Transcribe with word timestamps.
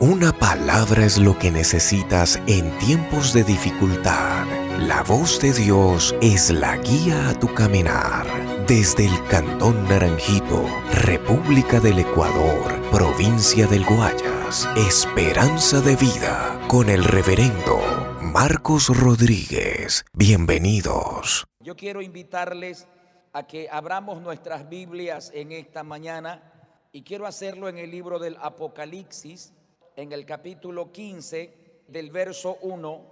Una 0.00 0.32
palabra 0.32 1.04
es 1.04 1.18
lo 1.18 1.36
que 1.36 1.50
necesitas 1.50 2.40
en 2.46 2.70
tiempos 2.78 3.32
de 3.32 3.42
dificultad. 3.42 4.46
La 4.78 5.02
voz 5.02 5.40
de 5.40 5.52
Dios 5.52 6.14
es 6.22 6.50
la 6.50 6.76
guía 6.76 7.30
a 7.30 7.34
tu 7.34 7.52
caminar. 7.52 8.24
Desde 8.68 9.06
el 9.06 9.24
Cantón 9.26 9.88
Naranjito, 9.88 10.64
República 10.92 11.80
del 11.80 11.98
Ecuador, 11.98 12.80
provincia 12.92 13.66
del 13.66 13.84
Guayas, 13.84 14.68
Esperanza 14.76 15.80
de 15.80 15.96
Vida, 15.96 16.60
con 16.68 16.90
el 16.90 17.02
reverendo 17.02 17.80
Marcos 18.22 18.96
Rodríguez. 18.96 20.04
Bienvenidos. 20.12 21.48
Yo 21.58 21.74
quiero 21.74 22.02
invitarles 22.02 22.86
a 23.32 23.48
que 23.48 23.68
abramos 23.68 24.22
nuestras 24.22 24.68
Biblias 24.68 25.32
en 25.34 25.50
esta 25.50 25.82
mañana 25.82 26.52
y 26.92 27.02
quiero 27.02 27.26
hacerlo 27.26 27.68
en 27.68 27.78
el 27.78 27.90
libro 27.90 28.20
del 28.20 28.36
Apocalipsis 28.40 29.54
en 29.98 30.12
el 30.12 30.24
capítulo 30.24 30.92
15 30.92 31.82
del 31.88 32.12
verso 32.12 32.58
1. 32.62 33.02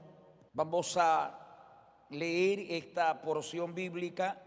Vamos 0.53 0.97
a 0.97 2.07
leer 2.11 2.61
esta 2.71 3.21
porción 3.23 3.75
bíblica 3.75 4.41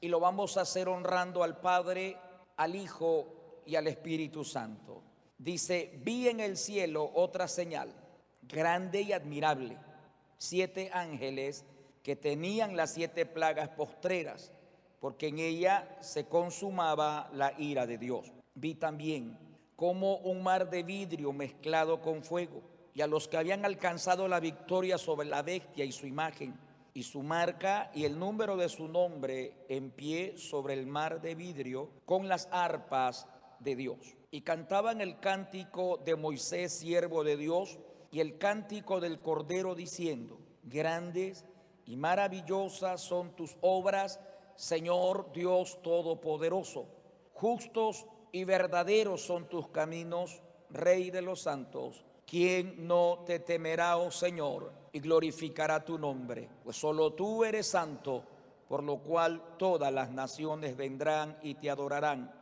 y 0.00 0.06
lo 0.06 0.20
vamos 0.20 0.56
a 0.56 0.60
hacer 0.60 0.86
honrando 0.86 1.42
al 1.42 1.60
Padre, 1.60 2.16
al 2.56 2.76
Hijo 2.76 3.62
y 3.66 3.74
al 3.74 3.88
Espíritu 3.88 4.44
Santo. 4.44 5.02
Dice, 5.36 5.98
vi 6.04 6.28
en 6.28 6.38
el 6.38 6.56
cielo 6.56 7.10
otra 7.12 7.48
señal, 7.48 7.92
grande 8.42 9.02
y 9.02 9.12
admirable, 9.12 9.76
siete 10.38 10.90
ángeles 10.92 11.64
que 12.04 12.14
tenían 12.14 12.76
las 12.76 12.92
siete 12.94 13.26
plagas 13.26 13.70
postreras, 13.70 14.52
porque 15.00 15.26
en 15.26 15.40
ella 15.40 15.98
se 16.00 16.26
consumaba 16.26 17.28
la 17.32 17.58
ira 17.58 17.88
de 17.88 17.98
Dios. 17.98 18.32
Vi 18.54 18.76
también 18.76 19.45
como 19.76 20.16
un 20.16 20.42
mar 20.42 20.70
de 20.70 20.82
vidrio 20.82 21.32
mezclado 21.32 22.00
con 22.00 22.22
fuego, 22.22 22.62
y 22.94 23.02
a 23.02 23.06
los 23.06 23.28
que 23.28 23.36
habían 23.36 23.64
alcanzado 23.66 24.26
la 24.26 24.40
victoria 24.40 24.96
sobre 24.96 25.28
la 25.28 25.42
bestia 25.42 25.84
y 25.84 25.92
su 25.92 26.06
imagen, 26.06 26.58
y 26.94 27.02
su 27.02 27.22
marca 27.22 27.90
y 27.94 28.06
el 28.06 28.18
número 28.18 28.56
de 28.56 28.70
su 28.70 28.88
nombre 28.88 29.66
en 29.68 29.90
pie 29.90 30.38
sobre 30.38 30.72
el 30.72 30.86
mar 30.86 31.20
de 31.20 31.34
vidrio, 31.34 31.90
con 32.06 32.26
las 32.26 32.48
arpas 32.50 33.28
de 33.60 33.76
Dios. 33.76 33.98
Y 34.30 34.40
cantaban 34.40 35.02
el 35.02 35.20
cántico 35.20 35.98
de 35.98 36.16
Moisés, 36.16 36.72
siervo 36.72 37.22
de 37.22 37.36
Dios, 37.36 37.78
y 38.10 38.20
el 38.20 38.38
cántico 38.38 38.98
del 38.98 39.20
Cordero, 39.20 39.74
diciendo, 39.74 40.40
grandes 40.62 41.44
y 41.84 41.96
maravillosas 41.96 43.02
son 43.02 43.36
tus 43.36 43.58
obras, 43.60 44.20
Señor 44.54 45.32
Dios 45.32 45.82
Todopoderoso. 45.82 46.88
Justos 47.34 48.06
y 48.32 48.44
verdaderos 48.44 49.22
son 49.22 49.48
tus 49.48 49.68
caminos, 49.68 50.42
Rey 50.70 51.10
de 51.10 51.22
los 51.22 51.42
santos. 51.42 52.04
¿Quién 52.26 52.86
no 52.88 53.22
te 53.24 53.38
temerá, 53.38 53.98
oh 53.98 54.10
Señor, 54.10 54.72
y 54.92 54.98
glorificará 54.98 55.84
tu 55.84 55.96
nombre? 55.96 56.48
Pues 56.64 56.76
solo 56.76 57.12
tú 57.12 57.44
eres 57.44 57.68
santo, 57.68 58.24
por 58.68 58.82
lo 58.82 58.98
cual 58.98 59.56
todas 59.58 59.92
las 59.92 60.10
naciones 60.10 60.76
vendrán 60.76 61.38
y 61.40 61.54
te 61.54 61.70
adorarán, 61.70 62.32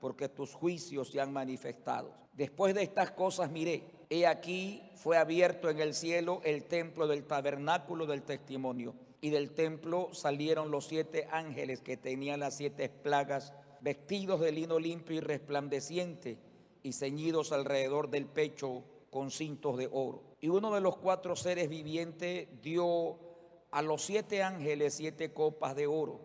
porque 0.00 0.28
tus 0.28 0.54
juicios 0.54 1.10
se 1.10 1.20
han 1.20 1.32
manifestado. 1.32 2.12
Después 2.32 2.74
de 2.74 2.84
estas 2.84 3.10
cosas 3.10 3.50
miré, 3.50 3.84
he 4.08 4.26
aquí 4.26 4.80
fue 4.94 5.18
abierto 5.18 5.68
en 5.68 5.80
el 5.80 5.92
cielo 5.92 6.40
el 6.44 6.64
templo 6.64 7.08
del 7.08 7.24
tabernáculo 7.26 8.06
del 8.06 8.22
testimonio, 8.22 8.94
y 9.20 9.30
del 9.30 9.54
templo 9.54 10.12
salieron 10.12 10.70
los 10.70 10.86
siete 10.86 11.28
ángeles 11.30 11.80
que 11.80 11.96
tenían 11.96 12.40
las 12.40 12.56
siete 12.56 12.88
plagas 12.88 13.52
vestidos 13.82 14.40
de 14.40 14.52
lino 14.52 14.78
limpio 14.78 15.16
y 15.16 15.20
resplandeciente 15.20 16.38
y 16.82 16.92
ceñidos 16.92 17.52
alrededor 17.52 18.08
del 18.08 18.26
pecho 18.26 18.84
con 19.10 19.30
cintos 19.30 19.76
de 19.76 19.88
oro. 19.92 20.22
Y 20.40 20.48
uno 20.48 20.74
de 20.74 20.80
los 20.80 20.96
cuatro 20.96 21.36
seres 21.36 21.68
vivientes 21.68 22.48
dio 22.62 23.18
a 23.70 23.82
los 23.82 24.02
siete 24.02 24.42
ángeles 24.42 24.94
siete 24.94 25.32
copas 25.32 25.76
de 25.76 25.86
oro, 25.86 26.20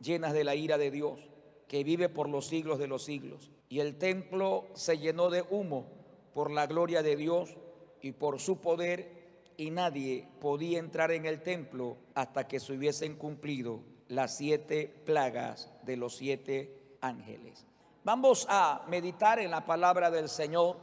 llenas 0.00 0.32
de 0.32 0.44
la 0.44 0.54
ira 0.54 0.78
de 0.78 0.90
Dios, 0.90 1.20
que 1.68 1.84
vive 1.84 2.08
por 2.08 2.28
los 2.28 2.46
siglos 2.46 2.78
de 2.78 2.88
los 2.88 3.04
siglos. 3.04 3.50
Y 3.68 3.80
el 3.80 3.96
templo 3.96 4.66
se 4.74 4.98
llenó 4.98 5.30
de 5.30 5.44
humo 5.48 5.86
por 6.34 6.50
la 6.50 6.66
gloria 6.66 7.02
de 7.02 7.16
Dios 7.16 7.56
y 8.00 8.12
por 8.12 8.40
su 8.40 8.60
poder, 8.60 9.22
y 9.56 9.70
nadie 9.70 10.28
podía 10.40 10.78
entrar 10.78 11.12
en 11.12 11.26
el 11.26 11.42
templo 11.42 11.98
hasta 12.14 12.48
que 12.48 12.58
se 12.58 12.72
hubiesen 12.72 13.16
cumplido 13.16 13.80
las 14.08 14.36
siete 14.36 14.92
plagas 15.04 15.70
de 15.84 15.96
los 15.96 16.16
siete 16.16 16.81
ángeles. 17.02 17.66
Vamos 18.04 18.46
a 18.48 18.82
meditar 18.88 19.38
en 19.38 19.50
la 19.50 19.66
palabra 19.66 20.10
del 20.10 20.28
Señor 20.28 20.76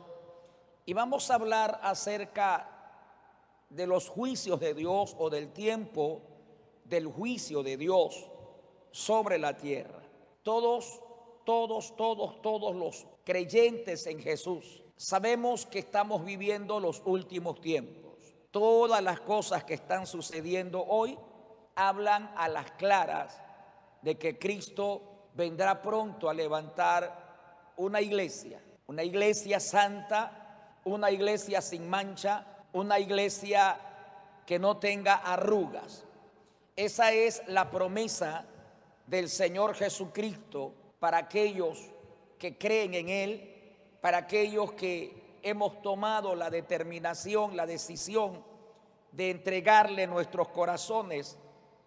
y 0.85 0.93
vamos 0.93 1.29
a 1.31 1.35
hablar 1.35 1.79
acerca 1.83 2.69
de 3.69 3.87
los 3.87 4.07
juicios 4.09 4.59
de 4.59 4.73
Dios 4.73 5.15
o 5.17 5.29
del 5.29 5.51
tiempo 5.51 6.21
del 6.85 7.07
juicio 7.07 7.63
de 7.63 7.77
Dios 7.77 8.29
sobre 8.91 9.37
la 9.37 9.57
tierra. 9.57 10.01
Todos, 10.43 11.01
todos, 11.45 11.95
todos, 11.95 12.41
todos 12.41 12.75
los 12.75 13.05
creyentes 13.23 14.07
en 14.07 14.19
Jesús 14.19 14.83
sabemos 14.95 15.65
que 15.65 15.79
estamos 15.79 16.25
viviendo 16.25 16.79
los 16.79 17.01
últimos 17.05 17.61
tiempos. 17.61 18.35
Todas 18.51 19.01
las 19.03 19.21
cosas 19.21 19.63
que 19.63 19.75
están 19.75 20.07
sucediendo 20.07 20.83
hoy 20.83 21.17
hablan 21.75 22.33
a 22.35 22.49
las 22.49 22.71
claras 22.71 23.41
de 24.01 24.17
que 24.17 24.37
Cristo 24.39 25.08
vendrá 25.33 25.81
pronto 25.81 26.29
a 26.29 26.33
levantar 26.33 27.73
una 27.77 28.01
iglesia, 28.01 28.61
una 28.87 29.03
iglesia 29.03 29.59
santa, 29.59 30.79
una 30.83 31.11
iglesia 31.11 31.61
sin 31.61 31.89
mancha, 31.89 32.45
una 32.73 32.99
iglesia 32.99 33.77
que 34.45 34.59
no 34.59 34.77
tenga 34.77 35.15
arrugas. 35.15 36.05
Esa 36.75 37.11
es 37.11 37.41
la 37.47 37.69
promesa 37.69 38.45
del 39.05 39.29
Señor 39.29 39.75
Jesucristo 39.75 40.73
para 40.99 41.17
aquellos 41.17 41.91
que 42.37 42.57
creen 42.57 42.93
en 42.93 43.09
Él, 43.09 43.75
para 44.01 44.19
aquellos 44.19 44.73
que 44.73 45.37
hemos 45.43 45.81
tomado 45.81 46.35
la 46.35 46.49
determinación, 46.49 47.55
la 47.55 47.65
decisión 47.65 48.43
de 49.11 49.31
entregarle 49.31 50.07
nuestros 50.07 50.49
corazones 50.49 51.37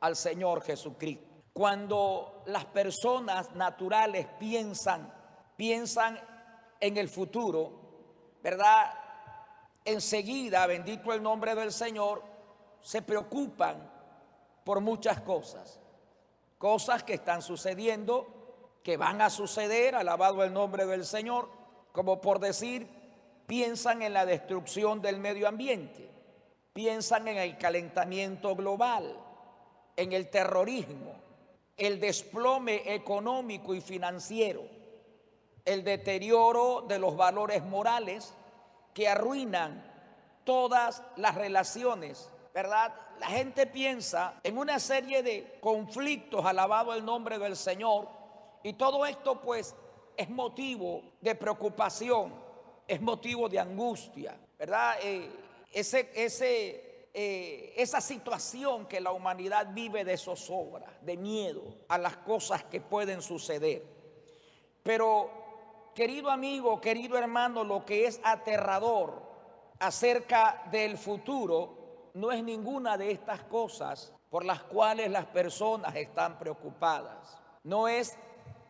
al 0.01 0.17
Señor 0.17 0.63
Jesucristo. 0.63 1.32
Cuando 1.53 2.43
las 2.47 2.65
personas 2.67 3.55
naturales 3.55 4.27
piensan, 4.39 5.13
piensan 5.57 6.19
en 6.81 6.97
el 6.97 7.09
futuro, 7.09 7.73
¿verdad? 8.43 8.93
Enseguida, 9.85 10.67
bendito 10.67 11.13
el 11.13 11.23
nombre 11.23 11.55
del 11.55 11.73
Señor, 11.73 12.23
se 12.81 13.03
preocupan 13.03 13.91
por 14.65 14.81
muchas 14.81 15.21
cosas. 15.21 15.79
Cosas 16.59 17.03
que 17.03 17.15
están 17.15 17.43
sucediendo, 17.43 18.27
que 18.83 18.97
van 18.97 19.21
a 19.21 19.31
suceder, 19.31 19.95
alabado 19.95 20.43
el 20.43 20.53
nombre 20.53 20.87
del 20.87 21.05
Señor, 21.05 21.49
como 21.93 22.21
por 22.21 22.39
decir, 22.41 22.89
piensan 23.47 24.03
en 24.03 24.13
la 24.13 24.25
destrucción 24.25 25.03
del 25.03 25.19
medio 25.19 25.47
ambiente, 25.47 26.11
piensan 26.73 27.29
en 27.29 27.37
el 27.37 27.59
calentamiento 27.59 28.57
global, 28.57 29.17
en 29.97 30.13
el 30.13 30.31
terrorismo, 30.31 31.22
el 31.77 32.01
desplome 32.01 32.95
económico 32.95 33.75
y 33.75 33.81
financiero, 33.81 34.63
el 35.65 35.85
deterioro 35.85 36.85
de 36.89 36.99
los 36.99 37.17
valores 37.17 37.63
morales 37.65 38.35
que 38.95 39.09
arruinan 39.09 39.85
todas 40.45 41.03
las 41.17 41.35
relaciones, 41.35 42.31
¿verdad? 42.53 42.95
La 43.19 43.29
gente 43.29 43.67
piensa 43.67 44.41
en 44.43 44.59
una 44.59 44.79
serie 44.79 45.23
de 45.23 45.59
conflictos, 45.61 46.45
alabado 46.45 46.93
el 46.95 47.05
nombre 47.05 47.39
del 47.39 47.57
Señor, 47.57 48.09
y 48.63 48.75
todo 48.75 49.07
esto 49.07 49.41
pues 49.41 49.75
es 50.17 50.29
motivo 50.29 51.03
de 51.21 51.35
preocupación, 51.35 52.33
es 52.87 53.01
motivo 53.01 53.49
de 53.49 53.59
angustia, 53.59 54.37
¿verdad? 54.59 54.97
Eh, 55.03 55.31
ese, 55.73 56.11
ese 56.15 56.92
eh, 57.15 57.75
esa 57.77 58.01
situación 58.01 58.87
que 58.87 59.01
la 59.01 59.13
humanidad 59.13 59.69
vive 59.73 60.05
de 60.05 60.17
zozobra, 60.17 60.87
de 61.03 61.17
miedo 61.17 61.63
a 61.89 61.99
las 61.99 62.17
cosas 62.19 62.65
que 62.65 62.81
pueden 62.81 63.21
suceder. 63.21 63.83
Pero, 64.83 65.31
querido 65.95 66.31
amigo, 66.31 66.81
querido 66.81 67.19
hermano, 67.19 67.65
lo 67.65 67.85
que 67.85 68.07
es 68.07 68.21
aterrador 68.25 69.23
acerca 69.79 70.65
del 70.71 70.97
futuro 70.97 72.11
no 72.15 72.33
es 72.33 72.43
ninguna 72.43 72.97
de 72.97 73.11
estas 73.11 73.43
cosas 73.43 74.13
por 74.31 74.45
las 74.45 74.63
cuales 74.63 75.11
las 75.11 75.27
personas 75.27 75.95
están 75.95 76.39
preocupadas. 76.39 77.37
No 77.65 77.89
es 77.89 78.17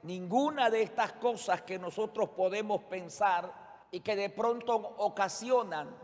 ninguna 0.03 0.69
de 0.69 0.83
estas 0.83 1.13
cosas 1.13 1.63
que 1.63 1.79
nosotros 1.79 2.31
podemos 2.31 2.83
pensar 2.83 3.53
y 3.93 4.01
que 4.01 4.17
de 4.17 4.31
pronto 4.31 4.75
ocasionan 4.75 5.95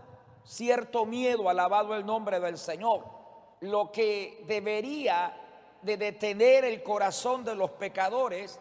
cierto 0.49 1.05
miedo, 1.05 1.49
alabado 1.49 1.95
el 1.95 2.07
nombre 2.07 2.41
del 2.41 2.57
Señor. 2.57 3.05
Lo 3.61 3.93
que 3.93 4.45
debería 4.47 5.37
de 5.83 5.97
detener 5.97 6.65
el 6.65 6.83
corazón 6.83 7.45
de 7.45 7.55
los 7.55 7.71
pecadores 7.73 8.59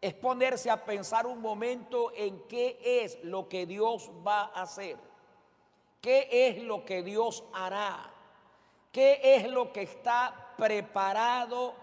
es 0.00 0.14
ponerse 0.14 0.68
a 0.68 0.84
pensar 0.84 1.26
un 1.26 1.40
momento 1.40 2.12
en 2.14 2.40
qué 2.48 2.78
es 2.82 3.22
lo 3.22 3.48
que 3.48 3.66
Dios 3.66 4.10
va 4.26 4.42
a 4.46 4.62
hacer. 4.62 4.96
¿Qué 6.00 6.28
es 6.30 6.62
lo 6.62 6.84
que 6.84 7.02
Dios 7.02 7.44
hará? 7.52 8.10
¿Qué 8.92 9.20
es 9.22 9.48
lo 9.48 9.72
que 9.72 9.82
está 9.82 10.54
preparado 10.56 11.74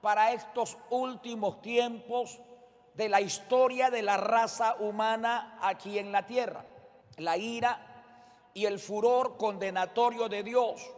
para 0.00 0.32
estos 0.32 0.76
últimos 0.90 1.62
tiempos 1.62 2.38
de 2.94 3.08
la 3.08 3.20
historia 3.20 3.90
de 3.90 4.02
la 4.02 4.16
raza 4.16 4.76
humana 4.78 5.58
aquí 5.62 5.98
en 5.98 6.12
la 6.12 6.26
tierra? 6.26 6.64
La 7.16 7.36
ira 7.36 7.87
y 8.54 8.66
el 8.66 8.78
furor 8.78 9.36
condenatorio 9.36 10.28
de 10.28 10.42
Dios 10.42 10.90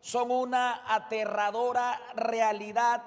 son 0.00 0.30
una 0.30 0.82
aterradora 0.86 2.00
realidad 2.14 3.02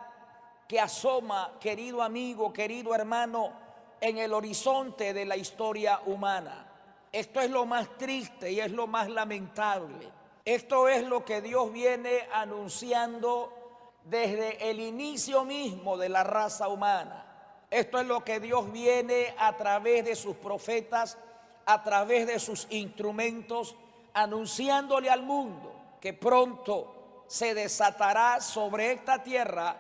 que 0.67 0.79
asoma, 0.79 1.53
querido 1.59 2.01
amigo, 2.01 2.51
querido 2.51 2.93
hermano, 2.93 3.51
en 4.01 4.17
el 4.17 4.33
horizonte 4.33 5.13
de 5.13 5.25
la 5.25 5.37
historia 5.37 6.01
humana. 6.05 6.67
Esto 7.11 7.39
es 7.39 7.49
lo 7.49 7.65
más 7.65 7.97
triste 7.97 8.51
y 8.51 8.59
es 8.59 8.71
lo 8.71 8.85
más 8.85 9.09
lamentable. 9.09 10.11
Esto 10.43 10.87
es 10.87 11.03
lo 11.03 11.23
que 11.25 11.41
Dios 11.41 11.71
viene 11.71 12.27
anunciando 12.33 13.53
desde 14.03 14.69
el 14.69 14.79
inicio 14.79 15.43
mismo 15.43 15.97
de 15.97 16.09
la 16.09 16.23
raza 16.23 16.67
humana. 16.67 17.25
Esto 17.69 17.99
es 17.99 18.07
lo 18.07 18.23
que 18.23 18.39
Dios 18.39 18.71
viene 18.71 19.35
a 19.37 19.57
través 19.57 20.05
de 20.05 20.15
sus 20.15 20.37
profetas, 20.37 21.17
a 21.67 21.83
través 21.83 22.25
de 22.25 22.39
sus 22.39 22.65
instrumentos, 22.71 23.75
anunciándole 24.13 25.11
al 25.11 25.21
mundo 25.21 25.75
que 26.01 26.13
pronto 26.13 27.23
se 27.27 27.53
desatará 27.53 28.41
sobre 28.41 28.93
esta 28.93 29.21
tierra 29.21 29.77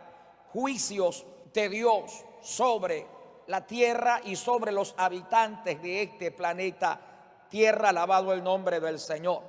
juicios 0.53 1.25
de 1.53 1.69
Dios 1.69 2.23
sobre 2.41 3.05
la 3.47 3.65
tierra 3.65 4.21
y 4.23 4.35
sobre 4.35 4.71
los 4.71 4.93
habitantes 4.97 5.81
de 5.81 6.03
este 6.03 6.31
planeta 6.31 6.99
tierra, 7.49 7.89
alabado 7.89 8.33
el 8.33 8.43
nombre 8.43 8.79
del 8.79 8.99
Señor. 8.99 9.41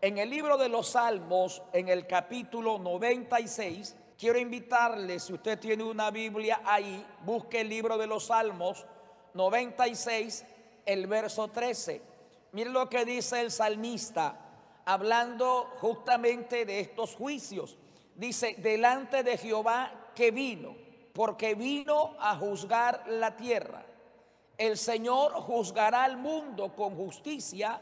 En 0.00 0.18
el 0.18 0.30
libro 0.30 0.56
de 0.56 0.68
los 0.68 0.90
Salmos, 0.90 1.62
en 1.72 1.88
el 1.88 2.06
capítulo 2.06 2.78
96, 2.78 3.96
quiero 4.18 4.38
invitarle, 4.38 5.18
si 5.20 5.32
usted 5.32 5.58
tiene 5.58 5.84
una 5.84 6.10
Biblia 6.10 6.62
ahí, 6.64 7.04
busque 7.24 7.60
el 7.60 7.68
libro 7.68 7.98
de 7.98 8.06
los 8.06 8.26
Salmos 8.26 8.86
96, 9.34 10.44
el 10.86 11.06
verso 11.06 11.48
13. 11.48 12.02
Mire 12.52 12.70
lo 12.70 12.88
que 12.88 13.04
dice 13.04 13.40
el 13.40 13.50
salmista, 13.50 14.36
hablando 14.84 15.70
justamente 15.80 16.64
de 16.64 16.80
estos 16.80 17.14
juicios. 17.14 17.76
Dice, 18.14 18.56
delante 18.58 19.22
de 19.22 19.38
Jehová 19.38 20.10
que 20.14 20.30
vino, 20.30 20.76
porque 21.12 21.54
vino 21.54 22.16
a 22.18 22.36
juzgar 22.36 23.04
la 23.06 23.36
tierra 23.36 23.84
el 24.60 24.76
Señor 24.76 25.32
juzgará 25.32 26.04
al 26.04 26.18
mundo 26.18 26.76
con 26.76 26.94
justicia 26.94 27.80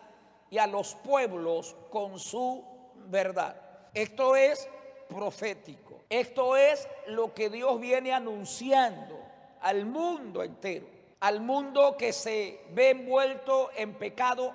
y 0.49 0.59
a 0.59 0.67
los 0.69 0.95
pueblos 0.95 1.75
con 1.91 2.21
su 2.21 2.65
verdad. 3.09 3.61
Esto 3.93 4.37
es 4.37 4.69
profético. 5.09 6.03
Esto 6.09 6.57
es 6.57 6.87
lo 7.09 7.35
que 7.35 7.51
Dios 7.51 7.81
viene 7.81 8.13
anunciando 8.13 9.19
al 9.61 9.87
mundo 9.87 10.45
entero. 10.45 10.87
Al 11.21 11.41
mundo 11.41 11.97
que 11.97 12.13
se 12.13 12.65
ve 12.71 12.91
envuelto 12.91 13.71
en 13.77 13.95
pecado, 13.95 14.55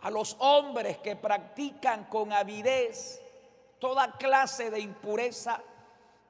a 0.00 0.10
los 0.10 0.36
hombres 0.38 0.98
que 0.98 1.16
practican 1.16 2.04
con 2.04 2.32
avidez 2.32 3.22
toda 3.78 4.12
clase 4.12 4.70
de 4.70 4.80
impureza 4.80 5.60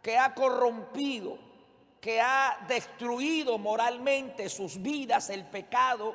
que 0.03 0.19
ha 0.19 0.35
corrompido 0.35 1.39
que 2.05 2.21
ha 2.21 2.59
destruido 2.69 3.57
moralmente 3.57 4.51
sus 4.51 4.83
vidas, 4.83 5.31
el 5.31 5.47
pecado, 5.47 6.15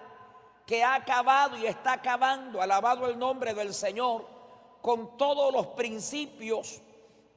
que 0.63 0.83
ha 0.83 0.93
acabado 0.93 1.57
y 1.57 1.65
está 1.65 1.93
acabando, 1.93 2.61
alabado 2.61 3.09
el 3.09 3.17
nombre 3.17 3.55
del 3.55 3.73
Señor, 3.73 4.23
con 4.83 5.17
todos 5.17 5.51
los 5.51 5.65
principios, 5.69 6.79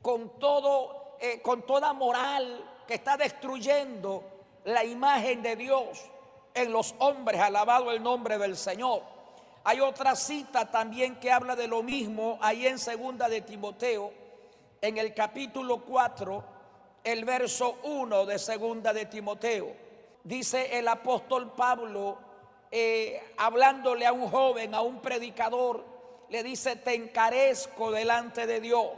con 0.02 0.38
todo, 0.38 1.16
eh, 1.18 1.40
con 1.40 1.62
toda 1.62 1.94
moral 1.94 2.82
que 2.86 2.92
está 2.92 3.16
destruyendo 3.16 4.22
la 4.64 4.84
imagen 4.84 5.42
de 5.42 5.56
Dios 5.56 6.10
en 6.54 6.72
los 6.72 6.94
hombres, 6.98 7.40
alabado 7.40 7.90
el 7.90 8.02
nombre 8.02 8.38
del 8.38 8.56
Señor. 8.56 9.02
Hay 9.64 9.80
otra 9.80 10.16
cita 10.16 10.70
también 10.70 11.16
que 11.16 11.30
habla 11.30 11.54
de 11.54 11.68
lo 11.68 11.82
mismo 11.82 12.38
ahí 12.40 12.66
en 12.66 12.78
segunda 12.78 13.28
de 13.28 13.42
Timoteo, 13.42 14.12
en 14.80 14.98
el 14.98 15.14
capítulo 15.14 15.84
4, 15.84 16.44
el 17.04 17.24
verso 17.24 17.78
1 17.84 18.26
de 18.26 18.38
segunda 18.38 18.92
de 18.92 19.06
Timoteo. 19.06 19.74
Dice 20.24 20.78
el 20.78 20.88
apóstol 20.88 21.52
Pablo, 21.52 22.18
eh, 22.70 23.34
hablándole 23.36 24.06
a 24.06 24.12
un 24.12 24.28
joven, 24.28 24.74
a 24.74 24.80
un 24.80 25.00
predicador, 25.00 25.84
le 26.28 26.42
dice, 26.42 26.76
te 26.76 26.94
encarezco 26.94 27.90
delante 27.90 28.46
de 28.46 28.60
Dios 28.60 28.92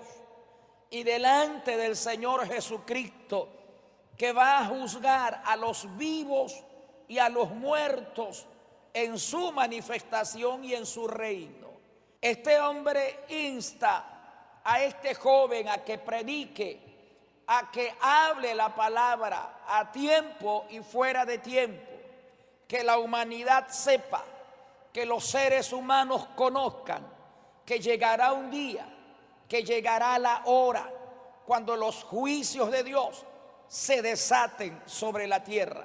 y 0.91 1.03
delante 1.03 1.77
del 1.77 1.97
Señor 1.97 2.47
Jesucristo, 2.47 3.49
que 4.17 4.33
va 4.33 4.59
a 4.59 4.67
juzgar 4.67 5.43
a 5.45 5.57
los 5.57 5.97
vivos 5.97 6.63
y 7.09 7.19
a 7.19 7.29
los 7.29 7.51
muertos 7.51 8.47
en 8.93 9.19
su 9.19 9.53
manifestación 9.53 10.65
y 10.65 10.75
en 10.75 10.87
su 10.87 11.09
reino. 11.09 11.69
Este 12.21 12.59
hombre 12.61 13.25
insta 13.29 14.61
a 14.65 14.83
este 14.83 15.15
joven 15.15 15.69
a 15.69 15.79
que 15.79 15.99
predique 15.99 16.95
a 17.47 17.71
que 17.71 17.95
hable 18.01 18.55
la 18.55 18.75
palabra 18.75 19.61
a 19.67 19.93
tiempo 19.93 20.65
y 20.71 20.81
fuera 20.81 21.27
de 21.27 21.39
tiempo, 21.39 21.91
que 22.67 22.83
la 22.83 22.99
humanidad 22.99 23.69
sepa, 23.69 24.25
que 24.93 25.05
los 25.05 25.27
seres 25.27 25.73
humanos 25.73 26.27
conozcan 26.35 27.07
que 27.65 27.81
llegará 27.81 28.33
un 28.33 28.51
día, 28.51 28.87
que 29.49 29.63
llegará 29.63 30.19
la 30.19 30.43
hora 30.47 30.91
cuando 31.47 31.77
los 31.77 32.05
juicios 32.05 32.71
de 32.71 32.83
Dios 32.83 33.25
se 33.75 34.03
desaten 34.03 34.81
sobre 34.87 35.27
la 35.27 35.43
tierra. 35.43 35.85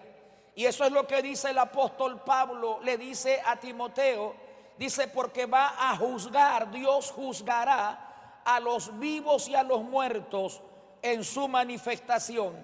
Y 0.53 0.65
eso 0.65 0.86
es 0.86 0.91
lo 0.91 1.07
que 1.07 1.24
dice 1.24 1.50
el 1.50 1.57
apóstol 1.57 2.21
Pablo, 2.24 2.80
le 2.83 3.00
dice 3.00 3.41
a 3.44 3.56
Timoteo, 3.56 4.36
dice, 4.77 5.07
porque 5.07 5.47
va 5.47 5.74
a 5.75 5.97
juzgar, 5.97 6.69
Dios 6.69 7.09
juzgará 7.09 8.41
a 8.45 8.59
los 8.59 9.00
vivos 9.00 9.47
y 9.47 9.56
a 9.56 9.63
los 9.63 9.81
muertos 9.81 10.62
en 11.01 11.24
su 11.24 11.47
manifestación 11.47 12.63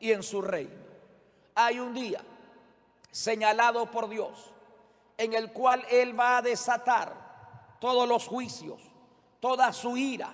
y 0.00 0.12
en 0.12 0.22
su 0.22 0.42
reino. 0.42 0.84
Hay 1.54 1.80
un 1.80 1.94
día 1.94 2.20
señalado 3.10 3.90
por 3.90 4.06
Dios 4.06 4.52
en 5.16 5.32
el 5.32 5.50
cual 5.50 5.82
Él 5.90 6.18
va 6.18 6.36
a 6.36 6.42
desatar 6.42 7.14
todos 7.80 8.06
los 8.06 8.28
juicios, 8.28 8.82
toda 9.40 9.72
su 9.72 9.96
ira 9.96 10.30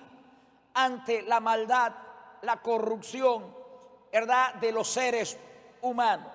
ante 0.73 1.21
la 1.21 1.39
maldad, 1.39 1.93
la 2.41 2.61
corrupción, 2.61 3.63
¿verdad?, 4.11 4.55
de 4.55 4.71
los 4.71 4.87
seres 4.87 5.37
humanos. 5.81 6.31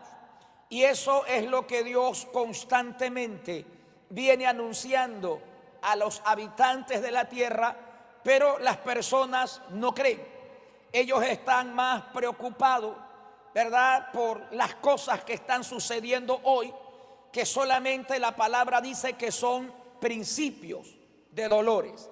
Y 0.69 0.85
eso 0.85 1.27
es 1.27 1.47
lo 1.47 1.67
que 1.67 1.83
Dios 1.83 2.29
constantemente 2.33 3.67
viene 4.09 4.47
anunciando 4.47 5.43
a 5.83 5.97
los 5.97 6.23
habitantes 6.25 7.03
de 7.03 7.11
la 7.11 7.29
tierra, 7.29 7.77
pero 8.23 8.59
las 8.59 8.77
personas 8.77 9.63
no 9.71 9.95
creen. 9.95 10.25
Ellos 10.93 11.23
están 11.25 11.75
más 11.75 12.03
preocupados, 12.13 12.97
¿verdad?, 13.55 14.13
por 14.13 14.53
las 14.53 14.77
cosas 14.77 15.25
que 15.25 15.35
están 15.35 15.65
sucediendo 15.65 16.41
hoy, 16.45 16.73
que 17.33 17.47
solamente 17.47 18.19
la 18.19 18.37
palabra 18.37 18.81
dice 18.81 19.15
que 19.15 19.33
son 19.33 19.73
principios 20.01 20.97
de 21.31 21.49
dolores. 21.49 22.11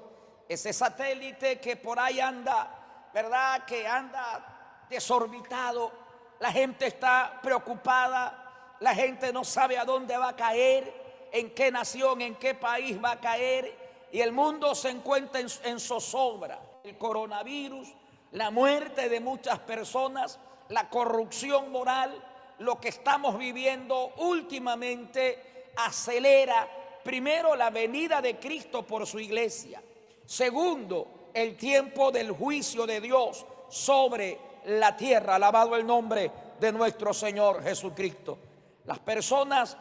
Ese 0.49 0.73
satélite 0.73 1.61
que 1.61 1.77
por 1.77 1.99
ahí 1.99 2.21
anda, 2.21 3.11
¿verdad?, 3.13 3.65
que 3.65 3.87
anda 3.87 4.58
desorbitado, 4.89 5.93
la 6.41 6.53
gente 6.53 6.87
está 6.87 7.39
preocupada, 7.43 8.77
la 8.81 8.95
gente 8.95 9.33
no 9.33 9.45
sabe 9.45 9.77
a 9.79 9.85
dónde 9.85 10.17
va 10.17 10.29
a 10.29 10.37
caer, 10.37 11.29
en 11.33 11.55
qué 11.55 11.71
nación, 11.71 12.23
en 12.23 12.37
qué 12.37 12.55
país 12.55 13.03
va 13.03 13.13
a 13.13 13.21
caer, 13.21 14.09
y 14.11 14.21
el 14.21 14.33
mundo 14.33 14.75
se 14.75 14.91
encuentra 14.91 15.41
en, 15.41 15.49
en 15.65 15.79
zozobra. 15.81 16.61
El 16.85 16.97
coronavirus 16.97 17.89
la 18.33 18.51
muerte 18.51 19.09
de 19.09 19.21
muchas 19.21 19.59
personas, 19.61 20.39
la 20.69 20.89
corrupción 20.89 21.71
moral, 21.73 22.23
lo 22.59 22.79
que 22.81 22.89
estamos 22.89 23.39
viviendo 23.39 24.13
últimamente 24.19 25.71
acelera 25.77 26.69
primero 27.03 27.55
la 27.57 27.71
venida 27.71 28.21
de 28.21 28.39
Cristo 28.39 28.87
por 28.87 29.07
su 29.07 29.19
iglesia. 29.19 29.83
Segundo, 30.27 31.31
el 31.33 31.57
tiempo 31.57 32.11
del 32.11 32.33
juicio 32.33 32.87
de 32.87 33.01
Dios 33.01 33.47
sobre 33.71 34.39
la 34.69 34.97
tierra. 34.97 35.37
Alabado 35.37 35.77
el 35.77 35.87
nombre 35.87 36.31
de 36.59 36.73
nuestro 36.73 37.13
Señor 37.13 37.63
Jesucristo. 37.63 38.39
Las 38.85 38.99
personas, 38.99 39.77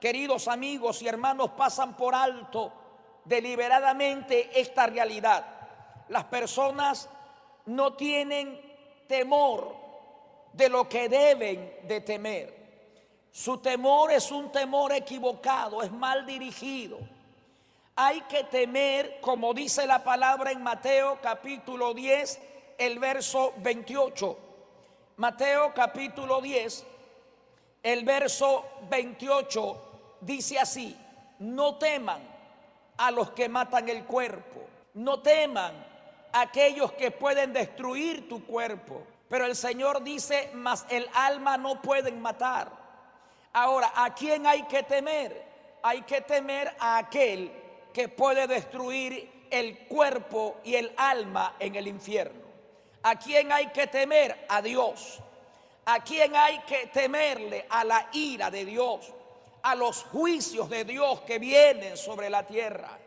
queridos 0.00 0.48
amigos 0.48 1.02
y 1.02 1.08
hermanos, 1.08 1.50
pasan 1.50 1.96
por 1.96 2.14
alto 2.14 2.72
deliberadamente 3.24 4.60
esta 4.60 4.86
realidad. 4.86 5.44
Las 6.08 6.24
personas 6.24 7.08
no 7.66 7.94
tienen 7.94 8.60
temor 9.06 9.76
de 10.52 10.68
lo 10.68 10.88
que 10.88 11.08
deben 11.08 11.78
de 11.84 12.00
temer. 12.00 12.60
Su 13.32 13.58
temor 13.58 14.10
es 14.10 14.30
un 14.32 14.50
temor 14.50 14.92
equivocado, 14.92 15.82
es 15.82 15.92
mal 15.92 16.26
dirigido. 16.26 16.98
Hay 17.94 18.22
que 18.22 18.44
temer, 18.44 19.20
como 19.20 19.54
dice 19.54 19.86
la 19.86 20.02
palabra 20.02 20.50
en 20.50 20.62
Mateo 20.62 21.18
capítulo 21.22 21.94
10, 21.94 22.40
el 22.80 22.98
verso 22.98 23.52
28. 23.58 24.38
Mateo 25.18 25.74
capítulo 25.74 26.40
10, 26.40 26.86
el 27.82 28.04
verso 28.06 28.64
28 28.88 30.16
dice 30.22 30.58
así, 30.58 30.96
no 31.40 31.76
teman 31.76 32.22
a 32.96 33.10
los 33.10 33.32
que 33.32 33.50
matan 33.50 33.90
el 33.90 34.04
cuerpo, 34.04 34.62
no 34.94 35.20
teman 35.20 35.74
a 36.32 36.40
aquellos 36.40 36.92
que 36.92 37.10
pueden 37.10 37.52
destruir 37.52 38.26
tu 38.30 38.46
cuerpo, 38.46 39.02
pero 39.28 39.44
el 39.44 39.56
Señor 39.56 40.02
dice, 40.02 40.50
mas 40.54 40.86
el 40.88 41.06
alma 41.12 41.58
no 41.58 41.82
pueden 41.82 42.18
matar. 42.22 42.72
Ahora, 43.52 43.92
¿a 43.94 44.14
quién 44.14 44.46
hay 44.46 44.62
que 44.62 44.84
temer? 44.84 45.44
Hay 45.82 46.00
que 46.02 46.22
temer 46.22 46.74
a 46.78 46.96
aquel 46.96 47.52
que 47.92 48.08
puede 48.08 48.46
destruir 48.46 49.46
el 49.50 49.86
cuerpo 49.86 50.56
y 50.64 50.76
el 50.76 50.94
alma 50.96 51.56
en 51.58 51.74
el 51.74 51.86
infierno. 51.86 52.49
¿A 53.02 53.16
quién 53.18 53.50
hay 53.52 53.68
que 53.68 53.86
temer? 53.86 54.46
A 54.48 54.60
Dios. 54.60 55.20
¿A 55.86 56.00
quién 56.00 56.36
hay 56.36 56.60
que 56.60 56.86
temerle? 56.86 57.66
A 57.68 57.84
la 57.84 58.08
ira 58.12 58.50
de 58.50 58.64
Dios, 58.64 59.12
a 59.62 59.74
los 59.74 60.04
juicios 60.04 60.68
de 60.68 60.84
Dios 60.84 61.22
que 61.22 61.38
vienen 61.38 61.96
sobre 61.96 62.30
la 62.30 62.46
tierra. 62.46 62.98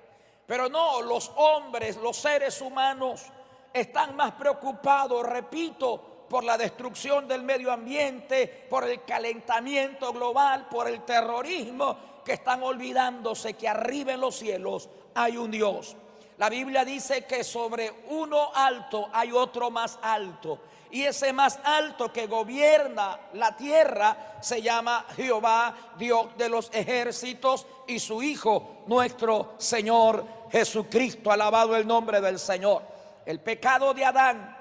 Pero 0.45 0.67
no, 0.67 1.01
los 1.01 1.31
hombres, 1.35 1.95
los 1.97 2.17
seres 2.17 2.59
humanos 2.61 3.23
están 3.71 4.15
más 4.15 4.33
preocupados, 4.33 5.25
repito, 5.25 6.25
por 6.29 6.43
la 6.43 6.57
destrucción 6.57 7.27
del 7.27 7.43
medio 7.43 7.71
ambiente, 7.71 8.47
por 8.69 8.89
el 8.89 9.03
calentamiento 9.03 10.11
global, 10.11 10.67
por 10.69 10.87
el 10.87 11.03
terrorismo, 11.03 11.95
que 12.25 12.33
están 12.33 12.63
olvidándose 12.63 13.53
que 13.53 13.67
arriba 13.67 14.13
en 14.13 14.21
los 14.21 14.35
cielos 14.35 14.89
hay 15.13 15.37
un 15.37 15.51
Dios. 15.51 15.95
La 16.37 16.49
Biblia 16.49 16.83
dice 16.83 17.25
que 17.25 17.43
sobre 17.43 17.91
uno 18.09 18.51
alto 18.53 19.09
hay 19.13 19.31
otro 19.31 19.69
más 19.69 19.99
alto. 20.01 20.59
Y 20.91 21.03
ese 21.03 21.33
más 21.33 21.59
alto 21.63 22.13
que 22.13 22.27
gobierna 22.27 23.19
la 23.33 23.55
tierra 23.55 24.37
se 24.41 24.61
llama 24.61 25.05
Jehová, 25.15 25.75
Dios 25.97 26.37
de 26.37 26.49
los 26.49 26.69
ejércitos, 26.73 27.65
y 27.87 27.99
su 27.99 28.21
Hijo, 28.21 28.83
nuestro 28.85 29.53
Señor 29.57 30.23
Jesucristo. 30.51 31.31
Alabado 31.31 31.75
el 31.75 31.87
nombre 31.87 32.21
del 32.21 32.37
Señor. 32.37 32.83
El 33.25 33.39
pecado 33.39 33.93
de 33.93 34.05
Adán, 34.05 34.55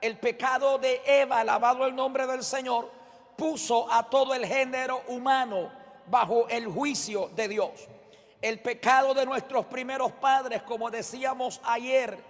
el 0.00 0.18
pecado 0.18 0.78
de 0.78 1.00
Eva, 1.06 1.40
alabado 1.40 1.86
el 1.86 1.94
nombre 1.94 2.26
del 2.26 2.42
Señor, 2.42 2.90
puso 3.36 3.90
a 3.90 4.10
todo 4.10 4.34
el 4.34 4.44
género 4.44 5.02
humano 5.08 5.70
bajo 6.06 6.48
el 6.48 6.66
juicio 6.66 7.30
de 7.34 7.48
Dios. 7.48 7.70
El 8.40 8.60
pecado 8.60 9.14
de 9.14 9.26
nuestros 9.26 9.66
primeros 9.66 10.12
padres, 10.12 10.62
como 10.62 10.90
decíamos 10.90 11.60
ayer, 11.64 12.22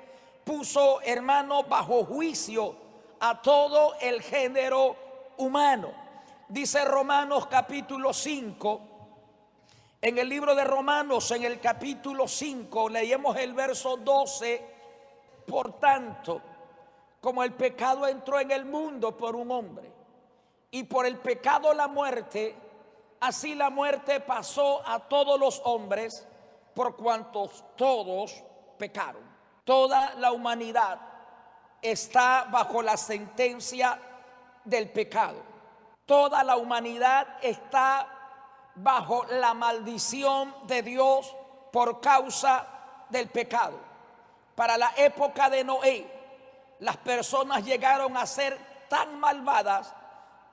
puso, 0.42 1.02
hermano, 1.02 1.64
bajo 1.64 2.04
juicio 2.04 2.74
a 3.20 3.42
todo 3.42 3.94
el 4.00 4.22
género 4.22 4.96
humano. 5.36 5.92
Dice 6.48 6.82
Romanos 6.84 7.46
capítulo 7.46 8.14
5. 8.14 8.80
En 10.00 10.16
el 10.16 10.28
libro 10.28 10.54
de 10.54 10.64
Romanos, 10.64 11.30
en 11.32 11.44
el 11.44 11.60
capítulo 11.60 12.26
5, 12.26 12.88
leemos 12.88 13.36
el 13.36 13.52
verso 13.52 13.98
12. 13.98 14.64
Por 15.46 15.78
tanto, 15.78 16.40
como 17.20 17.42
el 17.42 17.52
pecado 17.52 18.06
entró 18.06 18.40
en 18.40 18.50
el 18.50 18.64
mundo 18.64 19.16
por 19.16 19.36
un 19.36 19.50
hombre, 19.50 19.90
y 20.70 20.84
por 20.84 21.04
el 21.04 21.18
pecado 21.18 21.74
la 21.74 21.88
muerte, 21.88 22.54
Así 23.20 23.54
la 23.54 23.70
muerte 23.70 24.20
pasó 24.20 24.86
a 24.86 25.00
todos 25.00 25.38
los 25.38 25.60
hombres 25.64 26.26
por 26.74 26.96
cuantos 26.96 27.64
todos 27.76 28.42
pecaron. 28.78 29.22
Toda 29.64 30.14
la 30.14 30.32
humanidad 30.32 31.00
está 31.82 32.46
bajo 32.50 32.82
la 32.82 32.96
sentencia 32.96 33.98
del 34.64 34.90
pecado. 34.90 35.42
Toda 36.06 36.44
la 36.44 36.56
humanidad 36.56 37.26
está 37.42 38.06
bajo 38.76 39.24
la 39.24 39.52
maldición 39.54 40.54
de 40.66 40.82
Dios 40.82 41.34
por 41.72 42.00
causa 42.00 42.66
del 43.08 43.28
pecado. 43.28 43.78
Para 44.54 44.78
la 44.78 44.92
época 44.96 45.50
de 45.50 45.64
Noé, 45.64 46.06
las 46.78 46.96
personas 46.98 47.64
llegaron 47.64 48.16
a 48.16 48.26
ser 48.26 48.86
tan 48.88 49.18
malvadas 49.18 49.94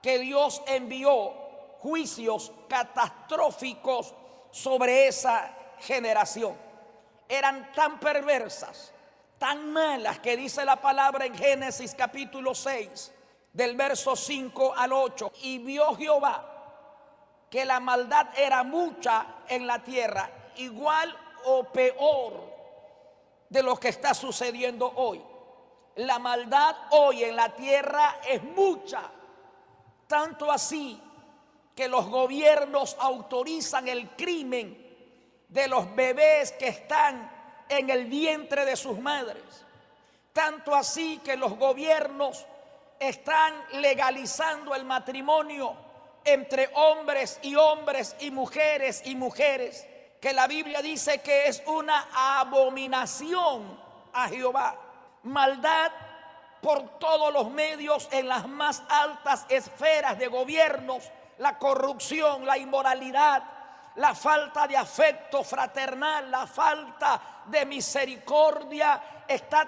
que 0.02 0.20
Dios 0.20 0.62
envió 0.68 1.45
juicios 1.86 2.52
catastróficos 2.68 4.16
sobre 4.50 5.08
esa 5.08 5.56
generación. 5.78 6.58
Eran 7.30 7.72
tan 7.74 8.00
perversas, 8.00 8.92
tan 9.38 9.72
malas 9.72 10.18
que 10.18 10.36
dice 10.36 10.66
la 10.66 10.78
palabra 10.78 11.28
en 11.28 11.36
Génesis 11.36 11.94
capítulo 11.94 12.56
6, 12.56 13.12
del 13.54 13.76
verso 13.76 14.16
5 14.16 14.74
al 14.76 14.94
8. 14.94 15.32
Y 15.44 15.60
vio 15.60 15.96
Jehová 15.96 16.54
que 17.52 17.64
la 17.66 17.80
maldad 17.80 18.30
era 18.36 18.64
mucha 18.64 19.44
en 19.48 19.68
la 19.68 19.84
tierra, 19.84 20.28
igual 20.56 21.16
o 21.46 21.66
peor 21.66 22.52
de 23.48 23.62
lo 23.62 23.76
que 23.78 23.90
está 23.90 24.16
sucediendo 24.16 24.92
hoy. 24.96 25.24
La 25.98 26.18
maldad 26.18 26.76
hoy 26.90 27.24
en 27.24 27.36
la 27.36 27.54
tierra 27.54 28.22
es 28.28 28.44
mucha, 28.44 29.04
tanto 30.08 30.52
así 30.52 31.00
que 31.76 31.90
los 31.90 32.08
gobiernos 32.08 32.96
autorizan 33.00 33.88
el 33.90 34.12
crimen 34.12 34.82
de 35.50 35.68
los 35.68 35.94
bebés 35.94 36.54
que 36.54 36.70
están 36.70 37.30
en 37.68 37.90
el 37.90 38.06
vientre 38.06 38.64
de 38.64 38.78
sus 38.78 38.98
madres. 38.98 39.44
Tanto 40.32 40.74
así 40.74 41.20
que 41.20 41.36
los 41.36 41.58
gobiernos 41.58 42.46
están 43.00 43.54
legalizando 43.74 44.74
el 44.74 44.86
matrimonio 44.86 45.76
entre 46.24 46.70
hombres 46.74 47.40
y 47.44 47.56
hombres 47.56 48.16
y 48.20 48.32
mujeres 48.32 49.02
y 49.06 49.16
mujeres, 49.16 49.86
que 50.22 50.34
la 50.34 50.48
Biblia 50.48 50.82
dice 50.82 51.22
que 51.22 51.48
es 51.48 51.62
una 51.68 52.08
abominación 52.40 53.80
a 54.14 54.28
Jehová. 54.30 54.76
Maldad 55.24 55.92
por 56.62 56.98
todos 57.00 57.32
los 57.32 57.52
medios 57.52 58.08
en 58.12 58.28
las 58.28 58.48
más 58.48 58.82
altas 58.90 59.46
esferas 59.50 60.18
de 60.18 60.28
gobiernos 60.28 61.04
la 61.40 61.58
corrupción, 61.58 62.46
la 62.46 62.58
inmoralidad, 62.58 63.44
la 63.96 64.14
falta 64.14 64.68
de 64.68 64.76
afecto 64.76 65.44
fraternal, 65.44 66.30
la 66.30 66.46
falta 66.48 67.44
de 67.46 67.66
misericordia 67.66 69.24
está 69.28 69.68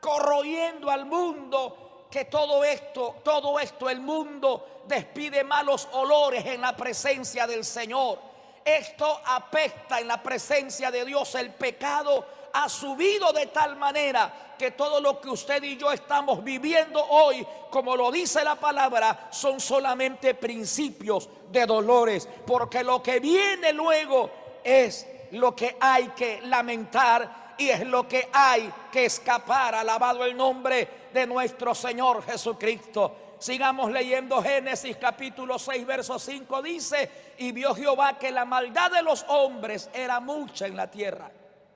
corroyendo 0.00 0.90
al 0.90 1.06
mundo 1.06 2.06
que 2.10 2.26
todo 2.26 2.62
esto, 2.62 3.16
todo 3.24 3.58
esto, 3.58 3.88
el 3.88 4.00
mundo 4.00 4.82
despide 4.86 5.44
malos 5.44 5.88
olores 5.92 6.44
en 6.44 6.60
la 6.60 6.76
presencia 6.76 7.46
del 7.46 7.64
Señor. 7.64 8.18
Esto 8.64 9.20
apesta 9.24 9.98
en 9.98 10.08
la 10.08 10.22
presencia 10.22 10.90
de 10.90 11.04
Dios. 11.04 11.34
El 11.34 11.52
pecado 11.52 12.26
ha 12.52 12.68
subido 12.68 13.32
de 13.32 13.46
tal 13.46 13.76
manera 13.76 14.54
que 14.58 14.70
todo 14.72 15.00
lo 15.00 15.20
que 15.20 15.28
usted 15.28 15.62
y 15.62 15.76
yo 15.76 15.90
estamos 15.90 16.44
viviendo 16.44 17.04
hoy, 17.04 17.44
como 17.70 17.96
lo 17.96 18.12
dice 18.12 18.44
la 18.44 18.54
palabra, 18.54 19.28
son 19.30 19.58
solamente 19.58 20.34
principios 20.34 21.28
de 21.50 21.66
dolores, 21.66 22.28
porque 22.46 22.84
lo 22.84 23.02
que 23.02 23.18
viene 23.18 23.72
luego 23.72 24.30
es 24.62 25.06
lo 25.32 25.56
que 25.56 25.76
hay 25.80 26.08
que 26.08 26.42
lamentar 26.42 27.54
y 27.58 27.70
es 27.70 27.86
lo 27.86 28.06
que 28.06 28.28
hay 28.32 28.72
que 28.90 29.06
escapar. 29.06 29.74
Alabado 29.74 30.24
el 30.24 30.36
nombre 30.36 31.08
de 31.12 31.26
nuestro 31.26 31.74
Señor 31.74 32.24
Jesucristo. 32.24 33.16
Sigamos 33.38 33.90
leyendo 33.90 34.40
Génesis 34.40 34.96
capítulo 34.96 35.58
6, 35.58 35.84
verso 35.84 36.18
5. 36.18 36.62
Dice, 36.62 37.34
y 37.38 37.50
vio 37.50 37.74
Jehová 37.74 38.16
que 38.16 38.30
la 38.30 38.44
maldad 38.44 38.92
de 38.92 39.02
los 39.02 39.24
hombres 39.26 39.90
era 39.92 40.20
mucha 40.20 40.66
en 40.66 40.76
la 40.76 40.88
tierra 40.88 41.30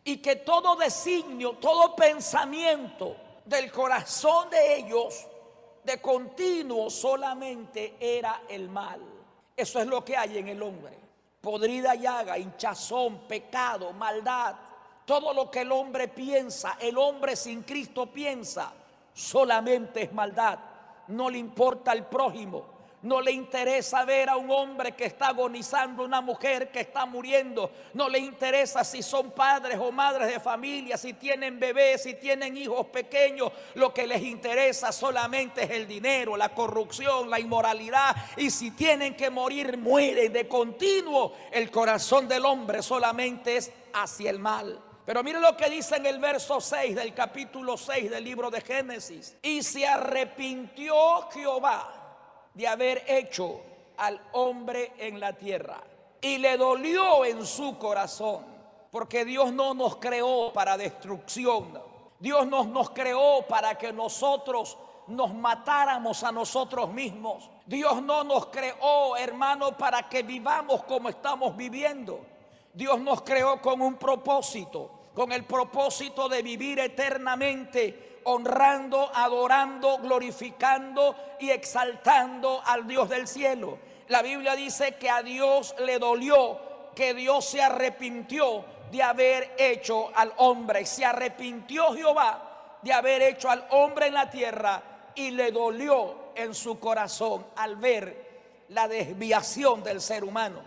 y 0.06 0.18
que 0.18 0.36
todo 0.36 0.76
designio, 0.76 1.54
todo 1.54 1.96
pensamiento 1.96 3.16
del 3.44 3.72
corazón 3.72 4.48
de 4.50 4.76
ellos 4.76 5.26
de 5.82 6.00
continuo 6.00 6.88
solamente 6.90 7.96
era 7.98 8.42
el 8.48 8.68
mal. 8.68 9.00
Eso 9.56 9.80
es 9.80 9.86
lo 9.88 10.04
que 10.04 10.16
hay 10.16 10.38
en 10.38 10.46
el 10.46 10.62
hombre. 10.62 10.96
Podrida 11.40 11.96
llaga, 11.96 12.38
hinchazón, 12.38 13.26
pecado, 13.26 13.92
maldad. 13.92 14.54
Todo 15.04 15.34
lo 15.34 15.50
que 15.50 15.62
el 15.62 15.72
hombre 15.72 16.06
piensa, 16.06 16.76
el 16.78 16.96
hombre 16.98 17.34
sin 17.34 17.64
Cristo 17.64 18.06
piensa, 18.06 18.72
solamente 19.12 20.02
es 20.02 20.12
maldad. 20.12 20.60
No 21.08 21.28
le 21.28 21.38
importa 21.38 21.92
el 21.92 22.04
prójimo 22.04 22.75
no 23.06 23.20
le 23.20 23.30
interesa 23.30 24.04
ver 24.04 24.28
a 24.28 24.36
un 24.36 24.50
hombre 24.50 24.92
que 24.92 25.04
está 25.04 25.28
agonizando, 25.28 26.04
una 26.04 26.20
mujer 26.20 26.72
que 26.72 26.80
está 26.80 27.06
muriendo. 27.06 27.70
No 27.94 28.08
le 28.08 28.18
interesa 28.18 28.82
si 28.82 29.00
son 29.00 29.30
padres 29.30 29.78
o 29.80 29.92
madres 29.92 30.26
de 30.26 30.40
familia, 30.40 30.96
si 30.96 31.12
tienen 31.12 31.60
bebés, 31.60 32.02
si 32.02 32.14
tienen 32.14 32.56
hijos 32.56 32.86
pequeños. 32.86 33.52
Lo 33.75 33.94
que 33.94 34.08
les 34.08 34.22
interesa 34.22 34.90
solamente 34.90 35.62
es 35.62 35.70
el 35.70 35.86
dinero, 35.86 36.36
la 36.36 36.48
corrupción, 36.48 37.30
la 37.30 37.38
inmoralidad. 37.38 38.16
Y 38.36 38.50
si 38.50 38.72
tienen 38.72 39.16
que 39.16 39.30
morir, 39.30 39.78
mueren 39.78 40.32
de 40.32 40.48
continuo. 40.48 41.32
El 41.52 41.70
corazón 41.70 42.26
del 42.26 42.44
hombre 42.44 42.82
solamente 42.82 43.56
es 43.56 43.70
hacia 43.94 44.30
el 44.30 44.40
mal. 44.40 44.80
Pero 45.04 45.22
mire 45.22 45.38
lo 45.38 45.56
que 45.56 45.70
dice 45.70 45.94
en 45.94 46.06
el 46.06 46.18
verso 46.18 46.60
6 46.60 46.96
del 46.96 47.14
capítulo 47.14 47.76
6 47.76 48.10
del 48.10 48.25
libro 48.25 48.50
de 48.50 48.60
Génesis. 48.60 49.36
Y 49.40 49.62
se 49.62 49.86
arrepintió 49.86 51.30
Jehová 51.30 51.95
de 52.56 52.66
haber 52.66 53.04
hecho 53.06 53.60
al 53.98 54.18
hombre 54.32 54.92
en 54.98 55.20
la 55.20 55.34
tierra. 55.34 55.82
Y 56.20 56.38
le 56.38 56.56
dolió 56.56 57.25
en 57.25 57.44
su 57.44 57.78
corazón. 57.78 58.44
Porque 58.90 59.26
Dios 59.26 59.52
no 59.52 59.75
nos 59.75 59.96
creó 59.96 60.52
para 60.54 60.78
destrucción. 60.78 61.78
Dios 62.18 62.46
nos, 62.46 62.66
nos 62.66 62.90
creó 62.90 63.42
para 63.46 63.76
que 63.76 63.92
nosotros 63.92 64.78
nos 65.08 65.34
matáramos 65.34 66.25
a 66.25 66.32
nosotros 66.32 66.90
mismos. 66.90 67.50
Dios 67.66 68.02
no 68.02 68.25
nos 68.25 68.46
creó, 68.46 69.16
hermano, 69.18 69.76
para 69.76 70.08
que 70.08 70.22
vivamos 70.22 70.82
como 70.84 71.10
estamos 71.10 71.54
viviendo. 71.56 72.20
Dios 72.72 72.98
nos 73.00 73.20
creó 73.20 73.60
con 73.60 73.82
un 73.82 73.96
propósito, 73.96 74.90
con 75.14 75.30
el 75.30 75.44
propósito 75.44 76.26
de 76.26 76.40
vivir 76.40 76.78
eternamente, 76.78 78.05
honrando, 78.28 79.11
adorando, 79.14 79.99
glorificando 79.99 81.14
y 81.38 81.50
exaltando 81.50 82.61
al 82.64 82.87
Dios 82.87 83.09
del 83.09 83.28
cielo. 83.28 83.78
La 84.09 84.23
Biblia 84.23 84.54
dice 84.54 84.97
que 84.97 85.09
a 85.09 85.23
Dios 85.23 85.75
le 85.80 85.99
dolió, 85.99 86.59
que 86.95 87.14
Dios 87.14 87.45
se 87.45 87.62
arrepintió 87.62 88.64
de 88.90 89.02
haber 89.02 89.54
hecho 89.59 90.11
al 90.14 90.33
hombre. 90.38 90.85
Se 90.87 91.04
arrepintió 91.04 91.95
Jehová 91.95 92.78
de 92.83 92.92
haber 92.92 93.23
hecho 93.23 93.49
al 93.49 93.64
hombre 93.71 94.09
en 94.09 94.14
la 94.14 94.30
tierra 94.30 94.83
y 95.14 95.30
le 95.30 95.52
dolió 95.52 96.33
en 96.35 96.54
su 96.54 96.78
corazón 96.78 97.47
al 97.56 97.76
ver 97.76 98.64
la 98.68 98.88
desviación 98.88 99.83
del 99.83 100.00
ser 100.00 100.25
humano, 100.25 100.62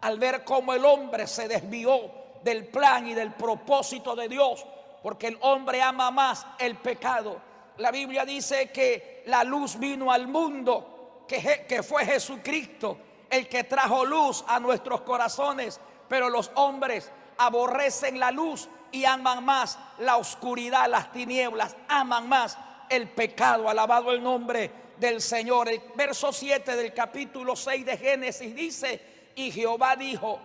al 0.00 0.18
ver 0.18 0.44
cómo 0.44 0.72
el 0.72 0.84
hombre 0.84 1.26
se 1.26 1.46
desvió 1.46 2.10
del 2.42 2.66
plan 2.66 3.06
y 3.06 3.14
del 3.14 3.32
propósito 3.32 4.16
de 4.16 4.28
Dios, 4.28 4.66
porque 5.02 5.28
el 5.28 5.38
hombre 5.40 5.82
ama 5.82 6.10
más 6.10 6.46
el 6.58 6.76
pecado. 6.76 7.40
La 7.78 7.90
Biblia 7.90 8.24
dice 8.24 8.70
que 8.70 9.22
la 9.26 9.44
luz 9.44 9.78
vino 9.78 10.12
al 10.12 10.28
mundo, 10.28 11.24
que, 11.26 11.82
fue 11.82 12.04
Jesucristo 12.04 12.98
el 13.30 13.48
que 13.48 13.64
trajo 13.64 14.04
luz 14.04 14.44
a 14.46 14.60
nuestros 14.60 15.00
corazones, 15.00 15.80
pero 16.08 16.28
los 16.28 16.50
hombres 16.54 17.10
aborrecen 17.38 18.20
la 18.20 18.30
luz 18.30 18.68
y 18.90 19.06
aman 19.06 19.42
más 19.42 19.78
la 19.98 20.18
oscuridad, 20.18 20.88
las 20.88 21.10
tinieblas, 21.12 21.74
aman 21.88 22.28
más 22.28 22.58
el 22.90 23.08
pecado. 23.08 23.70
Alabado 23.70 24.12
el 24.12 24.22
nombre 24.22 24.70
del 24.98 25.22
Señor. 25.22 25.70
El 25.70 25.80
verso 25.94 26.30
7 26.30 26.76
del 26.76 26.92
capítulo 26.92 27.56
6 27.56 27.86
de 27.86 27.96
Génesis 27.96 28.54
dice, 28.54 29.00
y 29.34 29.50
Jehová 29.50 29.96
dijo, 29.96 30.38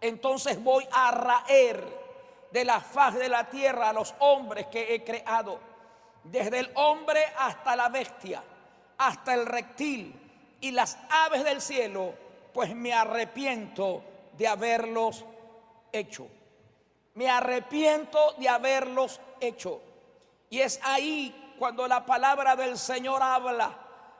entonces 0.00 0.62
voy 0.62 0.86
a 0.92 1.10
raer 1.10 2.07
de 2.50 2.64
la 2.64 2.80
faz 2.80 3.14
de 3.14 3.28
la 3.28 3.48
tierra 3.48 3.90
a 3.90 3.92
los 3.92 4.14
hombres 4.20 4.66
que 4.66 4.94
he 4.94 5.04
creado, 5.04 5.58
desde 6.24 6.60
el 6.60 6.70
hombre 6.74 7.22
hasta 7.38 7.76
la 7.76 7.88
bestia, 7.88 8.42
hasta 8.98 9.34
el 9.34 9.46
reptil 9.46 10.14
y 10.60 10.70
las 10.70 10.98
aves 11.10 11.44
del 11.44 11.60
cielo, 11.60 12.14
pues 12.52 12.74
me 12.74 12.92
arrepiento 12.92 14.02
de 14.36 14.48
haberlos 14.48 15.24
hecho. 15.92 16.28
Me 17.14 17.28
arrepiento 17.28 18.34
de 18.38 18.48
haberlos 18.48 19.20
hecho. 19.40 19.80
Y 20.50 20.60
es 20.60 20.80
ahí 20.82 21.54
cuando 21.58 21.86
la 21.86 22.06
palabra 22.06 22.56
del 22.56 22.78
Señor 22.78 23.22
habla, 23.22 23.76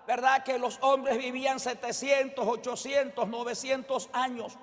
¿verdad? 0.06 0.42
Que 0.42 0.58
los 0.58 0.78
hombres 0.80 1.18
vivían 1.18 1.60
700, 1.60 2.46
800, 2.46 3.28
900 3.28 4.10
años. 4.12 4.56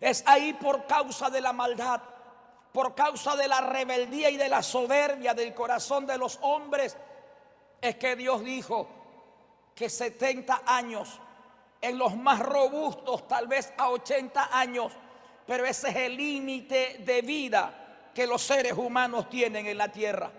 Es 0.00 0.22
ahí 0.26 0.52
por 0.54 0.86
causa 0.86 1.30
de 1.30 1.40
la 1.40 1.52
maldad, 1.52 2.00
por 2.74 2.92
causa 2.96 3.36
de 3.36 3.46
la 3.46 3.60
rebeldía 3.60 4.30
y 4.30 4.36
de 4.36 4.48
la 4.48 4.60
soberbia 4.60 5.32
del 5.32 5.54
corazón 5.54 6.08
de 6.08 6.18
los 6.18 6.40
hombres, 6.42 6.96
es 7.80 7.94
que 7.94 8.16
Dios 8.16 8.42
dijo 8.42 8.88
que 9.76 9.88
70 9.88 10.62
años, 10.66 11.20
en 11.80 11.96
los 11.96 12.16
más 12.16 12.40
robustos 12.40 13.28
tal 13.28 13.46
vez 13.46 13.72
a 13.78 13.90
80 13.90 14.58
años, 14.58 14.92
pero 15.46 15.64
ese 15.64 15.90
es 15.90 15.94
el 15.94 16.16
límite 16.16 16.96
de 17.06 17.22
vida 17.22 18.10
que 18.12 18.26
los 18.26 18.42
seres 18.42 18.72
humanos 18.72 19.30
tienen 19.30 19.68
en 19.68 19.78
la 19.78 19.92
tierra 19.92 20.32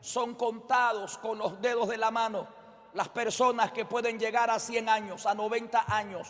son 0.00 0.34
contados 0.34 1.18
con 1.18 1.36
los 1.36 1.60
dedos 1.60 1.90
de 1.90 1.98
la 1.98 2.10
mano 2.10 2.48
las 2.94 3.10
personas 3.10 3.70
que 3.70 3.84
pueden 3.84 4.18
llegar 4.18 4.48
a 4.48 4.58
100 4.58 4.88
años, 4.88 5.26
a 5.26 5.34
90 5.34 5.84
años. 5.94 6.28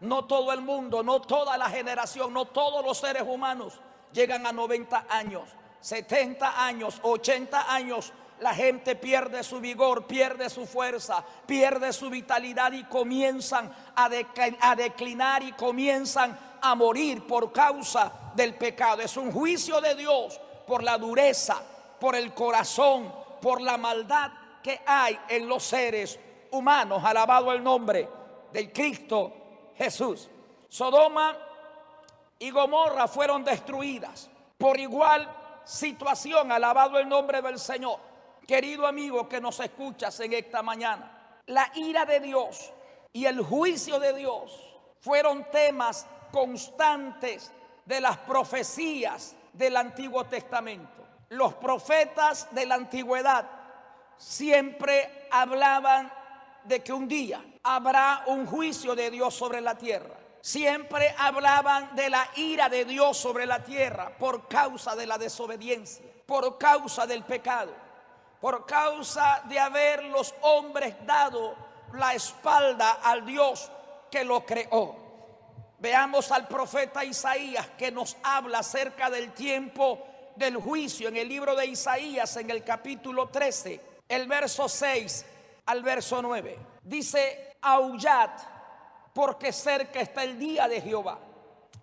No 0.00 0.24
todo 0.24 0.52
el 0.52 0.60
mundo, 0.60 1.04
no 1.04 1.20
toda 1.20 1.56
la 1.56 1.70
generación, 1.70 2.32
no 2.32 2.46
todos 2.46 2.84
los 2.84 2.98
seres 2.98 3.22
humanos 3.22 3.80
llegan 4.14 4.46
a 4.46 4.52
90 4.52 5.06
años, 5.10 5.50
70 5.80 6.64
años, 6.64 6.98
80 7.02 7.74
años. 7.74 8.12
La 8.40 8.54
gente 8.54 8.96
pierde 8.96 9.42
su 9.42 9.60
vigor, 9.60 10.06
pierde 10.06 10.48
su 10.48 10.66
fuerza, 10.66 11.22
pierde 11.46 11.92
su 11.92 12.08
vitalidad 12.08 12.72
y 12.72 12.84
comienzan 12.84 13.70
a, 13.94 14.08
a 14.60 14.76
declinar 14.76 15.42
y 15.42 15.52
comienzan 15.52 16.38
a 16.62 16.74
morir 16.74 17.26
por 17.26 17.52
causa 17.52 18.32
del 18.34 18.54
pecado. 18.54 19.02
Es 19.02 19.16
un 19.18 19.30
juicio 19.30 19.80
de 19.82 19.94
Dios 19.94 20.40
por 20.66 20.82
la 20.82 20.96
dureza 20.96 21.62
por 22.04 22.16
el 22.16 22.34
corazón, 22.34 23.10
por 23.40 23.62
la 23.62 23.78
maldad 23.78 24.30
que 24.62 24.80
hay 24.86 25.18
en 25.28 25.48
los 25.48 25.62
seres 25.62 26.20
humanos. 26.50 27.02
Alabado 27.02 27.50
el 27.50 27.64
nombre 27.64 28.06
del 28.52 28.70
Cristo 28.72 29.32
Jesús. 29.74 30.28
Sodoma 30.68 31.34
y 32.38 32.50
Gomorra 32.50 33.08
fueron 33.08 33.44
destruidas 33.44 34.30
por 34.58 34.78
igual 34.78 35.28
situación. 35.64 36.52
Alabado 36.52 36.98
el 36.98 37.08
nombre 37.08 37.40
del 37.42 37.58
Señor. 37.58 37.98
Querido 38.46 38.86
amigo 38.86 39.28
que 39.28 39.40
nos 39.40 39.58
escuchas 39.60 40.20
en 40.20 40.34
esta 40.34 40.62
mañana, 40.62 41.40
la 41.46 41.70
ira 41.74 42.04
de 42.04 42.20
Dios 42.20 42.72
y 43.12 43.24
el 43.24 43.40
juicio 43.40 43.98
de 43.98 44.12
Dios 44.12 44.78
fueron 45.00 45.50
temas 45.50 46.06
constantes 46.30 47.52
de 47.86 48.00
las 48.00 48.18
profecías 48.18 49.34
del 49.54 49.76
Antiguo 49.76 50.24
Testamento 50.24 50.94
los 51.34 51.54
profetas 51.54 52.48
de 52.52 52.66
la 52.66 52.76
antigüedad 52.76 53.46
siempre 54.16 55.26
hablaban 55.30 56.12
de 56.64 56.82
que 56.82 56.92
un 56.92 57.08
día 57.08 57.44
habrá 57.62 58.24
un 58.26 58.46
juicio 58.46 58.94
de 58.94 59.10
Dios 59.10 59.34
sobre 59.34 59.60
la 59.60 59.76
tierra. 59.76 60.14
Siempre 60.44 61.14
hablaban 61.16 61.96
de 61.96 62.10
la 62.10 62.28
ira 62.36 62.68
de 62.68 62.84
Dios 62.84 63.16
sobre 63.16 63.46
la 63.46 63.64
tierra 63.64 64.14
por 64.18 64.46
causa 64.46 64.94
de 64.94 65.06
la 65.06 65.16
desobediencia, 65.16 66.04
por 66.26 66.58
causa 66.58 67.06
del 67.06 67.24
pecado, 67.24 67.72
por 68.42 68.66
causa 68.66 69.40
de 69.48 69.58
haber 69.58 70.04
los 70.04 70.34
hombres 70.42 70.96
dado 71.06 71.56
la 71.94 72.12
espalda 72.12 72.98
al 73.02 73.24
Dios 73.24 73.70
que 74.10 74.22
lo 74.22 74.44
creó. 74.44 74.94
Veamos 75.78 76.30
al 76.30 76.46
profeta 76.46 77.02
Isaías 77.02 77.66
que 77.78 77.90
nos 77.90 78.14
habla 78.22 78.58
acerca 78.58 79.08
del 79.08 79.32
tiempo 79.32 80.06
del 80.36 80.58
juicio 80.58 81.08
en 81.08 81.16
el 81.16 81.26
libro 81.26 81.56
de 81.56 81.68
Isaías, 81.68 82.36
en 82.36 82.50
el 82.50 82.62
capítulo 82.62 83.30
13, 83.30 83.80
el 84.10 84.26
verso 84.26 84.68
6 84.68 85.24
al 85.64 85.82
verso 85.82 86.20
9. 86.20 86.58
Dice, 86.82 87.56
aullad, 87.62 88.28
porque 89.14 89.52
cerca 89.52 90.00
está 90.00 90.24
el 90.24 90.38
día 90.38 90.68
de 90.68 90.80
Jehová. 90.80 91.18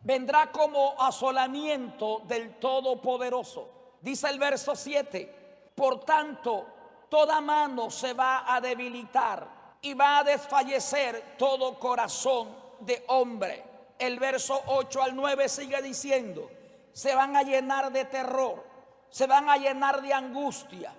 Vendrá 0.04 0.52
como 0.52 0.96
asolamiento 1.02 2.22
del 2.26 2.60
Todopoderoso. 2.60 3.70
Dice 4.02 4.30
el 4.30 4.38
verso 4.38 4.76
7, 4.76 5.72
por 5.76 6.02
tanto, 6.02 6.66
toda 7.10 7.40
mano 7.40 7.90
se 7.90 8.14
va 8.14 8.54
a 8.54 8.60
debilitar 8.60 9.48
y 9.82 9.94
va 9.94 10.20
a 10.20 10.24
desfallecer 10.24 11.36
todo 11.38 11.80
corazón 11.80 12.56
de 12.82 13.04
hombre. 13.08 13.64
El 13.98 14.20
verso 14.20 14.62
8 14.68 15.02
al 15.02 15.16
9 15.16 15.48
sigue 15.48 15.82
diciendo, 15.82 16.50
se 16.92 17.16
van 17.16 17.36
a 17.36 17.44
llenar 17.44 17.92
de 17.92 18.06
terror, 18.06 18.64
se 19.10 19.28
van 19.28 19.50
a 19.50 19.58
llenar 19.58 20.02
de 20.02 20.14
angustia 20.14 20.94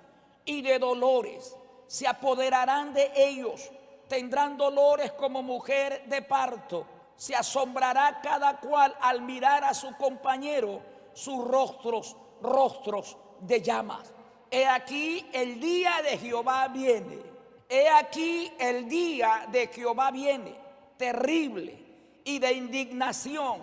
y 0.45 0.63
de 0.63 0.79
dolores. 0.79 1.57
Se 1.87 2.07
apoderarán 2.07 2.95
de 2.95 3.13
ellos, 3.17 3.71
tendrán 4.13 4.59
dolores 4.59 5.13
como 5.13 5.43
mujer 5.43 6.05
de 6.05 6.21
parto. 6.21 6.87
Se 7.17 7.35
asombrará 7.35 8.21
cada 8.23 8.61
cual 8.61 8.95
al 9.01 9.23
mirar 9.23 9.65
a 9.65 9.73
su 9.73 9.97
compañero 9.97 10.83
sus 11.15 11.43
rostros, 11.43 12.15
rostros 12.43 13.17
de 13.41 13.63
llamas. 13.63 14.13
He 14.51 14.67
aquí 14.67 15.27
el 15.33 15.59
día 15.59 16.03
de 16.03 16.19
Jehová 16.19 16.69
viene. 16.69 17.23
He 17.71 17.89
aquí 17.89 18.53
el 18.59 18.87
día 18.87 19.47
de 19.51 19.69
Jehová 19.69 20.11
viene, 20.11 20.59
terrible 20.99 21.83
y 22.23 22.39
de 22.39 22.53
indignación 22.53 23.63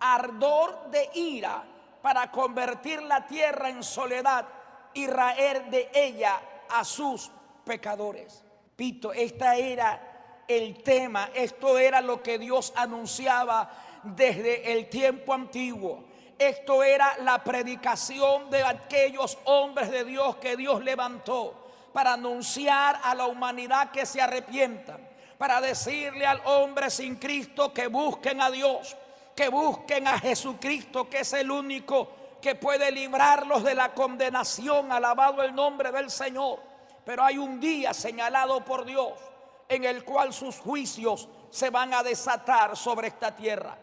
ardor 0.00 0.90
de 0.90 1.08
ira 1.14 1.62
para 2.02 2.32
convertir 2.32 3.00
la 3.00 3.28
tierra 3.28 3.70
en 3.70 3.84
soledad 3.84 4.44
y 4.92 5.06
raer 5.06 5.70
de 5.70 5.88
ella 5.94 6.40
a 6.68 6.84
sus 6.84 7.30
pecadores. 7.64 8.43
Pito, 8.76 9.12
esta 9.12 9.56
era 9.56 10.42
el 10.48 10.82
tema, 10.82 11.30
esto 11.34 11.78
era 11.78 12.00
lo 12.00 12.22
que 12.22 12.38
Dios 12.38 12.72
anunciaba 12.76 13.70
desde 14.02 14.72
el 14.72 14.88
tiempo 14.88 15.32
antiguo. 15.32 16.04
Esto 16.38 16.82
era 16.82 17.16
la 17.20 17.42
predicación 17.42 18.50
de 18.50 18.62
aquellos 18.62 19.38
hombres 19.44 19.90
de 19.90 20.04
Dios 20.04 20.36
que 20.36 20.56
Dios 20.56 20.82
levantó 20.82 21.68
para 21.92 22.14
anunciar 22.14 23.00
a 23.04 23.14
la 23.14 23.26
humanidad 23.26 23.92
que 23.92 24.04
se 24.04 24.20
arrepientan, 24.20 24.98
para 25.38 25.60
decirle 25.60 26.26
al 26.26 26.42
hombre 26.44 26.90
sin 26.90 27.16
Cristo 27.16 27.72
que 27.72 27.86
busquen 27.86 28.40
a 28.40 28.50
Dios, 28.50 28.96
que 29.36 29.48
busquen 29.48 30.08
a 30.08 30.18
Jesucristo, 30.18 31.08
que 31.08 31.20
es 31.20 31.32
el 31.34 31.50
único 31.50 32.10
que 32.42 32.56
puede 32.56 32.90
librarlos 32.90 33.62
de 33.62 33.76
la 33.76 33.94
condenación. 33.94 34.90
Alabado 34.90 35.42
el 35.42 35.54
nombre 35.54 35.92
del 35.92 36.10
Señor. 36.10 36.73
Pero 37.04 37.22
hay 37.22 37.38
un 37.38 37.60
día 37.60 37.92
señalado 37.92 38.64
por 38.64 38.84
Dios 38.84 39.12
en 39.68 39.84
el 39.84 40.04
cual 40.04 40.32
sus 40.32 40.58
juicios 40.58 41.28
se 41.50 41.70
van 41.70 41.94
a 41.94 42.02
desatar 42.02 42.76
sobre 42.76 43.08
esta 43.08 43.34
tierra. 43.34 43.76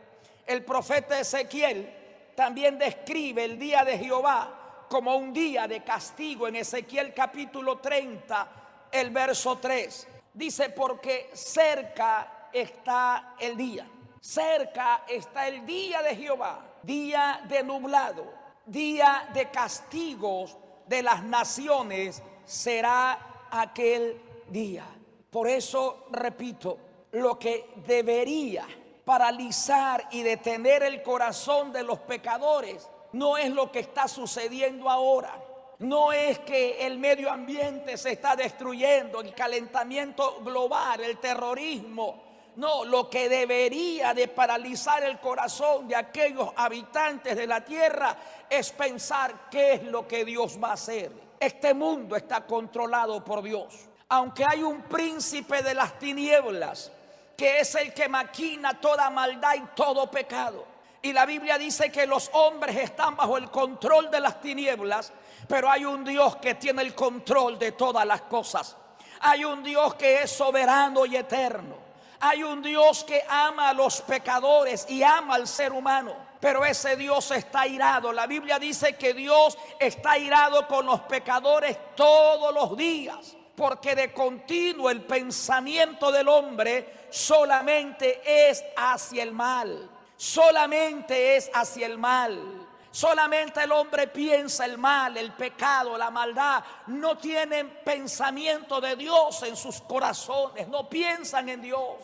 El 0.45 0.63
profeta 0.65 1.19
Ezequiel 1.19 2.33
también 2.35 2.77
describe 2.77 3.45
el 3.45 3.57
día 3.57 3.83
de 3.83 3.97
Jehová 3.97 4.85
como 4.89 5.15
un 5.15 5.31
día 5.31 5.67
de 5.67 5.83
castigo 5.83 6.47
en 6.47 6.57
Ezequiel 6.57 7.13
capítulo 7.13 7.77
30, 7.77 8.89
el 8.91 9.09
verso 9.11 9.57
3. 9.57 10.07
Dice, 10.33 10.69
porque 10.69 11.29
cerca 11.33 12.49
está 12.51 13.35
el 13.39 13.55
día, 13.55 13.87
cerca 14.19 15.03
está 15.07 15.47
el 15.47 15.65
día 15.65 16.01
de 16.01 16.15
Jehová, 16.15 16.59
día 16.83 17.41
de 17.47 17.63
nublado, 17.63 18.33
día 18.65 19.29
de 19.33 19.49
castigos 19.49 20.57
de 20.87 21.03
las 21.03 21.23
naciones 21.23 22.21
será 22.51 23.47
aquel 23.49 24.21
día. 24.49 24.85
Por 25.29 25.47
eso, 25.47 26.07
repito, 26.11 26.77
lo 27.13 27.39
que 27.39 27.69
debería 27.87 28.67
paralizar 29.05 30.09
y 30.11 30.21
detener 30.21 30.83
el 30.83 31.01
corazón 31.01 31.71
de 31.71 31.83
los 31.83 31.99
pecadores 31.99 32.89
no 33.13 33.37
es 33.37 33.49
lo 33.51 33.71
que 33.71 33.79
está 33.79 34.09
sucediendo 34.09 34.89
ahora. 34.89 35.41
No 35.79 36.11
es 36.11 36.39
que 36.39 36.85
el 36.85 36.99
medio 36.99 37.31
ambiente 37.31 37.97
se 37.97 38.11
está 38.11 38.35
destruyendo, 38.35 39.21
el 39.21 39.33
calentamiento 39.33 40.41
global, 40.43 41.01
el 41.01 41.19
terrorismo. 41.19 42.21
No, 42.57 42.83
lo 42.83 43.09
que 43.09 43.29
debería 43.29 44.13
de 44.13 44.27
paralizar 44.27 45.05
el 45.05 45.19
corazón 45.19 45.87
de 45.87 45.95
aquellos 45.95 46.49
habitantes 46.57 47.37
de 47.37 47.47
la 47.47 47.63
tierra 47.63 48.17
es 48.49 48.71
pensar 48.73 49.49
qué 49.49 49.75
es 49.75 49.83
lo 49.83 50.05
que 50.05 50.25
Dios 50.25 50.59
va 50.61 50.71
a 50.71 50.73
hacer. 50.73 51.30
Este 51.41 51.73
mundo 51.73 52.15
está 52.15 52.45
controlado 52.45 53.25
por 53.25 53.41
Dios. 53.41 53.73
Aunque 54.09 54.45
hay 54.45 54.61
un 54.61 54.83
príncipe 54.83 55.63
de 55.63 55.73
las 55.73 55.97
tinieblas 55.97 56.91
que 57.35 57.61
es 57.61 57.73
el 57.73 57.91
que 57.95 58.07
maquina 58.07 58.79
toda 58.79 59.09
maldad 59.09 59.55
y 59.55 59.61
todo 59.75 60.11
pecado. 60.11 60.63
Y 61.01 61.11
la 61.11 61.25
Biblia 61.25 61.57
dice 61.57 61.91
que 61.91 62.05
los 62.05 62.29
hombres 62.33 62.77
están 62.77 63.15
bajo 63.15 63.39
el 63.39 63.49
control 63.49 64.11
de 64.11 64.19
las 64.19 64.39
tinieblas, 64.39 65.11
pero 65.47 65.67
hay 65.67 65.83
un 65.83 66.03
Dios 66.03 66.35
que 66.35 66.53
tiene 66.53 66.83
el 66.83 66.93
control 66.93 67.57
de 67.57 67.71
todas 67.71 68.05
las 68.05 68.21
cosas. 68.21 68.77
Hay 69.21 69.43
un 69.43 69.63
Dios 69.63 69.95
que 69.95 70.21
es 70.21 70.31
soberano 70.31 71.07
y 71.07 71.15
eterno. 71.15 71.75
Hay 72.19 72.43
un 72.43 72.61
Dios 72.61 73.03
que 73.03 73.25
ama 73.27 73.69
a 73.69 73.73
los 73.73 74.01
pecadores 74.01 74.85
y 74.87 75.01
ama 75.01 75.33
al 75.33 75.47
ser 75.47 75.73
humano. 75.73 76.13
Pero 76.41 76.65
ese 76.65 76.97
Dios 76.97 77.29
está 77.31 77.67
irado. 77.67 78.11
La 78.11 78.25
Biblia 78.25 78.57
dice 78.57 78.97
que 78.97 79.13
Dios 79.13 79.57
está 79.79 80.17
irado 80.17 80.67
con 80.67 80.85
los 80.85 81.01
pecadores 81.01 81.77
todos 81.95 82.53
los 82.53 82.75
días 82.75 83.37
porque 83.55 83.93
de 83.93 84.11
continuo 84.11 84.89
el 84.89 85.01
pensamiento 85.03 86.11
del 86.11 86.27
hombre 86.27 87.05
solamente 87.11 88.21
es 88.25 88.63
hacia 88.75 89.21
el 89.21 89.33
mal, 89.33 89.87
solamente 90.17 91.35
es 91.35 91.51
hacia 91.53 91.85
el 91.85 91.97
mal. 91.97 92.67
Solamente 92.93 93.63
el 93.63 93.71
hombre 93.71 94.07
piensa 94.07 94.65
el 94.65 94.77
mal, 94.77 95.15
el 95.15 95.31
pecado, 95.31 95.97
la 95.97 96.11
maldad. 96.11 96.61
No 96.87 97.17
tienen 97.17 97.79
pensamiento 97.85 98.81
de 98.81 98.97
Dios 98.97 99.43
en 99.43 99.55
sus 99.55 99.79
corazones, 99.79 100.67
no 100.67 100.89
piensan 100.89 101.47
en 101.47 101.61
Dios. 101.61 101.95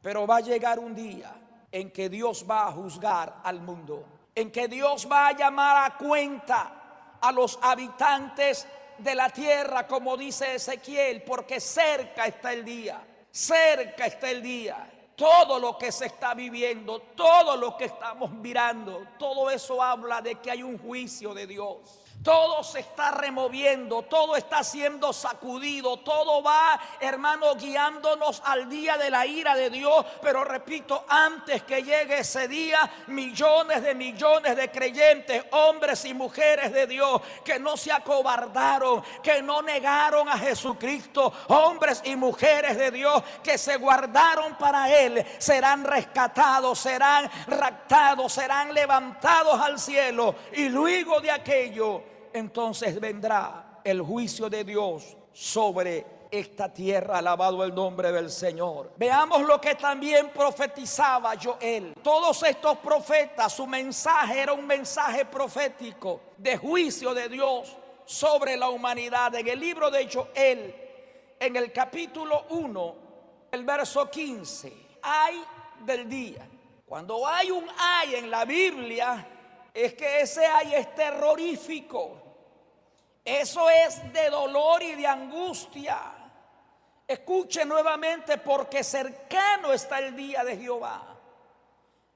Pero 0.00 0.26
va 0.26 0.38
a 0.38 0.40
llegar 0.40 0.80
un 0.80 0.96
día 0.96 1.32
en 1.72 1.90
que 1.90 2.08
Dios 2.10 2.46
va 2.48 2.66
a 2.66 2.72
juzgar 2.72 3.40
al 3.42 3.60
mundo, 3.60 4.04
en 4.34 4.52
que 4.52 4.68
Dios 4.68 5.08
va 5.10 5.28
a 5.28 5.32
llamar 5.32 5.90
a 5.90 5.96
cuenta 5.96 7.18
a 7.20 7.32
los 7.32 7.58
habitantes 7.62 8.66
de 8.98 9.14
la 9.14 9.30
tierra, 9.30 9.86
como 9.86 10.16
dice 10.16 10.54
Ezequiel, 10.54 11.22
porque 11.22 11.60
cerca 11.60 12.26
está 12.26 12.52
el 12.52 12.64
día, 12.64 13.02
cerca 13.30 14.06
está 14.06 14.30
el 14.30 14.42
día. 14.42 14.90
Todo 15.16 15.58
lo 15.58 15.78
que 15.78 15.92
se 15.92 16.06
está 16.06 16.34
viviendo, 16.34 17.00
todo 17.14 17.56
lo 17.56 17.76
que 17.76 17.84
estamos 17.86 18.30
mirando, 18.32 19.06
todo 19.18 19.50
eso 19.50 19.82
habla 19.82 20.20
de 20.20 20.36
que 20.36 20.50
hay 20.50 20.62
un 20.62 20.78
juicio 20.78 21.32
de 21.32 21.46
Dios. 21.46 22.01
Todo 22.22 22.62
se 22.62 22.80
está 22.80 23.10
removiendo, 23.10 24.02
todo 24.02 24.36
está 24.36 24.62
siendo 24.62 25.12
sacudido, 25.12 25.96
todo 25.98 26.40
va, 26.40 26.80
hermano, 27.00 27.56
guiándonos 27.56 28.40
al 28.44 28.68
día 28.68 28.96
de 28.96 29.10
la 29.10 29.26
ira 29.26 29.56
de 29.56 29.70
Dios. 29.70 30.06
Pero 30.22 30.44
repito, 30.44 31.04
antes 31.08 31.64
que 31.64 31.82
llegue 31.82 32.18
ese 32.18 32.46
día, 32.46 32.88
millones 33.08 33.82
de 33.82 33.96
millones 33.96 34.56
de 34.56 34.70
creyentes, 34.70 35.44
hombres 35.50 36.04
y 36.04 36.14
mujeres 36.14 36.72
de 36.72 36.86
Dios, 36.86 37.22
que 37.44 37.58
no 37.58 37.76
se 37.76 37.90
acobardaron, 37.90 39.02
que 39.20 39.42
no 39.42 39.60
negaron 39.60 40.28
a 40.28 40.38
Jesucristo, 40.38 41.32
hombres 41.48 42.02
y 42.04 42.14
mujeres 42.14 42.78
de 42.78 42.92
Dios, 42.92 43.20
que 43.42 43.58
se 43.58 43.78
guardaron 43.78 44.54
para 44.58 44.96
Él, 44.96 45.26
serán 45.38 45.82
rescatados, 45.82 46.78
serán 46.78 47.28
raptados, 47.48 48.32
serán 48.32 48.72
levantados 48.72 49.60
al 49.60 49.80
cielo. 49.80 50.36
Y 50.52 50.68
luego 50.68 51.20
de 51.20 51.32
aquello, 51.32 52.11
entonces 52.32 52.98
vendrá 53.00 53.80
el 53.84 54.00
juicio 54.00 54.48
de 54.48 54.64
Dios 54.64 55.16
sobre 55.32 56.06
esta 56.32 56.72
tierra, 56.72 57.18
alabado 57.18 57.62
el 57.62 57.74
nombre 57.74 58.10
del 58.10 58.30
Señor. 58.30 58.92
Veamos 58.96 59.42
lo 59.42 59.60
que 59.60 59.74
también 59.74 60.30
profetizaba 60.30 61.34
Joel. 61.40 61.94
Todos 62.02 62.42
estos 62.42 62.78
profetas, 62.78 63.52
su 63.52 63.66
mensaje 63.66 64.40
era 64.40 64.54
un 64.54 64.66
mensaje 64.66 65.26
profético 65.26 66.20
de 66.38 66.56
juicio 66.56 67.12
de 67.12 67.28
Dios 67.28 67.76
sobre 68.06 68.56
la 68.56 68.70
humanidad. 68.70 69.34
En 69.34 69.46
el 69.46 69.60
libro 69.60 69.90
de 69.90 70.08
Joel, 70.10 70.74
en 71.38 71.56
el 71.56 71.70
capítulo 71.70 72.46
1, 72.48 72.94
el 73.50 73.64
verso 73.64 74.08
15, 74.08 74.72
hay 75.02 75.42
del 75.80 76.08
día. 76.08 76.48
Cuando 76.86 77.26
hay 77.26 77.50
un 77.50 77.66
hay 77.78 78.14
en 78.14 78.30
la 78.30 78.46
Biblia, 78.46 79.26
es 79.74 79.92
que 79.94 80.20
ese 80.20 80.46
hay 80.46 80.74
es 80.74 80.94
terrorífico. 80.94 82.21
Eso 83.24 83.70
es 83.70 84.12
de 84.12 84.30
dolor 84.30 84.82
y 84.82 84.94
de 84.94 85.06
angustia. 85.06 85.98
Escuche 87.06 87.64
nuevamente 87.64 88.38
porque 88.38 88.82
cercano 88.82 89.72
está 89.72 90.00
el 90.00 90.16
día 90.16 90.42
de 90.44 90.56
Jehová. 90.56 91.02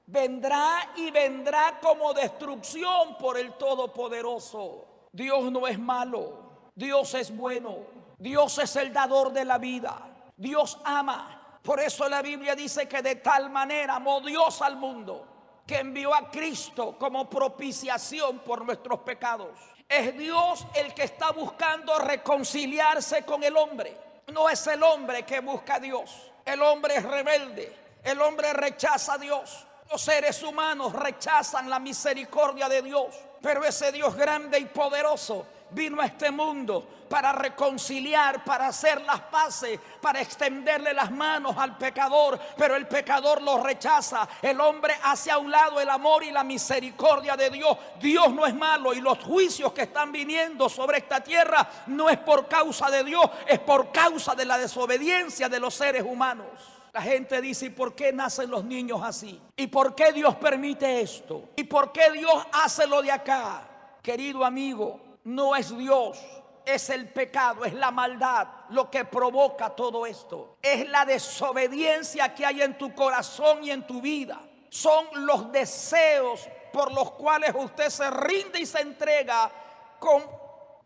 Vendrá 0.05 0.93
y 0.95 1.11
vendrá 1.11 1.79
como 1.81 2.13
destrucción 2.13 3.17
por 3.17 3.37
el 3.37 3.53
Todopoderoso. 3.53 4.85
Dios 5.11 5.51
no 5.51 5.67
es 5.67 5.79
malo, 5.79 6.69
Dios 6.75 7.13
es 7.13 7.35
bueno, 7.35 7.77
Dios 8.17 8.57
es 8.59 8.75
el 8.75 8.93
dador 8.93 9.31
de 9.31 9.45
la 9.45 9.57
vida, 9.57 10.29
Dios 10.35 10.79
ama. 10.83 11.59
Por 11.61 11.79
eso 11.79 12.07
la 12.07 12.21
Biblia 12.21 12.55
dice 12.55 12.87
que 12.87 13.01
de 13.01 13.15
tal 13.15 13.49
manera 13.49 13.95
amó 13.95 14.21
Dios 14.21 14.61
al 14.61 14.77
mundo 14.77 15.36
que 15.67 15.79
envió 15.79 16.15
a 16.15 16.31
Cristo 16.31 16.95
como 16.97 17.29
propiciación 17.29 18.39
por 18.39 18.65
nuestros 18.65 19.01
pecados. 19.01 19.49
Es 19.87 20.17
Dios 20.17 20.65
el 20.73 20.93
que 20.93 21.03
está 21.03 21.31
buscando 21.31 21.99
reconciliarse 21.99 23.23
con 23.23 23.43
el 23.43 23.55
hombre. 23.57 23.95
No 24.27 24.49
es 24.49 24.65
el 24.67 24.81
hombre 24.81 25.23
que 25.23 25.41
busca 25.41 25.75
a 25.75 25.79
Dios. 25.79 26.31
El 26.45 26.61
hombre 26.61 26.95
es 26.95 27.03
rebelde. 27.03 27.75
El 28.03 28.21
hombre 28.21 28.53
rechaza 28.53 29.13
a 29.13 29.17
Dios. 29.17 29.65
Los 29.91 30.01
seres 30.01 30.41
humanos 30.43 30.93
rechazan 30.93 31.69
la 31.69 31.79
misericordia 31.79 32.69
de 32.69 32.81
Dios. 32.81 33.13
Pero 33.41 33.63
ese 33.65 33.91
Dios 33.91 34.15
grande 34.15 34.59
y 34.59 34.65
poderoso 34.65 35.45
vino 35.71 36.01
a 36.01 36.05
este 36.05 36.31
mundo 36.31 36.87
para 37.09 37.31
reconciliar, 37.31 38.43
para 38.43 38.67
hacer 38.67 39.01
las 39.01 39.21
paces, 39.21 39.79
para 40.01 40.21
extenderle 40.21 40.93
las 40.93 41.11
manos 41.11 41.55
al 41.57 41.77
pecador, 41.77 42.39
pero 42.57 42.75
el 42.75 42.87
pecador 42.87 43.41
lo 43.41 43.63
rechaza. 43.63 44.27
El 44.41 44.59
hombre 44.59 44.95
hace 45.03 45.31
a 45.31 45.37
un 45.37 45.49
lado 45.49 45.79
el 45.79 45.89
amor 45.89 46.23
y 46.23 46.31
la 46.31 46.43
misericordia 46.43 47.35
de 47.35 47.49
Dios. 47.49 47.77
Dios 47.99 48.33
no 48.33 48.45
es 48.45 48.53
malo 48.53 48.93
y 48.93 49.01
los 49.01 49.19
juicios 49.19 49.73
que 49.73 49.83
están 49.83 50.11
viniendo 50.11 50.69
sobre 50.69 50.99
esta 50.99 51.21
tierra 51.21 51.67
no 51.87 52.09
es 52.09 52.17
por 52.17 52.47
causa 52.47 52.89
de 52.89 53.03
Dios, 53.03 53.25
es 53.47 53.59
por 53.59 53.91
causa 53.91 54.35
de 54.35 54.45
la 54.45 54.57
desobediencia 54.57 55.49
de 55.49 55.59
los 55.59 55.73
seres 55.73 56.03
humanos. 56.03 56.47
La 56.93 57.01
gente 57.01 57.39
dice, 57.41 57.67
¿y 57.67 57.69
por 57.69 57.93
qué 57.93 58.11
nacen 58.11 58.49
los 58.49 58.63
niños 58.63 59.01
así? 59.03 59.39
¿Y 59.55 59.67
por 59.67 59.93
qué 59.93 60.11
Dios 60.11 60.35
permite 60.35 61.01
esto? 61.01 61.49
¿Y 61.55 61.63
por 61.65 61.91
qué 61.91 62.11
Dios 62.11 62.47
hace 62.51 62.87
lo 62.87 63.01
de 63.01 63.11
acá? 63.11 63.67
Querido 64.01 64.43
amigo, 64.43 64.99
no 65.27 65.57
es 65.57 65.77
Dios, 65.77 66.17
es 66.65 66.89
el 66.89 67.09
pecado, 67.09 67.65
es 67.65 67.73
la 67.73 67.91
maldad 67.91 68.47
lo 68.69 68.89
que 68.89 69.03
provoca 69.03 69.69
todo 69.69 70.05
esto. 70.05 70.55
Es 70.61 70.87
la 70.87 71.03
desobediencia 71.03 72.33
que 72.33 72.45
hay 72.45 72.61
en 72.61 72.77
tu 72.77 72.95
corazón 72.95 73.61
y 73.61 73.71
en 73.71 73.85
tu 73.85 74.01
vida. 74.01 74.39
Son 74.69 75.05
los 75.25 75.51
deseos 75.51 76.47
por 76.71 76.93
los 76.93 77.11
cuales 77.11 77.53
usted 77.55 77.89
se 77.89 78.09
rinde 78.09 78.61
y 78.61 78.65
se 78.65 78.79
entrega 78.79 79.51
con 79.99 80.23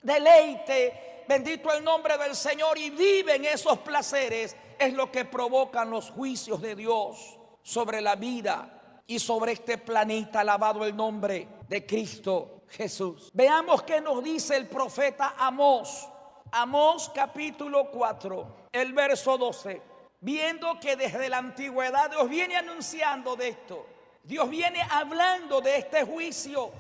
deleite, 0.02 1.24
bendito 1.28 1.72
el 1.72 1.84
nombre 1.84 2.18
del 2.18 2.36
Señor, 2.36 2.80
y 2.80 2.90
vive 2.90 3.36
en 3.36 3.46
esos 3.46 3.78
placeres, 3.80 4.56
es 4.80 4.94
lo 4.94 5.12
que 5.12 5.26
provocan 5.26 5.92
los 5.92 6.10
juicios 6.10 6.60
de 6.62 6.76
Dios 6.76 7.38
sobre 7.62 8.02
la 8.02 8.16
vida 8.16 9.04
y 9.06 9.20
sobre 9.20 9.52
este 9.52 9.78
planeta, 9.78 10.40
alabado 10.40 10.84
el 10.84 10.96
nombre 10.96 11.48
de 11.68 11.86
Cristo 11.86 12.61
Jesús. 12.72 13.30
Veamos 13.34 13.84
qué 13.84 14.02
nos 14.02 14.24
dice 14.24 14.56
el 14.56 14.68
profeta 14.68 15.36
Amós. 15.38 16.08
Amós 16.52 17.12
capítulo 17.14 17.92
4, 17.92 18.48
el 18.72 18.94
verso 18.94 19.38
12. 19.38 19.82
Viendo 20.22 20.80
que 20.80 20.96
desde 20.96 21.30
la 21.30 21.38
antigüedad 21.38 22.10
Dios 22.10 22.30
viene 22.30 22.56
anunciando 22.56 23.36
de 23.36 23.50
esto. 23.50 23.86
Dios 24.24 24.50
viene 24.50 24.82
hablando 24.90 25.62
de 25.62 25.78
este 25.78 26.04
juicio. 26.04 26.72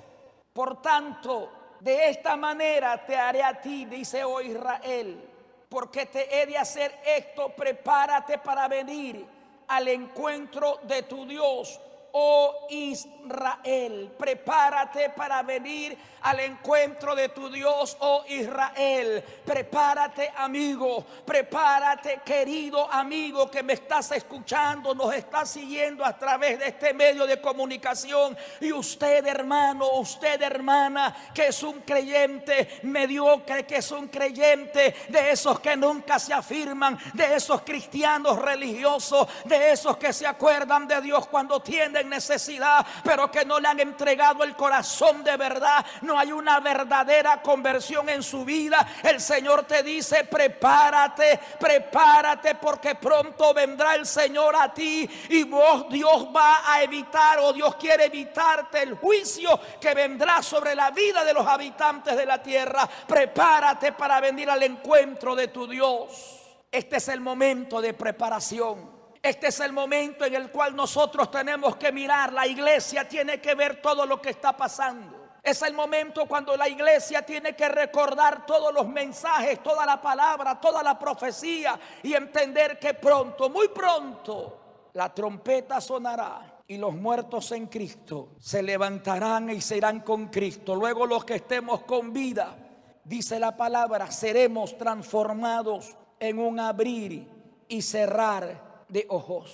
Por 0.53 0.81
tanto, 0.81 1.51
de 1.79 2.09
esta 2.09 2.35
manera 2.35 3.03
te 3.05 3.15
haré 3.15 3.41
a 3.43 3.59
ti, 3.59 3.85
dice 3.85 4.23
oh 4.23 4.41
Israel, 4.41 5.29
porque 5.69 6.05
te 6.05 6.41
he 6.41 6.45
de 6.45 6.57
hacer 6.57 6.99
esto, 7.05 7.49
prepárate 7.49 8.37
para 8.37 8.67
venir 8.67 9.25
al 9.67 9.87
encuentro 9.87 10.79
de 10.83 11.03
tu 11.03 11.25
Dios 11.25 11.79
oh 12.13 12.67
Israel, 12.69 14.11
prepárate 14.17 15.09
para 15.09 15.41
venir 15.43 15.97
al 16.21 16.39
encuentro 16.39 17.15
de 17.15 17.29
tu 17.29 17.49
Dios, 17.49 17.97
oh 17.99 18.23
Israel. 18.27 19.23
Prepárate, 19.45 20.31
amigo, 20.35 21.05
prepárate, 21.25 22.21
querido 22.23 22.91
amigo 22.91 23.49
que 23.49 23.63
me 23.63 23.73
estás 23.73 24.11
escuchando, 24.11 24.93
nos 24.93 25.13
estás 25.13 25.49
siguiendo 25.49 26.05
a 26.05 26.17
través 26.17 26.59
de 26.59 26.67
este 26.67 26.93
medio 26.93 27.25
de 27.25 27.41
comunicación. 27.41 28.37
Y 28.59 28.71
usted, 28.71 29.25
hermano, 29.25 29.89
usted, 29.93 30.41
hermana, 30.41 31.15
que 31.33 31.47
es 31.47 31.63
un 31.63 31.81
creyente 31.81 32.79
mediocre, 32.83 33.65
que 33.65 33.77
es 33.77 33.91
un 33.91 34.07
creyente 34.07 34.95
de 35.09 35.31
esos 35.31 35.59
que 35.59 35.75
nunca 35.75 36.19
se 36.19 36.33
afirman, 36.33 36.97
de 37.13 37.35
esos 37.35 37.61
cristianos 37.61 38.37
religiosos, 38.39 39.27
de 39.45 39.71
esos 39.71 39.97
que 39.97 40.13
se 40.13 40.27
acuerdan 40.27 40.87
de 40.87 41.01
Dios 41.01 41.27
cuando 41.27 41.61
tienen 41.61 42.00
necesidad, 42.05 42.85
pero 43.03 43.31
que 43.31 43.45
no 43.45 43.59
le 43.59 43.67
han 43.67 43.79
entregado 43.79 44.43
el 44.43 44.55
corazón 44.55 45.23
de 45.23 45.37
verdad. 45.37 45.85
No 46.01 46.17
hay 46.17 46.31
una 46.31 46.59
verdadera 46.59 47.41
conversión 47.41 48.09
en 48.09 48.23
su 48.23 48.45
vida. 48.45 48.85
El 49.03 49.19
Señor 49.19 49.63
te 49.63 49.83
dice, 49.83 50.23
prepárate, 50.25 51.39
prepárate, 51.59 52.55
porque 52.55 52.95
pronto 52.95 53.53
vendrá 53.53 53.95
el 53.95 54.05
Señor 54.05 54.55
a 54.55 54.73
ti 54.73 55.09
y 55.29 55.43
vos, 55.43 55.89
Dios 55.89 56.27
va 56.35 56.61
a 56.65 56.83
evitar 56.83 57.39
o 57.39 57.53
Dios 57.53 57.75
quiere 57.75 58.05
evitarte 58.05 58.83
el 58.83 58.95
juicio 58.95 59.59
que 59.79 59.93
vendrá 59.93 60.41
sobre 60.41 60.75
la 60.75 60.91
vida 60.91 61.23
de 61.23 61.33
los 61.33 61.45
habitantes 61.45 62.15
de 62.15 62.25
la 62.25 62.41
tierra. 62.41 62.87
Prepárate 63.07 63.93
para 63.93 64.19
venir 64.19 64.49
al 64.49 64.63
encuentro 64.63 65.35
de 65.35 65.47
tu 65.47 65.67
Dios. 65.67 66.39
Este 66.71 66.97
es 66.97 67.07
el 67.09 67.19
momento 67.19 67.81
de 67.81 67.93
preparación. 67.93 68.90
Este 69.21 69.47
es 69.47 69.59
el 69.59 69.71
momento 69.71 70.25
en 70.25 70.33
el 70.33 70.49
cual 70.49 70.75
nosotros 70.75 71.29
tenemos 71.29 71.75
que 71.75 71.91
mirar. 71.91 72.33
La 72.33 72.47
iglesia 72.47 73.07
tiene 73.07 73.39
que 73.39 73.53
ver 73.53 73.79
todo 73.79 74.05
lo 74.05 74.19
que 74.19 74.31
está 74.31 74.57
pasando. 74.57 75.21
Es 75.43 75.61
el 75.61 75.73
momento 75.73 76.25
cuando 76.27 76.55
la 76.57 76.67
iglesia 76.67 77.23
tiene 77.23 77.55
que 77.55 77.67
recordar 77.67 78.45
todos 78.45 78.73
los 78.73 78.87
mensajes, 78.87 79.61
toda 79.61 79.85
la 79.85 80.01
palabra, 80.01 80.59
toda 80.59 80.83
la 80.83 80.97
profecía 80.97 81.79
y 82.03 82.13
entender 82.13 82.79
que 82.79 82.93
pronto, 82.93 83.49
muy 83.49 83.67
pronto, 83.69 84.89
la 84.93 85.13
trompeta 85.13 85.81
sonará 85.81 86.59
y 86.67 86.77
los 86.77 86.93
muertos 86.93 87.51
en 87.51 87.67
Cristo 87.67 88.29
se 88.39 88.61
levantarán 88.61 89.49
y 89.49 89.61
se 89.61 89.77
irán 89.77 90.01
con 90.01 90.27
Cristo. 90.27 90.75
Luego 90.75 91.05
los 91.05 91.25
que 91.25 91.35
estemos 91.35 91.81
con 91.83 92.13
vida, 92.13 92.55
dice 93.03 93.39
la 93.39 93.55
palabra, 93.55 94.11
seremos 94.11 94.77
transformados 94.77 95.95
en 96.19 96.37
un 96.37 96.59
abrir 96.59 97.27
y 97.67 97.81
cerrar 97.81 98.70
de 98.91 99.05
ojos. 99.09 99.51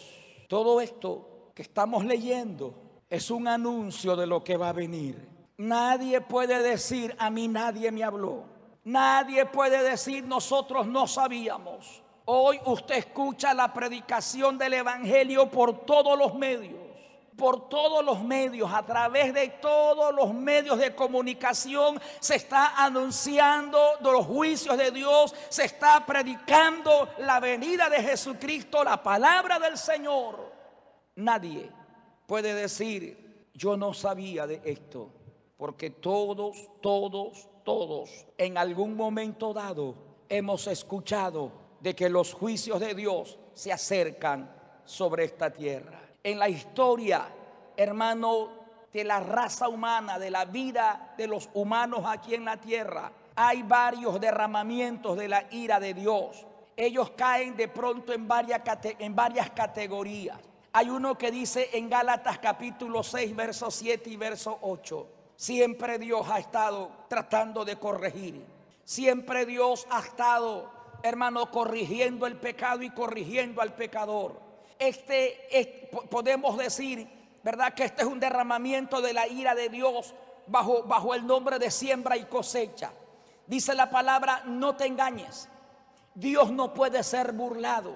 Todo 0.50 0.82
esto 0.82 1.52
que 1.54 1.62
estamos 1.62 2.04
leyendo 2.04 2.74
es 3.10 3.32
un 3.32 3.48
anuncio 3.48 4.16
de 4.16 4.28
lo 4.28 4.44
que 4.44 4.58
va 4.58 4.70
a 4.70 4.74
venir. 4.74 5.28
Nadie 5.58 6.22
puede 6.22 6.62
decir, 6.62 7.16
a 7.18 7.30
mí 7.30 7.48
nadie 7.48 7.92
me 7.92 8.04
habló. 8.04 8.44
Nadie 8.84 9.46
puede 9.46 9.82
decir, 9.84 10.24
nosotros 10.26 10.88
no 10.88 11.08
sabíamos. 11.08 12.04
Hoy 12.26 12.60
usted 12.66 12.96
escucha 12.96 13.54
la 13.54 13.74
predicación 13.74 14.58
del 14.58 14.74
Evangelio 14.74 15.50
por 15.50 15.86
todos 15.86 16.18
los 16.18 16.36
medios 16.36 16.87
por 17.38 17.70
todos 17.70 18.04
los 18.04 18.24
medios, 18.24 18.70
a 18.74 18.84
través 18.86 19.34
de 19.34 19.48
todos 19.62 20.14
los 20.14 20.34
medios 20.34 20.80
de 20.80 20.96
comunicación, 20.96 22.02
se 22.20 22.36
está 22.36 22.84
anunciando 22.84 23.80
los 24.02 24.26
juicios 24.26 24.76
de 24.78 24.92
Dios, 24.92 25.36
se 25.50 25.66
está 25.66 26.06
predicando 26.06 27.10
la 27.20 27.40
venida 27.40 27.90
de 27.90 28.02
Jesucristo, 28.02 28.84
la 28.84 29.02
palabra 29.02 29.60
del 29.60 29.78
Señor. 29.78 30.52
Nadie 31.16 31.70
puede 32.26 32.54
decir, 32.54 33.50
yo 33.54 33.78
no 33.78 33.94
sabía 33.94 34.48
de 34.48 34.62
esto, 34.66 35.12
porque 35.58 35.92
todos, 35.92 36.58
todos, 36.82 37.48
todos, 37.64 38.10
en 38.38 38.58
algún 38.58 38.96
momento 38.96 39.54
dado, 39.54 39.96
hemos 40.28 40.66
escuchado 40.68 41.52
de 41.80 41.96
que 41.96 42.10
los 42.10 42.34
juicios 42.34 42.80
de 42.80 42.96
Dios 42.96 43.38
se 43.54 43.72
acercan 43.72 44.52
sobre 44.86 45.26
esta 45.26 45.52
tierra 45.52 46.07
en 46.28 46.40
la 46.40 46.50
historia, 46.50 47.26
hermano, 47.78 48.50
de 48.92 49.06
la 49.06 49.22
raza 49.22 49.70
humana, 49.70 50.20
de 50.20 50.30
la 50.30 50.44
vida 50.44 51.14
de 51.18 51.26
los 51.26 51.50
humanos 51.54 52.02
aquí 52.06 52.36
en 52.36 52.44
la 52.44 52.58
tierra, 52.58 53.10
hay 53.34 53.64
varios 53.64 54.20
derramamientos 54.20 55.18
de 55.18 55.30
la 55.30 55.46
ira 55.52 55.80
de 55.80 55.94
Dios. 55.94 56.46
Ellos 56.76 57.12
caen 57.12 57.56
de 57.56 57.70
pronto 57.70 58.12
en 58.12 58.28
varias, 58.28 58.62
categorías. 59.56 60.38
Hay 60.74 60.90
uno 60.90 61.18
que 61.18 61.32
dice 61.32 61.70
en 61.72 61.90
Gálatas 61.90 62.40
capítulo 62.40 63.04
6, 63.04 63.34
verso 63.34 63.72
7 63.72 64.10
y 64.10 64.18
verso 64.18 64.58
8. 64.60 65.08
Siempre 65.38 65.98
Dios 65.98 66.28
ha 66.30 66.40
estado 66.40 66.92
tratando 67.08 67.64
de 67.64 67.78
corregir. 67.78 68.44
Siempre 68.84 69.46
Dios 69.46 69.88
ha 69.90 70.00
estado, 70.00 70.70
hermano, 71.04 71.50
corrigiendo 71.52 72.28
el 72.28 72.36
pecado 72.36 72.84
y 72.84 72.90
corrigiendo 72.90 73.62
al 73.62 73.74
pecador 73.76 74.47
este, 74.80 75.90
podemos 76.10 76.58
decir, 76.58 77.08
¿verdad? 77.44 77.74
Que 77.74 77.86
este 77.86 78.02
es 78.02 78.08
un 78.08 78.20
derramamiento 78.20 79.02
de 79.02 79.14
la 79.14 79.28
ira 79.28 79.56
de 79.56 79.70
Dios 79.70 80.14
bajo, 80.48 80.84
bajo 80.84 81.14
el 81.14 81.26
nombre 81.26 81.60
de 81.60 81.72
siembra 81.72 82.18
y 82.18 82.26
cosecha. 82.26 82.92
Dice 83.46 83.74
la 83.74 83.90
palabra, 83.90 84.44
no 84.46 84.76
te 84.76 84.86
engañes. 84.86 85.50
Dios 86.14 86.52
no 86.52 86.74
puede 86.74 87.04
ser 87.04 87.32
burlado. 87.32 87.96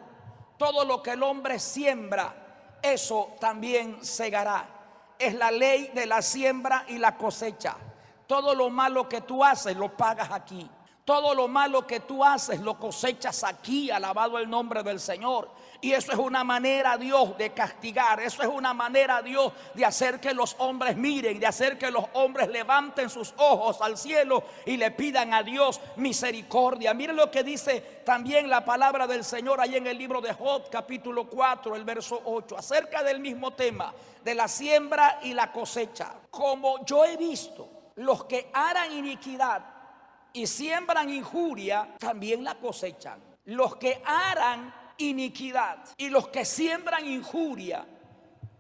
Todo 0.58 0.86
lo 0.86 1.02
que 1.02 1.12
el 1.12 1.24
hombre 1.24 1.60
siembra, 1.60 2.78
eso 2.82 3.36
también 3.40 4.04
segará. 4.06 4.68
Es 5.18 5.34
la 5.34 5.52
ley 5.52 5.92
de 5.94 6.06
la 6.06 6.22
siembra 6.22 6.86
y 6.88 6.98
la 6.98 7.18
cosecha. 7.18 7.76
Todo 8.28 8.56
lo 8.56 8.70
malo 8.70 9.10
que 9.10 9.22
tú 9.22 9.44
haces 9.44 9.76
lo 9.76 9.98
pagas 9.98 10.32
aquí. 10.32 10.70
Todo 11.04 11.34
lo 11.34 11.48
malo 11.48 11.86
que 11.86 12.00
tú 12.02 12.24
haces 12.24 12.62
lo 12.62 12.80
cosechas 12.80 13.44
aquí, 13.44 13.90
alabado 13.92 14.38
el 14.38 14.50
nombre 14.50 14.84
del 14.84 15.00
Señor. 15.00 15.50
Y 15.84 15.94
eso 15.94 16.12
es 16.12 16.20
una 16.20 16.44
manera, 16.44 16.96
Dios, 16.96 17.36
de 17.40 17.52
castigar. 17.54 18.20
Eso 18.20 18.44
es 18.44 18.48
una 18.48 18.72
manera, 18.72 19.24
Dios, 19.24 19.52
de 19.74 19.84
hacer 19.84 20.20
que 20.20 20.32
los 20.32 20.56
hombres 20.60 20.96
miren, 20.96 21.40
de 21.40 21.48
hacer 21.48 21.80
que 21.80 21.90
los 21.90 22.06
hombres 22.14 22.50
levanten 22.50 23.10
sus 23.10 23.34
ojos 23.38 23.82
al 23.82 23.98
cielo 23.98 24.44
y 24.68 24.78
le 24.78 24.92
pidan 24.92 25.34
a 25.34 25.42
Dios 25.42 25.82
misericordia. 25.96 26.94
Miren 26.94 27.16
lo 27.16 27.32
que 27.32 27.44
dice 27.44 27.82
también 28.06 28.48
la 28.48 28.64
palabra 28.64 29.08
del 29.08 29.24
Señor 29.24 29.60
ahí 29.60 29.76
en 29.76 29.88
el 29.88 29.98
libro 29.98 30.22
de 30.22 30.34
Job, 30.34 30.70
capítulo 30.70 31.28
4, 31.28 31.76
el 31.76 31.84
verso 31.84 32.22
8, 32.26 32.60
acerca 32.60 33.02
del 33.02 33.20
mismo 33.20 33.52
tema, 33.52 33.92
de 34.24 34.36
la 34.36 34.48
siembra 34.48 35.20
y 35.24 35.34
la 35.34 35.52
cosecha. 35.52 36.14
Como 36.30 36.86
yo 36.86 37.04
he 37.06 37.18
visto, 37.18 37.68
los 37.96 38.26
que 38.26 38.52
harán 38.54 38.94
iniquidad 38.94 39.64
y 40.32 40.46
siembran 40.46 41.10
injuria, 41.10 41.96
también 41.98 42.44
la 42.44 42.54
cosechan. 42.56 43.20
Los 43.46 43.78
que 43.78 44.00
harán 44.06 44.81
iniquidad 45.10 45.84
y 45.98 46.10
los 46.10 46.28
que 46.30 46.46
siembran 46.46 47.06
injuria 47.06 47.86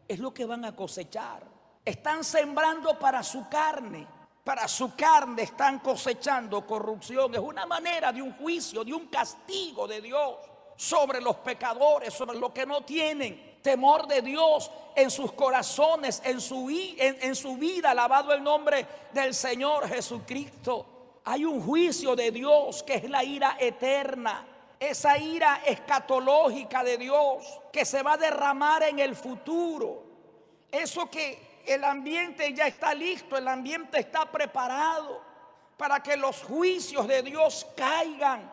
es 0.07 0.19
lo 0.19 0.33
que 0.33 0.45
van 0.45 0.65
a 0.65 0.75
cosechar. 0.75 1.43
Están 1.85 2.23
sembrando 2.23 2.99
para 2.99 3.23
su 3.23 3.47
carne. 3.47 4.07
Para 4.43 4.67
su 4.67 4.95
carne 4.95 5.43
están 5.43 5.79
cosechando 5.79 6.65
corrupción. 6.65 7.33
Es 7.33 7.39
una 7.39 7.65
manera 7.65 8.11
de 8.11 8.21
un 8.21 8.33
juicio, 8.33 8.83
de 8.83 8.93
un 8.93 9.07
castigo 9.07 9.87
de 9.87 10.01
Dios 10.01 10.35
sobre 10.75 11.21
los 11.21 11.37
pecadores, 11.37 12.13
sobre 12.13 12.37
los 12.39 12.51
que 12.51 12.65
no 12.65 12.81
tienen 12.81 13.59
temor 13.61 14.07
de 14.07 14.21
Dios 14.21 14.71
en 14.95 15.11
sus 15.11 15.31
corazones, 15.33 16.21
en 16.25 16.41
su, 16.41 16.69
en, 16.69 17.17
en 17.21 17.35
su 17.35 17.55
vida. 17.55 17.91
Alabado 17.91 18.33
el 18.33 18.43
nombre 18.43 18.85
del 19.13 19.33
Señor 19.33 19.87
Jesucristo. 19.87 21.19
Hay 21.23 21.45
un 21.45 21.61
juicio 21.61 22.15
de 22.15 22.31
Dios 22.31 22.81
que 22.83 22.95
es 22.95 23.09
la 23.09 23.23
ira 23.23 23.57
eterna 23.59 24.50
esa 24.81 25.15
ira 25.15 25.61
escatológica 25.63 26.83
de 26.83 26.97
Dios 26.97 27.61
que 27.71 27.85
se 27.85 28.01
va 28.01 28.13
a 28.13 28.17
derramar 28.17 28.81
en 28.81 28.97
el 28.97 29.15
futuro. 29.15 30.03
Eso 30.71 31.07
que 31.07 31.61
el 31.67 31.83
ambiente 31.83 32.51
ya 32.51 32.65
está 32.65 32.95
listo, 32.95 33.37
el 33.37 33.47
ambiente 33.47 33.99
está 33.99 34.25
preparado 34.25 35.21
para 35.77 36.01
que 36.01 36.17
los 36.17 36.41
juicios 36.41 37.07
de 37.07 37.21
Dios 37.21 37.67
caigan 37.77 38.51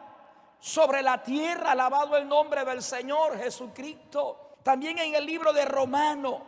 sobre 0.60 1.00
la 1.00 1.22
tierra, 1.22 1.72
alabado 1.72 2.14
el 2.14 2.28
nombre 2.28 2.62
del 2.62 2.82
Señor 2.82 3.38
Jesucristo. 3.38 4.56
También 4.62 4.98
en 4.98 5.14
el 5.14 5.24
libro 5.24 5.54
de 5.54 5.64
Romano 5.64 6.42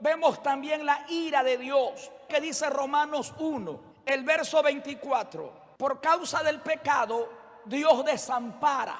vemos 0.00 0.42
también 0.42 0.84
la 0.84 1.06
ira 1.08 1.42
de 1.42 1.56
Dios, 1.56 2.12
que 2.28 2.38
dice 2.38 2.68
Romanos 2.68 3.32
1, 3.38 3.80
el 4.04 4.24
verso 4.24 4.62
24. 4.62 5.62
Por 5.78 6.02
causa 6.02 6.42
del 6.42 6.60
pecado, 6.60 7.40
Dios 7.64 8.04
desampara, 8.04 8.98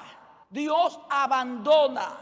Dios 0.53 0.99
abandona. 1.09 2.15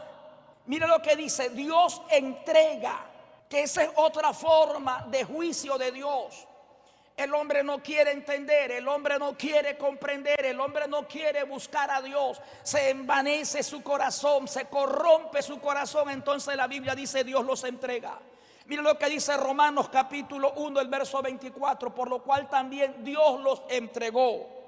Mira 0.66 0.86
lo 0.86 1.02
que 1.02 1.14
dice, 1.16 1.50
Dios 1.50 2.00
entrega, 2.08 3.04
que 3.46 3.64
esa 3.64 3.82
es 3.82 3.90
otra 3.96 4.32
forma 4.32 5.06
de 5.10 5.22
juicio 5.22 5.76
de 5.76 5.92
Dios. 5.92 6.48
El 7.14 7.34
hombre 7.34 7.62
no 7.62 7.82
quiere 7.82 8.12
entender, 8.12 8.70
el 8.70 8.88
hombre 8.88 9.18
no 9.18 9.36
quiere 9.36 9.76
comprender, 9.76 10.46
el 10.46 10.58
hombre 10.58 10.88
no 10.88 11.06
quiere 11.06 11.44
buscar 11.44 11.90
a 11.90 12.00
Dios. 12.00 12.40
Se 12.62 12.88
envanece 12.88 13.62
su 13.62 13.82
corazón, 13.82 14.48
se 14.48 14.64
corrompe 14.64 15.42
su 15.42 15.60
corazón. 15.60 16.08
Entonces 16.08 16.56
la 16.56 16.66
Biblia 16.66 16.94
dice 16.94 17.22
Dios 17.22 17.44
los 17.44 17.62
entrega. 17.64 18.18
Mira 18.64 18.80
lo 18.80 18.96
que 18.96 19.10
dice 19.10 19.36
Romanos 19.36 19.90
capítulo 19.90 20.54
1, 20.56 20.80
el 20.80 20.88
verso 20.88 21.20
24, 21.20 21.94
por 21.94 22.08
lo 22.08 22.22
cual 22.22 22.48
también 22.48 23.04
Dios 23.04 23.40
los 23.42 23.62
entregó. 23.68 24.61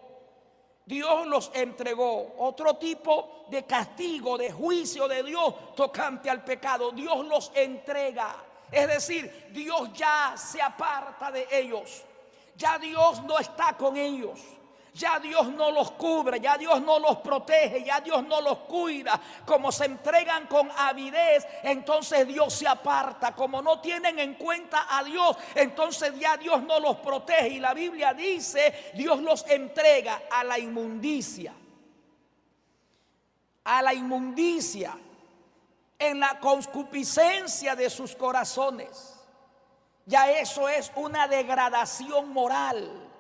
Dios 0.87 1.27
los 1.27 1.51
entregó. 1.55 2.35
Otro 2.39 2.77
tipo 2.77 3.47
de 3.49 3.65
castigo, 3.65 4.37
de 4.37 4.53
juicio 4.53 5.09
de 5.09 5.23
Dios 5.23 5.75
tocante 5.75 6.29
al 6.29 6.45
pecado. 6.45 6.91
Dios 6.91 7.27
los 7.27 7.53
entrega. 7.55 8.37
Es 8.71 8.89
decir, 8.89 9.49
Dios 9.51 9.93
ya 9.95 10.35
se 10.37 10.61
aparta 10.61 11.31
de 11.31 11.47
ellos. 11.51 12.03
Ya 12.57 12.79
Dios 12.79 13.23
no 13.23 13.39
está 13.39 13.77
con 13.77 13.97
ellos. 13.97 14.41
Ya 14.95 15.19
Dios 15.19 15.49
no 15.49 15.73
los 15.73 15.91
cubre, 15.91 16.39
ya 16.39 16.57
Dios 16.57 16.81
no 16.81 17.01
los 17.01 17.17
protege, 17.17 17.83
ya 17.83 18.01
Dios 18.01 18.25
no 18.25 18.41
los 18.41 18.59
cuida. 18.59 19.21
Como 19.45 19.73
se 19.73 19.87
entregan 19.87 20.47
con 20.47 20.71
avidez, 20.71 21.45
entonces 21.65 22.29
Dios 22.29 22.55
se 22.55 22.69
aparta. 22.69 23.35
Como 23.35 23.61
no 23.61 23.81
tienen 23.81 24.21
en 24.21 24.35
cuenta 24.35 24.87
a 24.89 25.03
Dios, 25.03 25.37
entonces 25.57 26.17
ya 26.17 26.37
Dios 26.37 26.63
no 26.63 26.79
los 26.79 26.99
protege. 26.99 27.49
Y 27.49 27.59
la 27.59 27.75
Biblia 27.75 28.15
dice, 28.15 28.93
Dios 28.95 29.21
los 29.21 29.45
entrega 29.49 30.23
a 30.31 30.45
la 30.45 30.61
inmundicia. 30.61 31.53
A 33.65 33.83
la 33.83 33.93
inmundicia. 33.93 34.97
En 35.99 36.21
la 36.21 36.39
concupiscencia 36.39 37.75
de 37.75 37.91
sus 37.91 38.15
corazones. 38.15 39.15
Ya 40.07 40.31
eso 40.31 40.69
es 40.69 40.93
una 40.95 41.27
degradación 41.27 42.29
moral. 42.33 43.11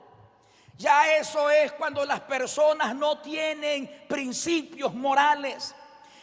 Ya 0.77 1.17
eso 1.17 1.49
es 1.51 1.73
cuando 1.73 2.05
las 2.05 2.21
personas 2.21 2.95
no 2.95 3.19
tienen 3.19 4.07
principios 4.09 4.93
morales. 4.95 5.75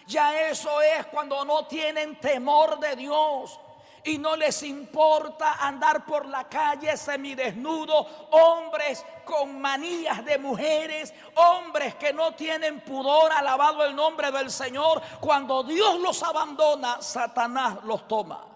Ya 0.08 0.50
eso 0.50 0.82
es 0.82 1.06
cuando 1.08 1.46
no 1.46 1.68
tienen 1.68 2.20
temor 2.20 2.80
de 2.80 2.96
Dios 2.96 3.60
y 4.04 4.18
no 4.18 4.36
les 4.36 4.64
importa 4.64 5.66
andar 5.66 6.06
por 6.06 6.26
la 6.26 6.50
calle 6.50 6.98
semidesnudo, 6.98 8.28
hombres 8.32 9.06
con 9.24 9.62
manías 9.62 10.26
de 10.26 10.38
mujeres, 10.38 11.14
hombres 11.36 11.96
que 11.96 12.12
no 12.12 12.34
tienen 12.34 12.82
pudor, 12.82 13.32
alabado 13.32 13.86
el 13.86 13.96
nombre 13.96 14.32
del 14.32 14.50
Señor. 14.50 15.02
Cuando 15.20 15.64
Dios 15.64 16.00
los 16.00 16.22
abandona, 16.24 17.02
Satanás 17.02 17.78
los 17.84 18.08
toma. 18.08 18.48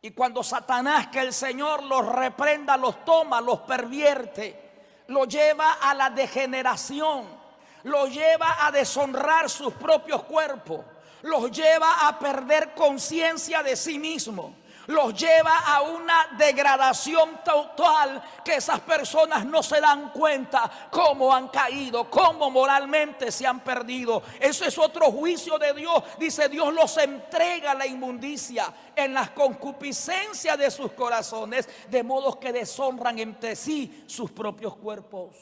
Y 0.00 0.12
cuando 0.12 0.42
Satanás, 0.42 1.08
que 1.08 1.20
el 1.20 1.32
Señor 1.32 1.82
los 1.82 2.06
reprenda, 2.06 2.76
los 2.76 3.04
toma, 3.04 3.40
los 3.40 3.60
pervierte, 3.60 4.71
lo 5.08 5.24
lleva 5.24 5.74
a 5.74 5.94
la 5.94 6.10
degeneración, 6.10 7.26
lo 7.84 8.06
lleva 8.06 8.66
a 8.66 8.70
deshonrar 8.70 9.50
sus 9.50 9.72
propios 9.74 10.22
cuerpos, 10.24 10.80
los 11.22 11.50
lleva 11.50 12.08
a 12.08 12.18
perder 12.18 12.74
conciencia 12.74 13.62
de 13.62 13.76
sí 13.76 13.98
mismo 13.98 14.54
los 14.86 15.14
lleva 15.14 15.58
a 15.58 15.82
una 15.82 16.28
degradación 16.36 17.40
total 17.44 18.22
que 18.44 18.56
esas 18.56 18.80
personas 18.80 19.44
no 19.44 19.62
se 19.62 19.80
dan 19.80 20.10
cuenta 20.10 20.88
cómo 20.90 21.34
han 21.34 21.48
caído, 21.48 22.08
cómo 22.10 22.50
moralmente 22.50 23.30
se 23.30 23.46
han 23.46 23.60
perdido. 23.60 24.22
Eso 24.40 24.64
es 24.64 24.76
otro 24.78 25.10
juicio 25.10 25.58
de 25.58 25.72
Dios. 25.74 26.02
Dice 26.18 26.48
Dios 26.48 26.72
los 26.72 26.96
entrega 26.98 27.74
la 27.74 27.86
inmundicia 27.86 28.72
en 28.94 29.14
las 29.14 29.30
concupiscencias 29.30 30.58
de 30.58 30.70
sus 30.70 30.92
corazones, 30.92 31.68
de 31.88 32.02
modo 32.02 32.38
que 32.38 32.52
deshonran 32.52 33.18
entre 33.18 33.56
sí 33.56 34.04
sus 34.06 34.30
propios 34.30 34.76
cuerpos. 34.76 35.36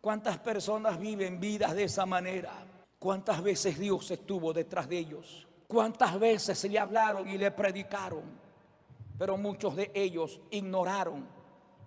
¿Cuántas 0.00 0.38
personas 0.38 0.98
viven 0.98 1.38
vidas 1.38 1.74
de 1.74 1.84
esa 1.84 2.06
manera? 2.06 2.52
¿Cuántas 2.98 3.42
veces 3.42 3.78
Dios 3.78 4.10
estuvo 4.10 4.52
detrás 4.52 4.88
de 4.88 4.98
ellos? 4.98 5.46
¿Cuántas 5.66 6.18
veces 6.18 6.58
se 6.58 6.68
le 6.68 6.78
hablaron 6.78 7.28
y 7.28 7.38
le 7.38 7.50
predicaron? 7.50 8.49
Pero 9.20 9.36
muchos 9.36 9.76
de 9.76 9.90
ellos 9.92 10.40
ignoraron, 10.50 11.28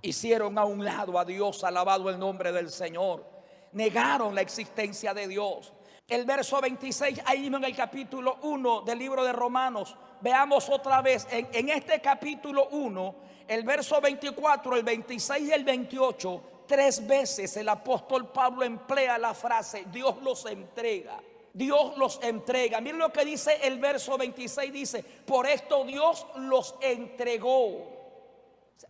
hicieron 0.03 0.55
a 0.59 0.65
un 0.65 0.85
lado 0.85 1.17
a 1.17 1.25
Dios, 1.25 1.63
alabado 1.63 2.11
el 2.11 2.19
nombre 2.19 2.51
del 2.51 2.69
Señor, 2.69 3.25
negaron 3.71 4.35
la 4.35 4.41
existencia 4.41 5.15
de 5.15 5.27
Dios. 5.27 5.73
El 6.07 6.25
verso 6.25 6.61
26, 6.61 7.21
ahí 7.25 7.39
mismo 7.39 7.57
en 7.57 7.63
el 7.63 7.75
capítulo 7.75 8.37
1 8.43 8.81
del 8.81 8.99
libro 8.99 9.23
de 9.23 9.33
Romanos, 9.33 9.97
veamos 10.21 10.69
otra 10.69 11.01
vez, 11.01 11.25
en, 11.31 11.69
este 11.69 11.99
capítulo 12.01 12.67
1, 12.69 13.15
el 13.47 13.63
verso 13.63 13.99
24, 13.99 14.75
el 14.75 14.83
26 14.83 15.49
y 15.49 15.51
el 15.53 15.63
28, 15.63 16.43
tres 16.67 17.07
veces 17.07 17.57
el 17.57 17.67
apóstol 17.67 18.31
Pablo 18.31 18.63
emplea 18.63 19.17
la 19.17 19.33
frase, 19.33 19.85
Dios 19.91 20.21
los 20.21 20.45
entrega. 20.45 21.19
Dios 21.53 21.95
los 21.97 22.19
entrega. 22.23 22.81
Miren 22.81 22.99
lo 22.99 23.13
que 23.13 23.23
dice 23.23 23.59
el 23.61 23.77
verso 23.77 24.17
26, 24.17 24.73
dice, 24.73 25.03
por 25.03 25.45
esto 25.47 25.85
Dios 25.85 26.25
los 26.37 26.75
entregó. 26.81 27.91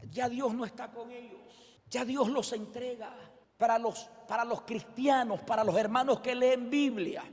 ya 0.09 0.29
Dios 0.29 0.53
no 0.53 0.65
está 0.65 0.89
con 0.89 1.11
ellos, 1.11 1.39
ya 1.89 2.05
Dios 2.05 2.29
los 2.29 2.53
entrega. 2.53 3.13
Para 3.57 3.77
los, 3.77 4.09
para 4.27 4.43
los 4.43 4.61
cristianos, 4.61 5.41
para 5.41 5.63
los 5.63 5.77
hermanos 5.77 6.19
que 6.19 6.35
leen 6.35 6.69
Biblia, 6.69 7.23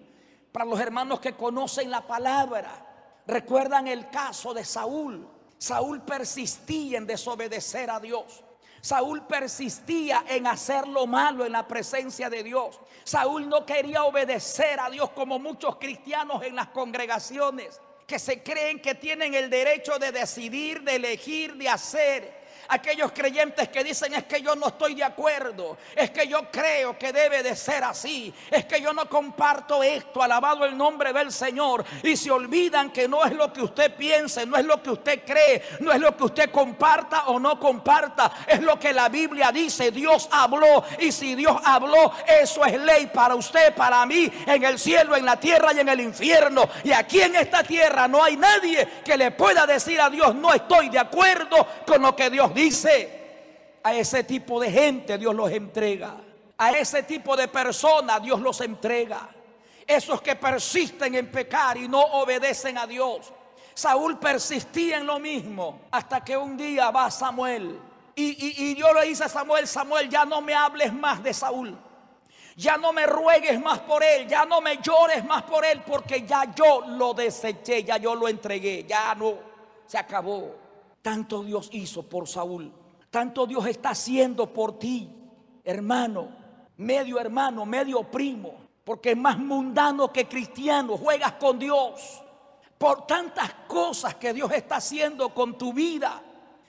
para 0.53 0.65
los 0.65 0.79
hermanos 0.79 1.19
que 1.19 1.35
conocen 1.35 1.91
la 1.91 2.07
palabra, 2.07 3.23
recuerdan 3.27 3.89
el 3.89 4.11
caso 4.11 4.53
de 4.53 4.65
Saúl. 4.65 5.27
Saúl 5.59 6.03
persistía 6.03 6.99
en 6.99 7.07
desobedecer 7.07 7.91
a 7.91 7.99
Dios. 7.99 8.45
Saúl 8.81 9.27
persistía 9.27 10.25
en 10.29 10.47
hacer 10.47 10.89
lo 10.89 11.07
malo 11.07 11.45
en 11.45 11.53
la 11.53 11.69
presencia 11.69 12.31
de 12.31 12.43
Dios. 12.43 12.81
Saúl 13.05 13.49
no 13.49 13.67
quería 13.67 14.05
obedecer 14.05 14.81
a 14.81 14.89
Dios 14.89 15.11
como 15.11 15.39
muchos 15.39 15.77
cristianos 15.77 16.43
en 16.43 16.57
las 16.57 16.69
congregaciones 16.69 17.81
que 18.07 18.19
se 18.19 18.43
creen 18.43 18.81
que 18.81 18.95
tienen 18.97 19.35
el 19.35 19.49
derecho 19.51 19.99
de 19.99 20.11
decidir, 20.11 20.83
de 20.83 20.97
elegir, 20.97 21.55
de 21.55 21.69
hacer 21.69 22.40
aquellos 22.71 23.11
creyentes 23.13 23.69
que 23.69 23.83
dicen 23.83 24.15
es 24.15 24.25
que 24.25 24.41
yo 24.41 24.55
no 24.55 24.69
estoy 24.69 24.95
de 24.95 25.03
acuerdo, 25.03 25.77
es 25.95 26.11
que 26.11 26.27
yo 26.29 26.51
creo 26.51 26.97
que 26.97 27.13
debe 27.13 27.43
de 27.43 27.57
ser 27.57 27.83
así, 27.83 28.33
es 28.49 28.65
que 28.65 28.81
yo 28.81 28.93
no 28.93 29.09
comparto 29.09 29.83
esto, 29.83 30.23
alabado 30.23 30.65
el 30.65 30.77
nombre 30.77 31.13
del 31.13 31.33
Señor, 31.33 31.85
y 32.03 32.17
se 32.17 32.31
olvidan 32.31 32.91
que 32.91 33.09
no 33.09 33.25
es 33.25 33.33
lo 33.33 33.53
que 33.53 33.63
usted 33.63 33.95
piense, 33.97 34.47
no 34.47 34.57
es 34.57 34.65
lo 34.65 34.81
que 34.81 34.91
usted 34.91 35.25
cree, 35.25 35.63
no 35.81 35.91
es 35.93 36.01
lo 36.01 36.17
que 36.17 36.25
usted 36.25 36.51
comparta 36.51 37.27
o 37.27 37.41
no 37.41 37.59
comparta, 37.59 38.31
es 38.47 38.61
lo 38.61 38.79
que 38.79 38.93
la 38.93 39.09
Biblia 39.09 39.51
dice, 39.51 39.91
Dios 39.91 40.29
habló, 40.31 40.85
y 41.01 41.11
si 41.11 41.35
Dios 41.35 41.57
habló, 41.65 42.13
eso 42.41 42.65
es 42.65 42.81
ley 42.81 43.11
para 43.13 43.35
usted, 43.35 43.75
para 43.75 44.07
mí, 44.07 44.31
en 44.47 44.63
el 44.63 44.79
cielo, 44.79 45.17
en 45.17 45.25
la 45.25 45.41
tierra 45.41 45.73
y 45.73 45.81
en 45.81 45.89
el 45.89 46.01
infierno, 46.01 46.69
y 46.85 46.93
aquí 46.93 47.21
en 47.21 47.35
esta 47.35 47.65
tierra 47.65 48.07
no 48.07 48.23
hay 48.23 48.37
nadie 48.37 48.87
que 49.05 49.17
le 49.17 49.33
pueda 49.33 49.67
decir 49.67 50.01
a 50.01 50.09
Dios, 50.09 50.37
no 50.37 50.55
estoy 50.55 50.89
de 50.89 51.01
acuerdo 51.01 51.67
con 51.85 52.01
lo 52.03 52.15
que 52.15 52.31
Dios 52.31 52.55
dice 52.55 52.60
dice, 52.61 53.21
a 53.83 53.95
ese 53.95 54.25
tipo 54.25 54.61
de 54.61 54.71
gente 54.71 55.19
Dios 55.19 55.35
los 55.35 55.51
entrega. 55.51 56.17
A 56.59 56.71
ese 56.73 57.03
tipo 57.05 57.37
de 57.37 57.49
personas 57.49 58.23
Dios 58.23 58.41
los 58.41 58.61
entrega. 58.61 59.29
Esos 59.87 60.21
que 60.23 60.37
persisten 60.37 61.15
en 61.15 61.31
pecar 61.31 61.77
y 61.77 61.89
no 61.89 62.01
obedecen 62.01 62.79
a 62.79 62.87
Dios. 62.87 63.33
Saúl 63.75 64.19
persistía 64.19 64.99
en 64.99 65.07
lo 65.07 65.19
mismo 65.19 65.81
hasta 65.91 66.23
que 66.23 66.37
un 66.37 66.57
día 66.57 66.91
va 66.91 67.11
Samuel. 67.11 67.81
Y, 68.15 68.63
y, 68.71 68.75
Dios 68.75 68.91
le 68.95 69.07
dice 69.07 69.25
a 69.25 69.29
Samuel, 69.29 69.67
Samuel, 69.67 70.11
ya 70.11 70.27
no 70.27 70.43
me 70.43 70.53
hables 70.53 70.93
más 70.93 71.23
de 71.23 71.33
Saúl. 71.33 71.79
Ya 72.57 72.77
no 72.77 72.93
me 72.93 73.07
ruegues 73.07 73.59
más 73.59 73.79
por 73.79 74.05
él, 74.05 74.27
ya 74.29 74.45
no 74.45 74.61
me 74.61 74.77
llores 74.83 75.25
más 75.25 75.45
por 75.45 75.65
él, 75.65 75.81
porque 75.87 76.27
ya 76.27 76.53
yo 76.55 76.83
lo 76.89 77.15
deseché, 77.15 77.83
ya 77.83 77.97
yo 77.97 78.15
lo 78.15 78.29
entregué, 78.29 78.85
ya 78.87 79.15
no, 79.15 79.35
se 79.87 79.97
acabó. 79.97 80.55
Tanto 81.03 81.43
Dios 81.43 81.69
hizo 81.73 82.09
por 82.09 82.29
Saúl. 82.29 82.73
Tanto 83.11 83.47
Dios 83.47 83.67
está 83.67 83.91
haciendo 83.91 84.53
por 84.53 84.79
ti, 84.79 85.11
hermano, 85.65 86.29
medio 86.77 87.19
hermano, 87.19 87.67
medio 87.67 88.05
primo. 88.05 88.55
Porque 88.85 89.13
es 89.13 89.17
más 89.17 89.39
mundano 89.39 90.13
que 90.13 90.27
cristiano. 90.29 90.97
Juegas 90.97 91.33
con 91.33 91.59
Dios. 91.59 92.23
Por 92.79 93.07
tantas 93.07 93.53
cosas 93.67 94.15
que 94.15 94.33
Dios 94.33 94.51
está 94.53 94.77
haciendo 94.77 95.35
con 95.35 95.57
tu 95.59 95.73
vida. 95.73 96.23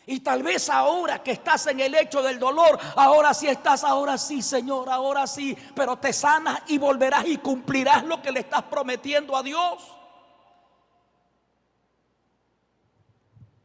Y 0.06 0.20
tal 0.20 0.44
vez 0.44 0.70
ahora 0.70 1.22
que 1.22 1.32
estás 1.32 1.68
en 1.68 1.80
el 1.80 1.94
hecho 1.96 2.22
del 2.22 2.40
dolor, 2.40 2.78
ahora 2.96 3.34
sí 3.34 3.48
estás, 3.48 3.84
ahora 3.84 4.18
sí, 4.18 4.42
Señor, 4.42 4.90
ahora 4.90 5.28
sí, 5.28 5.56
pero 5.76 5.98
te 5.98 6.12
sanas 6.12 6.62
y 6.68 6.78
volverás 6.78 7.26
y 7.28 7.38
cumplirás 7.38 8.04
lo 8.04 8.22
que 8.22 8.32
le 8.32 8.42
estás 8.42 8.64
prometiendo 8.64 9.38
a 9.38 9.44
Dios. 9.44 10.01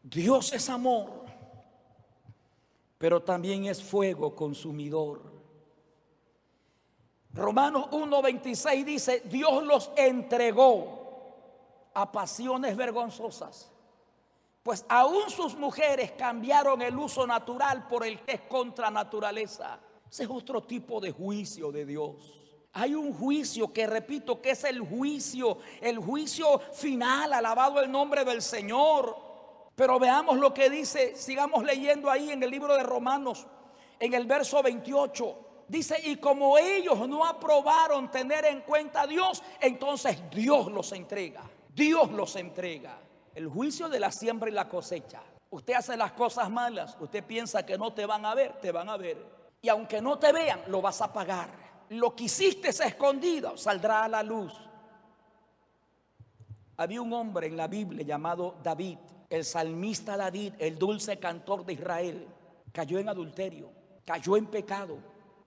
Dios 0.08 0.52
es 0.52 0.68
amor, 0.68 1.24
pero 2.98 3.22
también 3.22 3.66
es 3.66 3.82
fuego 3.82 4.34
consumidor. 4.34 5.22
Romanos 7.32 7.88
1:26 7.90 8.84
dice, 8.84 9.20
Dios 9.26 9.62
los 9.64 9.90
entregó 9.96 11.90
a 11.94 12.10
pasiones 12.10 12.76
vergonzosas 12.76 13.72
pues 14.66 14.84
aún 14.88 15.30
sus 15.30 15.54
mujeres 15.54 16.10
cambiaron 16.18 16.82
el 16.82 16.98
uso 16.98 17.24
natural 17.24 17.86
por 17.86 18.04
el 18.04 18.18
que 18.22 18.32
es 18.32 18.40
contra 18.48 18.90
naturaleza. 18.90 19.78
Ese 20.10 20.24
es 20.24 20.28
otro 20.28 20.64
tipo 20.64 21.00
de 21.00 21.12
juicio 21.12 21.70
de 21.70 21.86
Dios. 21.86 22.16
Hay 22.72 22.96
un 22.96 23.12
juicio 23.12 23.72
que 23.72 23.86
repito 23.86 24.42
que 24.42 24.50
es 24.50 24.64
el 24.64 24.80
juicio, 24.80 25.58
el 25.80 26.00
juicio 26.00 26.58
final, 26.58 27.32
alabado 27.32 27.78
el 27.80 27.92
nombre 27.92 28.24
del 28.24 28.42
Señor. 28.42 29.16
Pero 29.76 29.98
veamos 29.98 30.38
lo 30.38 30.54
que 30.54 30.70
dice, 30.70 31.14
sigamos 31.14 31.62
leyendo 31.62 32.10
ahí 32.10 32.30
en 32.30 32.42
el 32.42 32.50
libro 32.50 32.74
de 32.74 32.82
Romanos, 32.82 33.46
en 34.00 34.14
el 34.14 34.26
verso 34.26 34.62
28. 34.62 35.38
Dice, 35.68 36.00
y 36.02 36.16
como 36.16 36.56
ellos 36.56 37.06
no 37.06 37.26
aprobaron 37.26 38.10
tener 38.10 38.46
en 38.46 38.62
cuenta 38.62 39.02
a 39.02 39.06
Dios, 39.06 39.42
entonces 39.60 40.18
Dios 40.30 40.72
los 40.72 40.92
entrega. 40.92 41.42
Dios 41.74 42.10
los 42.10 42.36
entrega. 42.36 42.98
El 43.34 43.48
juicio 43.48 43.90
de 43.90 44.00
la 44.00 44.10
siembra 44.10 44.48
y 44.48 44.52
la 44.54 44.66
cosecha. 44.66 45.20
Usted 45.50 45.74
hace 45.74 45.94
las 45.94 46.12
cosas 46.12 46.48
malas, 46.50 46.96
usted 46.98 47.22
piensa 47.22 47.66
que 47.66 47.76
no 47.76 47.92
te 47.92 48.06
van 48.06 48.24
a 48.24 48.34
ver, 48.34 48.58
te 48.60 48.72
van 48.72 48.88
a 48.88 48.96
ver. 48.96 49.18
Y 49.60 49.68
aunque 49.68 50.00
no 50.00 50.18
te 50.18 50.32
vean, 50.32 50.62
lo 50.68 50.80
vas 50.80 51.02
a 51.02 51.12
pagar. 51.12 51.50
Lo 51.90 52.16
que 52.16 52.24
hiciste 52.24 52.68
es 52.68 52.80
escondido, 52.80 53.58
saldrá 53.58 54.04
a 54.04 54.08
la 54.08 54.22
luz. 54.22 54.54
Había 56.78 57.02
un 57.02 57.12
hombre 57.12 57.46
en 57.46 57.56
la 57.56 57.68
Biblia 57.68 58.04
llamado 58.04 58.56
David, 58.62 58.98
el 59.28 59.44
salmista 59.44 60.16
David, 60.16 60.54
el 60.58 60.78
dulce 60.78 61.18
cantor 61.18 61.64
de 61.64 61.74
Israel. 61.74 62.28
Cayó 62.72 62.98
en 62.98 63.08
adulterio, 63.08 63.70
cayó 64.04 64.36
en 64.36 64.46
pecado, 64.46 64.98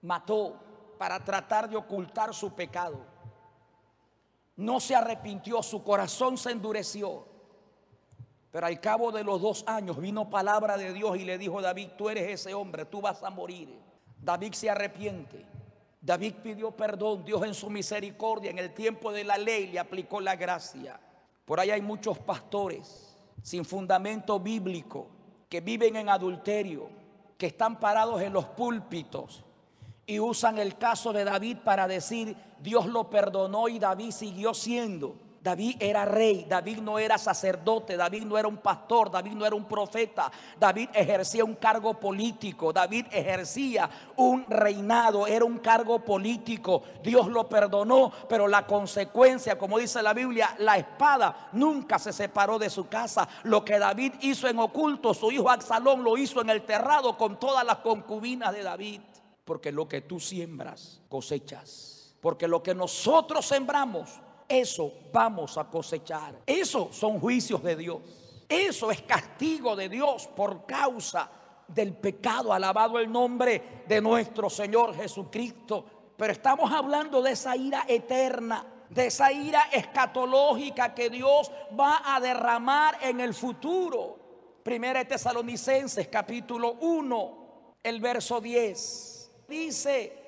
mató 0.02 0.60
para 0.98 1.22
tratar 1.24 1.68
de 1.68 1.76
ocultar 1.76 2.34
su 2.34 2.52
pecado. 2.52 2.98
No 4.56 4.80
se 4.80 4.94
arrepintió, 4.94 5.62
su 5.62 5.82
corazón 5.82 6.36
se 6.36 6.50
endureció. 6.50 7.26
Pero 8.50 8.66
al 8.66 8.80
cabo 8.80 9.12
de 9.12 9.22
los 9.22 9.40
dos 9.40 9.64
años 9.66 9.98
vino 9.98 10.28
palabra 10.28 10.76
de 10.76 10.92
Dios 10.92 11.16
y 11.16 11.24
le 11.24 11.38
dijo 11.38 11.62
David, 11.62 11.90
tú 11.96 12.10
eres 12.10 12.28
ese 12.28 12.52
hombre, 12.52 12.84
tú 12.84 13.00
vas 13.00 13.22
a 13.22 13.30
morir. 13.30 13.78
David 14.20 14.52
se 14.52 14.68
arrepiente. 14.68 15.46
David 16.00 16.34
pidió 16.42 16.72
perdón. 16.72 17.24
Dios 17.24 17.44
en 17.44 17.54
su 17.54 17.70
misericordia, 17.70 18.50
en 18.50 18.58
el 18.58 18.74
tiempo 18.74 19.12
de 19.12 19.24
la 19.24 19.38
ley, 19.38 19.68
le 19.68 19.78
aplicó 19.78 20.20
la 20.20 20.34
gracia. 20.34 20.98
Por 21.44 21.60
ahí 21.60 21.70
hay 21.70 21.80
muchos 21.80 22.18
pastores 22.18 23.09
sin 23.42 23.64
fundamento 23.64 24.38
bíblico 24.40 25.08
que 25.48 25.60
viven 25.60 25.96
en 25.96 26.08
adulterio, 26.08 26.88
que 27.36 27.46
están 27.46 27.80
parados 27.80 28.20
en 28.22 28.32
los 28.32 28.44
púlpitos 28.44 29.44
y 30.06 30.18
usan 30.18 30.58
el 30.58 30.76
caso 30.76 31.12
de 31.12 31.24
David 31.24 31.58
para 31.64 31.86
decir, 31.86 32.36
Dios 32.60 32.86
lo 32.86 33.10
perdonó 33.10 33.68
y 33.68 33.78
David 33.78 34.10
siguió 34.10 34.54
siendo. 34.54 35.14
David 35.42 35.76
era 35.80 36.04
rey, 36.04 36.44
David 36.46 36.78
no 36.78 36.98
era 36.98 37.16
sacerdote, 37.16 37.96
David 37.96 38.24
no 38.24 38.36
era 38.36 38.46
un 38.46 38.58
pastor, 38.58 39.10
David 39.10 39.32
no 39.32 39.46
era 39.46 39.56
un 39.56 39.64
profeta, 39.64 40.30
David 40.58 40.90
ejercía 40.92 41.44
un 41.44 41.54
cargo 41.54 41.98
político, 41.98 42.74
David 42.74 43.06
ejercía 43.10 43.88
un 44.16 44.44
reinado, 44.46 45.26
era 45.26 45.46
un 45.46 45.58
cargo 45.58 46.04
político. 46.04 46.82
Dios 47.02 47.28
lo 47.28 47.48
perdonó, 47.48 48.12
pero 48.28 48.46
la 48.46 48.66
consecuencia, 48.66 49.56
como 49.56 49.78
dice 49.78 50.02
la 50.02 50.12
Biblia, 50.12 50.54
la 50.58 50.76
espada 50.76 51.48
nunca 51.52 51.98
se 51.98 52.12
separó 52.12 52.58
de 52.58 52.68
su 52.68 52.88
casa. 52.88 53.26
Lo 53.44 53.64
que 53.64 53.78
David 53.78 54.14
hizo 54.20 54.46
en 54.46 54.58
oculto, 54.58 55.14
su 55.14 55.32
hijo 55.32 55.48
Absalón 55.48 56.04
lo 56.04 56.18
hizo 56.18 56.42
en 56.42 56.50
el 56.50 56.66
terrado 56.66 57.16
con 57.16 57.40
todas 57.40 57.64
las 57.64 57.78
concubinas 57.78 58.52
de 58.52 58.62
David. 58.62 59.00
Porque 59.46 59.72
lo 59.72 59.88
que 59.88 60.02
tú 60.02 60.20
siembras, 60.20 61.00
cosechas. 61.08 62.14
Porque 62.20 62.46
lo 62.46 62.62
que 62.62 62.74
nosotros 62.74 63.46
sembramos, 63.46 64.20
eso 64.50 64.92
vamos 65.12 65.56
a 65.56 65.64
cosechar. 65.64 66.42
Eso 66.44 66.88
son 66.92 67.20
juicios 67.20 67.62
de 67.62 67.76
Dios. 67.76 67.98
Eso 68.48 68.90
es 68.90 69.02
castigo 69.02 69.76
de 69.76 69.88
Dios 69.88 70.26
por 70.26 70.66
causa 70.66 71.30
del 71.68 71.94
pecado. 71.94 72.52
Alabado 72.52 72.98
el 72.98 73.10
nombre 73.10 73.84
de 73.86 74.00
nuestro 74.00 74.50
Señor 74.50 74.96
Jesucristo. 74.96 75.84
Pero 76.16 76.32
estamos 76.32 76.70
hablando 76.72 77.22
de 77.22 77.30
esa 77.30 77.56
ira 77.56 77.84
eterna, 77.86 78.66
de 78.90 79.06
esa 79.06 79.32
ira 79.32 79.68
escatológica 79.72 80.94
que 80.94 81.08
Dios 81.10 81.50
va 81.78 82.02
a 82.04 82.18
derramar 82.18 82.98
en 83.02 83.20
el 83.20 83.34
futuro. 83.34 84.18
Primera 84.64 84.98
de 84.98 85.04
Tesalonicenses 85.04 86.08
capítulo 86.08 86.72
1, 86.80 87.74
el 87.84 88.00
verso 88.00 88.40
10. 88.40 89.30
Dice, 89.48 90.19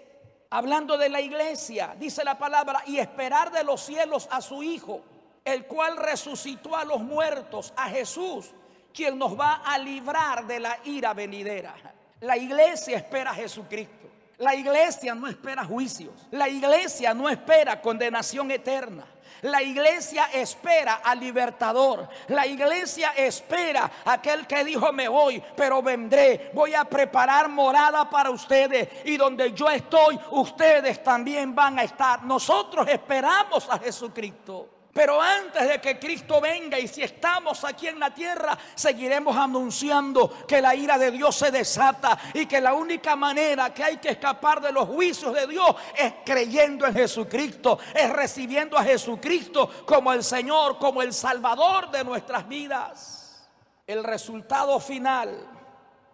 hablando 0.52 0.98
de 0.98 1.08
la 1.08 1.20
iglesia, 1.20 1.96
dice 1.98 2.22
la 2.24 2.36
palabra, 2.36 2.82
y 2.86 2.98
esperar 2.98 3.50
de 3.50 3.64
los 3.64 3.80
cielos 3.80 4.28
a 4.30 4.42
su 4.42 4.62
Hijo, 4.62 5.00
el 5.44 5.66
cual 5.66 5.96
resucitó 5.96 6.76
a 6.76 6.84
los 6.84 7.00
muertos, 7.00 7.72
a 7.74 7.88
Jesús, 7.88 8.52
quien 8.92 9.18
nos 9.18 9.38
va 9.38 9.62
a 9.64 9.78
librar 9.78 10.46
de 10.46 10.60
la 10.60 10.78
ira 10.84 11.14
venidera. 11.14 11.74
La 12.20 12.36
iglesia 12.36 12.98
espera 12.98 13.30
a 13.30 13.34
Jesucristo. 13.34 14.08
La 14.38 14.54
iglesia 14.54 15.14
no 15.14 15.26
espera 15.26 15.64
juicios. 15.64 16.28
La 16.30 16.48
iglesia 16.48 17.14
no 17.14 17.30
espera 17.30 17.80
condenación 17.80 18.50
eterna. 18.50 19.06
La 19.42 19.60
iglesia 19.60 20.28
espera 20.32 21.00
al 21.04 21.18
libertador. 21.18 22.08
La 22.28 22.46
iglesia 22.46 23.12
espera 23.16 23.90
a 24.04 24.12
aquel 24.14 24.46
que 24.46 24.64
dijo 24.64 24.92
me 24.92 25.08
voy, 25.08 25.42
pero 25.56 25.82
vendré. 25.82 26.50
Voy 26.54 26.74
a 26.74 26.84
preparar 26.84 27.48
morada 27.48 28.08
para 28.08 28.30
ustedes. 28.30 28.88
Y 29.04 29.16
donde 29.16 29.52
yo 29.52 29.68
estoy, 29.68 30.18
ustedes 30.30 31.02
también 31.02 31.54
van 31.54 31.78
a 31.78 31.82
estar. 31.82 32.22
Nosotros 32.22 32.86
esperamos 32.88 33.68
a 33.68 33.78
Jesucristo. 33.78 34.81
Pero 34.92 35.22
antes 35.22 35.66
de 35.66 35.80
que 35.80 35.98
Cristo 35.98 36.38
venga 36.38 36.78
y 36.78 36.86
si 36.86 37.02
estamos 37.02 37.64
aquí 37.64 37.86
en 37.86 37.98
la 37.98 38.12
tierra, 38.12 38.58
seguiremos 38.74 39.34
anunciando 39.34 40.46
que 40.46 40.60
la 40.60 40.74
ira 40.74 40.98
de 40.98 41.10
Dios 41.10 41.34
se 41.34 41.50
desata 41.50 42.18
y 42.34 42.44
que 42.44 42.60
la 42.60 42.74
única 42.74 43.16
manera 43.16 43.72
que 43.72 43.82
hay 43.82 43.96
que 43.96 44.10
escapar 44.10 44.60
de 44.60 44.70
los 44.70 44.86
juicios 44.86 45.32
de 45.32 45.46
Dios 45.46 45.74
es 45.96 46.12
creyendo 46.26 46.86
en 46.86 46.92
Jesucristo, 46.92 47.78
es 47.94 48.10
recibiendo 48.10 48.76
a 48.76 48.84
Jesucristo 48.84 49.70
como 49.86 50.12
el 50.12 50.22
Señor, 50.22 50.76
como 50.78 51.00
el 51.00 51.14
Salvador 51.14 51.90
de 51.90 52.04
nuestras 52.04 52.46
vidas. 52.46 53.48
El 53.86 54.04
resultado 54.04 54.78
final 54.78 55.48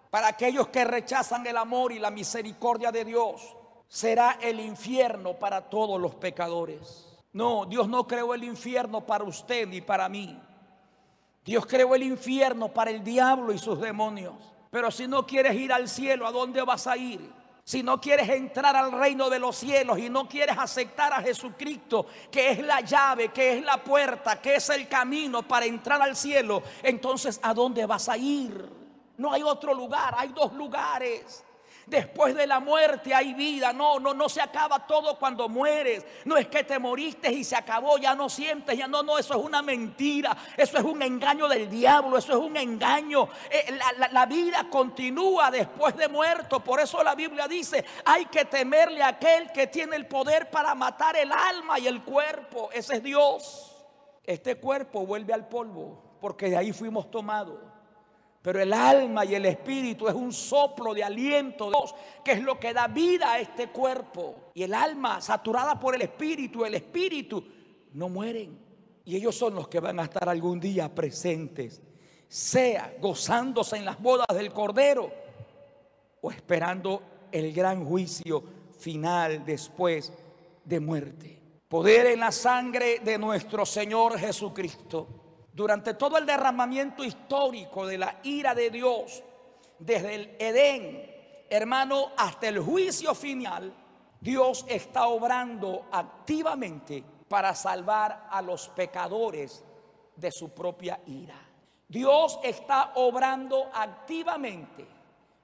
para 0.09 0.29
aquellos 0.29 0.69
que 0.69 0.85
rechazan 0.85 1.45
el 1.49 1.57
amor 1.57 1.91
y 1.91 1.99
la 1.99 2.13
misericordia 2.13 2.93
de 2.93 3.05
Dios 3.05 3.57
será 3.89 4.39
el 4.41 4.61
infierno 4.61 5.35
para 5.35 5.69
todos 5.69 6.01
los 6.01 6.15
pecadores. 6.15 7.08
No, 7.33 7.67
Dios 7.67 7.89
no 7.89 8.07
creó 8.07 8.35
el 8.35 8.45
infierno 8.45 9.05
para 9.05 9.25
usted 9.25 9.67
ni 9.69 9.81
para 9.81 10.09
mí. 10.09 10.39
Dios 11.45 11.67
creó 11.67 11.95
el 11.95 12.03
infierno 12.03 12.69
para 12.69 12.91
el 12.91 13.03
diablo 13.03 13.53
y 13.53 13.59
sus 13.59 13.81
demonios. 13.81 14.35
Pero 14.71 14.91
si 14.91 15.07
no 15.07 15.27
quieres 15.27 15.55
ir 15.55 15.73
al 15.73 15.89
cielo, 15.89 16.27
¿a 16.27 16.33
dónde 16.33 16.63
vas 16.63 16.87
a 16.87 16.97
ir? 16.97 17.33
Si 17.65 17.83
no 17.83 18.01
quieres 18.01 18.29
entrar 18.31 18.75
al 18.77 18.93
reino 18.93 19.29
de 19.29 19.39
los 19.39 19.57
cielos 19.57 19.99
y 19.99 20.09
no 20.09 20.27
quieres 20.27 20.57
aceptar 20.57 21.13
a 21.13 21.21
Jesucristo, 21.21 22.07
que 22.31 22.51
es 22.51 22.61
la 22.61 22.81
llave, 22.81 23.29
que 23.29 23.59
es 23.59 23.65
la 23.65 23.83
puerta, 23.83 24.41
que 24.41 24.55
es 24.55 24.71
el 24.71 24.89
camino 24.89 25.43
para 25.47 25.67
entrar 25.67 26.01
al 26.01 26.17
cielo, 26.17 26.63
entonces 26.83 27.39
¿a 27.43 27.53
dónde 27.53 27.85
vas 27.85 28.09
a 28.09 28.17
ir? 28.17 28.71
No 29.19 29.33
hay 29.33 29.43
otro 29.43 29.75
lugar, 29.75 30.15
hay 30.17 30.29
dos 30.29 30.53
lugares. 30.55 31.45
Después 31.89 32.35
de 32.35 32.47
la 32.47 32.61
muerte 32.61 33.15
hay 33.15 33.33
vida. 33.33 33.73
No, 33.73 33.99
no, 33.99 34.13
no 34.13 34.29
se 34.29 34.41
acaba 34.41 34.87
todo 34.87 35.19
cuando 35.19 35.49
mueres. 35.49 36.05
No 36.25 36.37
es 36.37 36.49
que 36.49 36.65
te 36.65 36.79
moriste 36.79 37.33
y 37.33 37.45
se 37.45 37.57
acabó, 37.57 37.99
ya 37.99 38.15
no 38.15 38.29
sientes, 38.29 38.77
ya 38.77 38.87
no, 38.87 39.03
no, 39.03 39.19
eso 39.19 39.35
es 39.39 39.45
una 39.45 39.63
mentira. 39.63 40.37
Eso 40.57 40.79
es 40.79 40.85
un 40.85 41.03
engaño 41.03 41.49
del 41.49 41.71
diablo, 41.71 42.19
eso 42.19 42.33
es 42.33 42.39
un 42.39 42.57
engaño. 42.57 43.29
Eh, 43.51 43.79
la, 43.99 44.09
la 44.09 44.27
vida 44.27 44.67
continúa 44.71 45.51
después 45.51 45.97
de 45.97 46.09
muerto. 46.09 46.61
Por 46.61 46.81
eso 46.81 47.03
la 47.03 47.15
Biblia 47.15 47.49
dice, 47.49 47.85
hay 48.05 48.27
que 48.27 48.45
temerle 48.45 49.03
a 49.03 49.09
aquel 49.09 49.51
que 49.53 49.67
tiene 49.67 49.97
el 49.97 50.07
poder 50.07 50.51
para 50.51 50.75
matar 50.75 51.17
el 51.17 51.33
alma 51.33 51.79
y 51.79 51.87
el 51.87 52.03
cuerpo. 52.03 52.69
Ese 52.73 52.97
es 52.97 53.03
Dios. 53.03 53.77
Este 54.25 54.57
cuerpo 54.57 55.07
vuelve 55.07 55.33
al 55.33 55.49
polvo 55.49 56.09
porque 56.21 56.51
de 56.51 56.57
ahí 56.57 56.73
fuimos 56.73 57.11
tomados. 57.11 57.59
Pero 58.43 58.61
el 58.63 58.73
alma 58.73 59.25
y 59.25 59.35
el 59.35 59.47
espíritu 59.47 60.09
es 60.09 60.15
un 60.15 60.33
soplo 60.33 60.95
de 60.95 61.05
aliento 61.05 61.67
de 61.67 61.71
Dios, 61.71 61.95
que 62.25 62.33
es 62.33 62.43
lo 62.43 62.59
que 62.59 62.73
da 62.73 62.87
vida 62.87 63.33
a 63.33 63.41
este 63.41 63.69
cuerpo. 63.69 64.53
Y 64.55 64.63
el 64.63 64.75
alma, 64.75 65.21
saturada 65.21 65.79
por 65.79 65.95
el 65.95 66.03
espíritu, 66.03 66.65
el 66.65 66.75
espíritu, 66.75 67.45
no 67.93 68.09
mueren. 68.09 68.59
Y 69.05 69.17
ellos 69.17 69.35
son 69.35 69.55
los 69.55 69.69
que 69.69 69.81
van 69.81 69.99
a 70.01 70.05
estar 70.05 70.29
algún 70.29 70.61
día 70.61 70.95
presentes 70.95 71.83
sea 72.29 72.95
gozándose 73.01 73.77
en 73.77 73.87
las 73.87 74.01
bodas 74.01 74.27
del 74.35 74.53
Cordero 74.53 75.11
o 76.21 76.31
esperando 76.31 77.03
el 77.33 77.53
gran 77.53 77.85
juicio 77.85 78.43
final 78.79 79.45
después 79.45 80.13
de 80.65 80.81
muerte. 80.81 81.43
Poder 81.69 82.07
en 82.07 82.21
la 82.21 82.33
sangre 82.33 83.01
de 83.01 83.19
nuestro 83.19 83.65
Señor 83.65 84.19
Jesucristo. 84.19 85.07
Durante 85.59 85.95
todo 85.95 86.19
el 86.19 86.25
derramamiento 86.25 87.03
histórico 87.03 87.85
de 87.85 87.99
la 87.99 88.21
ira 88.23 88.55
de 88.55 88.71
Dios, 88.71 89.25
desde 89.77 90.15
el 90.15 90.37
Edén, 90.39 91.47
hermano, 91.51 92.13
hasta 92.17 92.47
el 92.47 92.61
juicio 92.61 93.13
final, 93.13 93.75
Dios 94.21 94.65
está 94.69 95.09
obrando 95.09 95.87
activamente 95.91 97.03
para 97.29 97.57
salvar 97.57 98.29
a 98.31 98.41
los 98.41 98.69
pecadores 98.69 99.65
de 100.15 100.31
su 100.31 100.51
propia 100.51 101.01
ira. 101.07 101.41
Dios 101.89 102.39
está 102.45 102.93
obrando 102.95 103.69
activamente. 103.75 104.87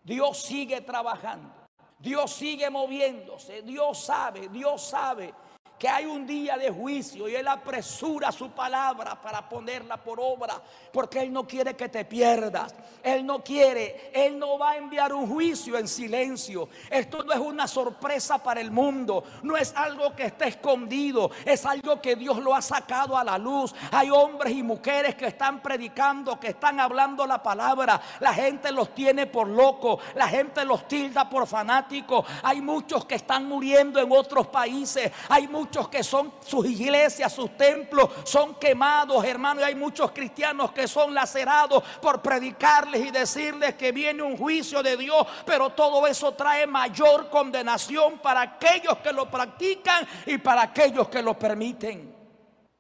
Dios 0.05 0.41
sigue 0.45 0.83
trabajando. 0.83 1.51
Dios 1.99 2.33
sigue 2.33 2.71
moviéndose. 2.71 3.63
Dios 3.63 4.05
sabe, 4.05 4.49
Dios 4.49 4.81
sabe 4.81 5.35
que 5.79 5.89
hay 5.89 6.07
un 6.07 6.27
día 6.27 6.57
de 6.57 6.71
juicio 6.71 7.29
y 7.29 7.35
Él 7.35 7.49
apresura 7.49 8.31
su 8.31 8.51
palabra 8.51 9.21
para 9.21 9.49
ponerla 9.49 9.97
por 9.97 10.21
obra, 10.21 10.61
porque 10.93 11.21
Él 11.21 11.33
no 11.33 11.47
quiere 11.47 11.75
que 11.75 11.89
te 11.89 12.05
pierdas. 12.05 12.75
Él 13.03 13.27
no 13.27 13.43
quiere, 13.43 14.11
Él 14.15 14.39
no 14.39 14.59
va 14.59 14.73
a 14.73 14.77
enviar 14.77 15.13
un 15.13 15.29
juicio 15.29 15.77
en 15.77 15.89
silencio. 15.89 16.69
Esto 16.89 17.25
no 17.25 17.33
es 17.33 17.39
una 17.39 17.67
sorpresa 17.67 18.43
para 18.43 18.61
el 18.61 18.71
mundo, 18.71 19.25
no 19.43 19.57
es 19.57 19.75
algo 19.77 20.15
que 20.15 20.27
está 20.27 20.47
escondido, 20.47 21.31
es 21.45 21.67
algo 21.67 22.01
que 22.01 22.17
Dios 22.17 22.39
lo 22.39 22.55
ha 22.55 22.63
sacado 22.63 23.19
a 23.19 23.25
la 23.25 23.37
luz. 23.37 23.75
Hay 23.91 24.11
hombres 24.11 24.55
y 24.55 24.63
mujeres 24.63 25.17
que 25.17 25.27
están 25.27 25.61
predicando, 25.61 26.39
que 26.39 26.49
están 26.49 26.81
hablando 26.81 27.27
la 27.27 27.43
palabra. 27.43 28.01
La 28.21 28.33
gente 28.33 28.71
los 28.71 28.95
tiene 28.95 29.27
por 29.27 29.49
locos, 29.49 30.01
la 30.15 30.29
gente 30.29 30.65
los 30.65 30.87
tilda 30.87 31.29
por 31.29 31.47
fanáticos. 31.47 32.25
Hay 32.43 32.61
muchos 32.61 33.05
que 33.05 33.17
están 33.17 33.47
muriendo 33.47 34.01
en 34.01 34.11
otros 34.13 34.47
países, 34.47 35.11
hay 35.29 35.49
muchos 35.49 35.64
muchos 35.65 35.89
que 35.89 36.05
son 36.05 36.35
sus 36.45 36.67
iglesias, 36.67 37.33
sus 37.33 37.57
templos, 37.57 38.11
son 38.25 38.57
quemados, 38.57 39.25
hermano. 39.25 39.63
Y 39.63 39.65
hay 39.65 39.75
muchos 39.75 40.11
cristianos 40.13 40.73
que 40.73 40.87
son 40.87 41.15
lacerados 41.15 41.83
por 42.03 42.21
predicarles 42.21 43.07
y 43.07 43.11
decirles 43.11 43.75
que 43.75 43.91
viene 43.91 44.23
un 44.23 44.37
juicio 44.37 44.83
de 44.83 44.97
Dios. 44.97 45.27
Pero 45.47 45.71
todo 45.71 46.07
eso 46.07 46.35
trae 46.35 46.67
mayor 46.67 47.31
condenación 47.31 48.19
para 48.19 48.43
aquellos 48.43 48.99
que 48.99 49.13
lo 49.13 49.31
practican 49.31 50.07
y 50.27 50.37
para 50.37 50.65
aquellos 50.65 51.09
que 51.09 51.23
lo 51.23 51.39
permiten. 51.39 52.15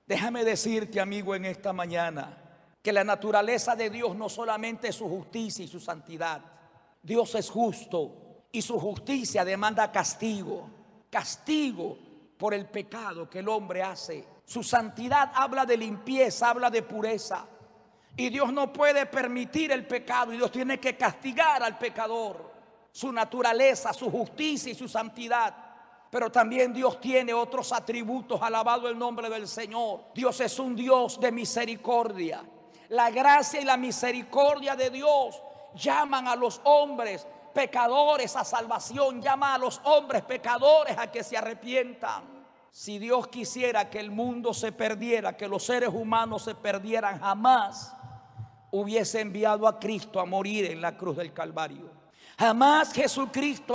Déjame 0.06 0.44
decirte, 0.44 1.00
amigo, 1.00 1.34
en 1.34 1.46
esta 1.46 1.72
mañana, 1.72 2.36
que 2.82 2.92
la 2.92 3.02
naturaleza 3.02 3.74
de 3.74 3.88
Dios 3.88 4.14
no 4.14 4.28
solamente 4.28 4.88
es 4.88 4.96
su 4.96 5.08
justicia 5.08 5.64
y 5.64 5.68
su 5.68 5.80
santidad. 5.80 6.42
Dios 7.02 7.34
es 7.34 7.48
justo 7.48 8.46
y 8.52 8.60
su 8.60 8.78
justicia 8.78 9.42
demanda 9.42 9.90
castigo. 9.90 10.68
Castigo 11.08 12.03
por 12.36 12.54
el 12.54 12.66
pecado 12.66 13.28
que 13.28 13.40
el 13.40 13.48
hombre 13.48 13.82
hace. 13.82 14.26
Su 14.44 14.62
santidad 14.62 15.32
habla 15.34 15.64
de 15.64 15.76
limpieza, 15.76 16.50
habla 16.50 16.70
de 16.70 16.82
pureza. 16.82 17.46
Y 18.16 18.28
Dios 18.28 18.52
no 18.52 18.72
puede 18.72 19.06
permitir 19.06 19.72
el 19.72 19.86
pecado 19.86 20.32
y 20.32 20.36
Dios 20.36 20.52
tiene 20.52 20.78
que 20.78 20.96
castigar 20.96 21.62
al 21.62 21.78
pecador. 21.78 22.52
Su 22.92 23.10
naturaleza, 23.10 23.92
su 23.92 24.10
justicia 24.10 24.70
y 24.70 24.74
su 24.74 24.88
santidad. 24.88 25.54
Pero 26.10 26.30
también 26.30 26.72
Dios 26.72 27.00
tiene 27.00 27.34
otros 27.34 27.72
atributos, 27.72 28.40
alabado 28.40 28.88
el 28.88 28.96
nombre 28.96 29.28
del 29.28 29.48
Señor. 29.48 30.04
Dios 30.14 30.40
es 30.40 30.58
un 30.60 30.76
Dios 30.76 31.18
de 31.18 31.32
misericordia. 31.32 32.44
La 32.90 33.10
gracia 33.10 33.60
y 33.60 33.64
la 33.64 33.76
misericordia 33.76 34.76
de 34.76 34.90
Dios 34.90 35.42
llaman 35.74 36.28
a 36.28 36.36
los 36.36 36.60
hombres 36.62 37.26
pecadores 37.54 38.36
a 38.36 38.44
salvación, 38.44 39.22
llama 39.22 39.54
a 39.54 39.58
los 39.58 39.80
hombres 39.84 40.22
pecadores 40.22 40.98
a 40.98 41.10
que 41.10 41.22
se 41.22 41.36
arrepientan. 41.36 42.24
Si 42.70 42.98
Dios 42.98 43.28
quisiera 43.28 43.88
que 43.88 44.00
el 44.00 44.10
mundo 44.10 44.52
se 44.52 44.72
perdiera, 44.72 45.36
que 45.36 45.46
los 45.46 45.64
seres 45.64 45.90
humanos 45.90 46.42
se 46.42 46.56
perdieran, 46.56 47.20
jamás 47.20 47.94
hubiese 48.72 49.20
enviado 49.20 49.68
a 49.68 49.78
Cristo 49.78 50.18
a 50.18 50.26
morir 50.26 50.64
en 50.66 50.80
la 50.80 50.96
cruz 50.96 51.16
del 51.16 51.32
Calvario. 51.32 51.92
Jamás 52.36 52.92
Jesucristo 52.92 53.74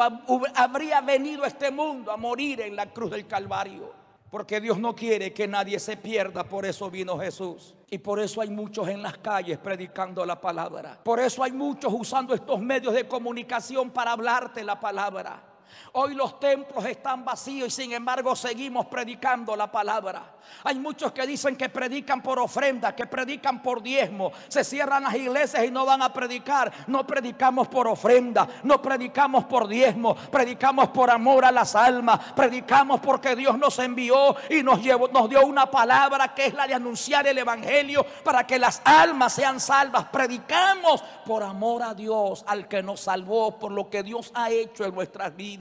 habría 0.53 0.99
venido 0.99 1.45
a 1.45 1.47
este 1.47 1.71
mundo 1.71 2.11
a 2.11 2.17
morir 2.17 2.59
en 2.59 2.75
la 2.75 2.91
cruz 2.91 3.11
del 3.11 3.25
Calvario. 3.25 3.98
Porque 4.29 4.61
Dios 4.61 4.79
no 4.79 4.95
quiere 4.95 5.33
que 5.33 5.47
nadie 5.47 5.79
se 5.79 5.97
pierda, 5.97 6.43
por 6.43 6.65
eso 6.65 6.89
vino 6.91 7.17
Jesús. 7.17 7.75
Y 7.89 7.97
por 7.97 8.19
eso 8.19 8.41
hay 8.41 8.49
muchos 8.49 8.87
en 8.87 9.01
las 9.01 9.17
calles 9.17 9.57
predicando 9.57 10.23
la 10.25 10.39
palabra. 10.39 10.99
Por 11.03 11.19
eso 11.19 11.43
hay 11.43 11.51
muchos 11.51 11.91
usando 11.91 12.35
estos 12.35 12.61
medios 12.61 12.93
de 12.93 13.07
comunicación 13.07 13.89
para 13.89 14.11
hablarte 14.11 14.63
la 14.63 14.79
palabra. 14.79 15.48
Hoy 15.93 16.13
los 16.13 16.39
templos 16.39 16.85
están 16.85 17.25
vacíos 17.25 17.67
y 17.67 17.71
sin 17.71 17.93
embargo 17.93 18.35
seguimos 18.35 18.85
predicando 18.87 19.55
la 19.55 19.71
palabra. 19.71 20.23
Hay 20.63 20.79
muchos 20.79 21.11
que 21.11 21.25
dicen 21.25 21.55
que 21.55 21.69
predican 21.69 22.21
por 22.21 22.39
ofrenda, 22.39 22.95
que 22.95 23.05
predican 23.05 23.61
por 23.61 23.81
diezmo. 23.81 24.31
Se 24.47 24.63
cierran 24.63 25.03
las 25.03 25.15
iglesias 25.15 25.63
y 25.65 25.71
no 25.71 25.85
van 25.85 26.01
a 26.01 26.11
predicar. 26.11 26.71
No 26.87 27.05
predicamos 27.05 27.67
por 27.67 27.87
ofrenda, 27.87 28.47
no 28.63 28.81
predicamos 28.81 29.45
por 29.45 29.67
diezmo, 29.67 30.15
predicamos 30.15 30.89
por 30.89 31.09
amor 31.09 31.45
a 31.45 31.51
las 31.51 31.75
almas, 31.75 32.19
predicamos 32.35 32.99
porque 32.99 33.35
Dios 33.35 33.57
nos 33.57 33.77
envió 33.79 34.35
y 34.49 34.63
nos, 34.63 34.81
llevó, 34.81 35.07
nos 35.07 35.29
dio 35.29 35.45
una 35.45 35.69
palabra 35.69 36.33
que 36.33 36.47
es 36.47 36.53
la 36.53 36.67
de 36.67 36.73
anunciar 36.73 37.27
el 37.27 37.37
Evangelio 37.37 38.05
para 38.23 38.45
que 38.45 38.59
las 38.59 38.81
almas 38.83 39.33
sean 39.33 39.59
salvas. 39.59 40.05
Predicamos 40.05 41.03
por 41.25 41.43
amor 41.43 41.83
a 41.83 41.93
Dios, 41.93 42.43
al 42.47 42.67
que 42.67 42.83
nos 42.83 43.01
salvó, 43.01 43.57
por 43.57 43.71
lo 43.71 43.89
que 43.89 44.03
Dios 44.03 44.31
ha 44.33 44.49
hecho 44.49 44.85
en 44.85 44.93
nuestras 44.93 45.35
vidas. 45.35 45.58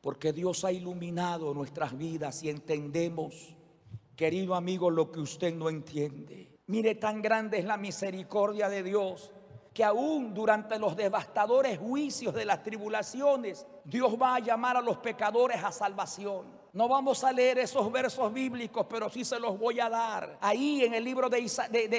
Porque 0.00 0.32
Dios 0.32 0.64
ha 0.64 0.72
iluminado 0.72 1.52
nuestras 1.54 1.96
vidas 1.96 2.42
y 2.42 2.50
entendemos 2.50 3.56
Querido 4.18 4.56
amigo, 4.56 4.90
lo 4.90 5.12
que 5.12 5.20
usted 5.20 5.54
no 5.54 5.68
entiende. 5.68 6.58
Mire, 6.66 6.96
tan 6.96 7.22
grande 7.22 7.60
es 7.60 7.64
la 7.64 7.76
misericordia 7.76 8.68
de 8.68 8.82
Dios 8.82 9.30
que 9.72 9.84
aún 9.84 10.34
durante 10.34 10.76
los 10.76 10.96
devastadores 10.96 11.78
juicios 11.78 12.34
de 12.34 12.44
las 12.44 12.64
tribulaciones, 12.64 13.64
Dios 13.84 14.20
va 14.20 14.34
a 14.34 14.40
llamar 14.40 14.76
a 14.76 14.80
los 14.80 14.96
pecadores 14.96 15.62
a 15.62 15.70
salvación. 15.70 16.46
No 16.74 16.86
vamos 16.86 17.24
a 17.24 17.32
leer 17.32 17.58
esos 17.60 17.90
versos 17.90 18.30
bíblicos, 18.30 18.86
pero 18.90 19.08
sí 19.08 19.24
se 19.24 19.40
los 19.40 19.58
voy 19.58 19.80
a 19.80 19.88
dar. 19.88 20.36
Ahí 20.38 20.84
en 20.84 20.92
el 20.92 21.02
libro 21.02 21.30
de, 21.30 21.40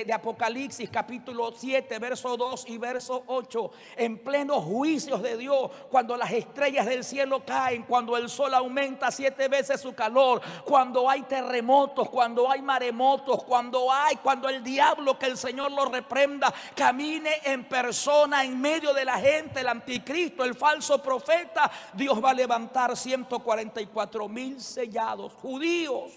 de, 0.05 0.13
Apocalipsis, 0.13 0.91
capítulo 0.91 1.51
7, 1.55 1.97
verso 1.97 2.37
2 2.37 2.65
y 2.67 2.77
verso 2.77 3.23
8, 3.25 3.71
en 3.97 4.19
plenos 4.19 4.63
juicios 4.63 5.23
de 5.23 5.37
Dios, 5.37 5.71
cuando 5.89 6.15
las 6.15 6.31
estrellas 6.31 6.85
del 6.85 7.03
cielo 7.03 7.43
caen, 7.43 7.81
cuando 7.81 8.15
el 8.15 8.29
sol 8.29 8.53
aumenta 8.53 9.09
siete 9.09 9.47
veces 9.47 9.81
su 9.81 9.95
calor, 9.95 10.39
cuando 10.63 11.09
hay 11.09 11.23
terremotos, 11.23 12.07
cuando 12.07 12.49
hay 12.51 12.61
maremotos, 12.61 13.43
cuando 13.45 13.91
hay, 13.91 14.17
cuando 14.17 14.49
el 14.49 14.63
diablo, 14.63 15.17
que 15.17 15.25
el 15.25 15.37
Señor 15.37 15.71
lo 15.71 15.85
reprenda, 15.85 16.53
camine 16.75 17.41
en 17.43 17.67
persona 17.67 18.43
en 18.43 18.61
medio 18.61 18.93
de 18.93 19.03
la 19.03 19.17
gente, 19.17 19.61
el 19.61 19.67
anticristo, 19.67 20.43
el 20.43 20.53
falso 20.53 21.01
profeta, 21.01 21.71
Dios 21.93 22.23
va 22.23 22.29
a 22.29 22.35
levantar 22.35 22.95
144 22.95 24.29
mil 24.29 24.59
sellados, 24.69 25.33
judíos, 25.33 26.11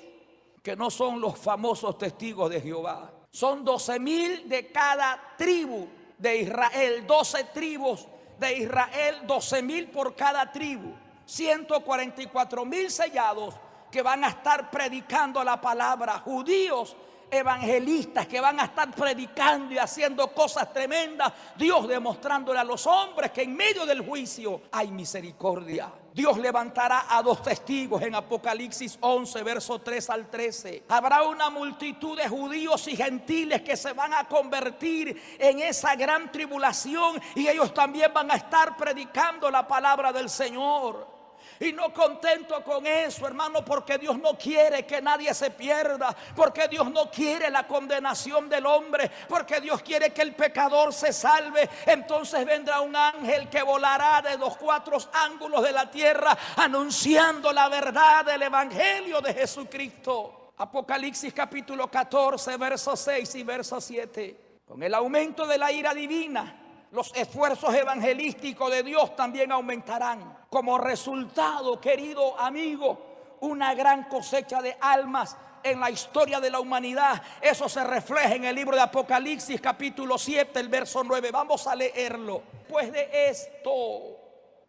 que 0.62 0.76
no 0.76 0.90
son 0.90 1.20
los 1.20 1.38
famosos 1.38 1.98
testigos 1.98 2.50
de 2.50 2.60
Jehová. 2.60 3.10
Son 3.30 3.64
12 3.64 3.98
mil 3.98 4.48
de 4.48 4.70
cada 4.70 5.34
tribu 5.36 5.88
de 6.18 6.36
Israel, 6.38 7.06
12 7.06 7.44
tribus 7.44 8.06
de 8.38 8.58
Israel, 8.58 9.26
12 9.26 9.62
mil 9.62 9.88
por 9.88 10.14
cada 10.14 10.50
tribu, 10.52 10.92
144 11.24 12.64
mil 12.64 12.90
sellados 12.90 13.54
que 13.90 14.02
van 14.02 14.24
a 14.24 14.28
estar 14.28 14.70
predicando 14.70 15.42
la 15.42 15.60
palabra, 15.60 16.18
judíos 16.20 16.96
evangelistas 17.32 18.26
que 18.26 18.40
van 18.40 18.60
a 18.60 18.64
estar 18.64 18.90
predicando 18.94 19.72
y 19.72 19.78
haciendo 19.78 20.28
cosas 20.34 20.70
tremendas, 20.70 21.32
Dios 21.56 21.88
demostrándole 21.88 22.58
a 22.58 22.64
los 22.64 22.86
hombres 22.86 23.30
que 23.30 23.42
en 23.42 23.56
medio 23.56 23.86
del 23.86 24.06
juicio 24.06 24.60
hay 24.70 24.90
misericordia. 24.90 25.90
Dios 26.14 26.36
levantará 26.36 27.06
a 27.08 27.22
dos 27.22 27.42
testigos 27.42 28.02
en 28.02 28.14
Apocalipsis 28.14 28.98
11, 29.00 29.42
verso 29.42 29.78
3 29.78 30.10
al 30.10 30.30
13. 30.30 30.84
Habrá 30.88 31.22
una 31.22 31.48
multitud 31.48 32.16
de 32.16 32.28
judíos 32.28 32.86
y 32.88 32.96
gentiles 32.96 33.62
que 33.62 33.76
se 33.76 33.92
van 33.94 34.12
a 34.12 34.28
convertir 34.28 35.20
en 35.38 35.60
esa 35.60 35.96
gran 35.96 36.30
tribulación 36.30 37.20
y 37.34 37.48
ellos 37.48 37.72
también 37.72 38.12
van 38.12 38.30
a 38.30 38.34
estar 38.34 38.76
predicando 38.76 39.50
la 39.50 39.66
palabra 39.66 40.12
del 40.12 40.28
Señor. 40.28 41.21
Y 41.62 41.72
no 41.72 41.92
contento 41.92 42.60
con 42.64 42.84
eso, 42.88 43.24
hermano, 43.24 43.64
porque 43.64 43.96
Dios 43.96 44.18
no 44.18 44.36
quiere 44.36 44.84
que 44.84 45.00
nadie 45.00 45.32
se 45.32 45.52
pierda, 45.52 46.12
porque 46.34 46.66
Dios 46.66 46.90
no 46.90 47.08
quiere 47.08 47.50
la 47.50 47.68
condenación 47.68 48.48
del 48.48 48.66
hombre, 48.66 49.08
porque 49.28 49.60
Dios 49.60 49.80
quiere 49.80 50.10
que 50.10 50.22
el 50.22 50.34
pecador 50.34 50.92
se 50.92 51.12
salve. 51.12 51.70
Entonces 51.86 52.44
vendrá 52.44 52.80
un 52.80 52.96
ángel 52.96 53.48
que 53.48 53.62
volará 53.62 54.20
de 54.22 54.36
los 54.38 54.56
cuatro 54.56 54.98
ángulos 55.12 55.62
de 55.62 55.70
la 55.70 55.88
tierra 55.88 56.36
anunciando 56.56 57.52
la 57.52 57.68
verdad 57.68 58.24
del 58.24 58.42
Evangelio 58.42 59.20
de 59.20 59.32
Jesucristo. 59.32 60.54
Apocalipsis 60.56 61.32
capítulo 61.32 61.88
14, 61.88 62.56
verso 62.56 62.96
6 62.96 63.36
y 63.36 63.42
verso 63.44 63.80
7. 63.80 64.62
Con 64.66 64.82
el 64.82 64.92
aumento 64.94 65.46
de 65.46 65.58
la 65.58 65.70
ira 65.70 65.94
divina, 65.94 66.61
los 66.92 67.10
esfuerzos 67.14 67.74
evangelísticos 67.74 68.70
de 68.70 68.82
Dios 68.82 69.16
también 69.16 69.50
aumentarán. 69.50 70.36
Como 70.50 70.76
resultado, 70.76 71.80
querido 71.80 72.38
amigo, 72.38 73.36
una 73.40 73.74
gran 73.74 74.04
cosecha 74.04 74.60
de 74.60 74.76
almas 74.78 75.36
en 75.62 75.80
la 75.80 75.90
historia 75.90 76.38
de 76.38 76.50
la 76.50 76.60
humanidad. 76.60 77.22
Eso 77.40 77.66
se 77.68 77.82
refleja 77.82 78.34
en 78.34 78.44
el 78.44 78.54
libro 78.54 78.76
de 78.76 78.82
Apocalipsis 78.82 79.58
capítulo 79.58 80.18
7, 80.18 80.60
el 80.60 80.68
verso 80.68 81.02
9. 81.02 81.30
Vamos 81.30 81.66
a 81.66 81.74
leerlo. 81.74 82.42
Pues 82.68 82.92
de 82.92 83.08
esto, 83.28 84.18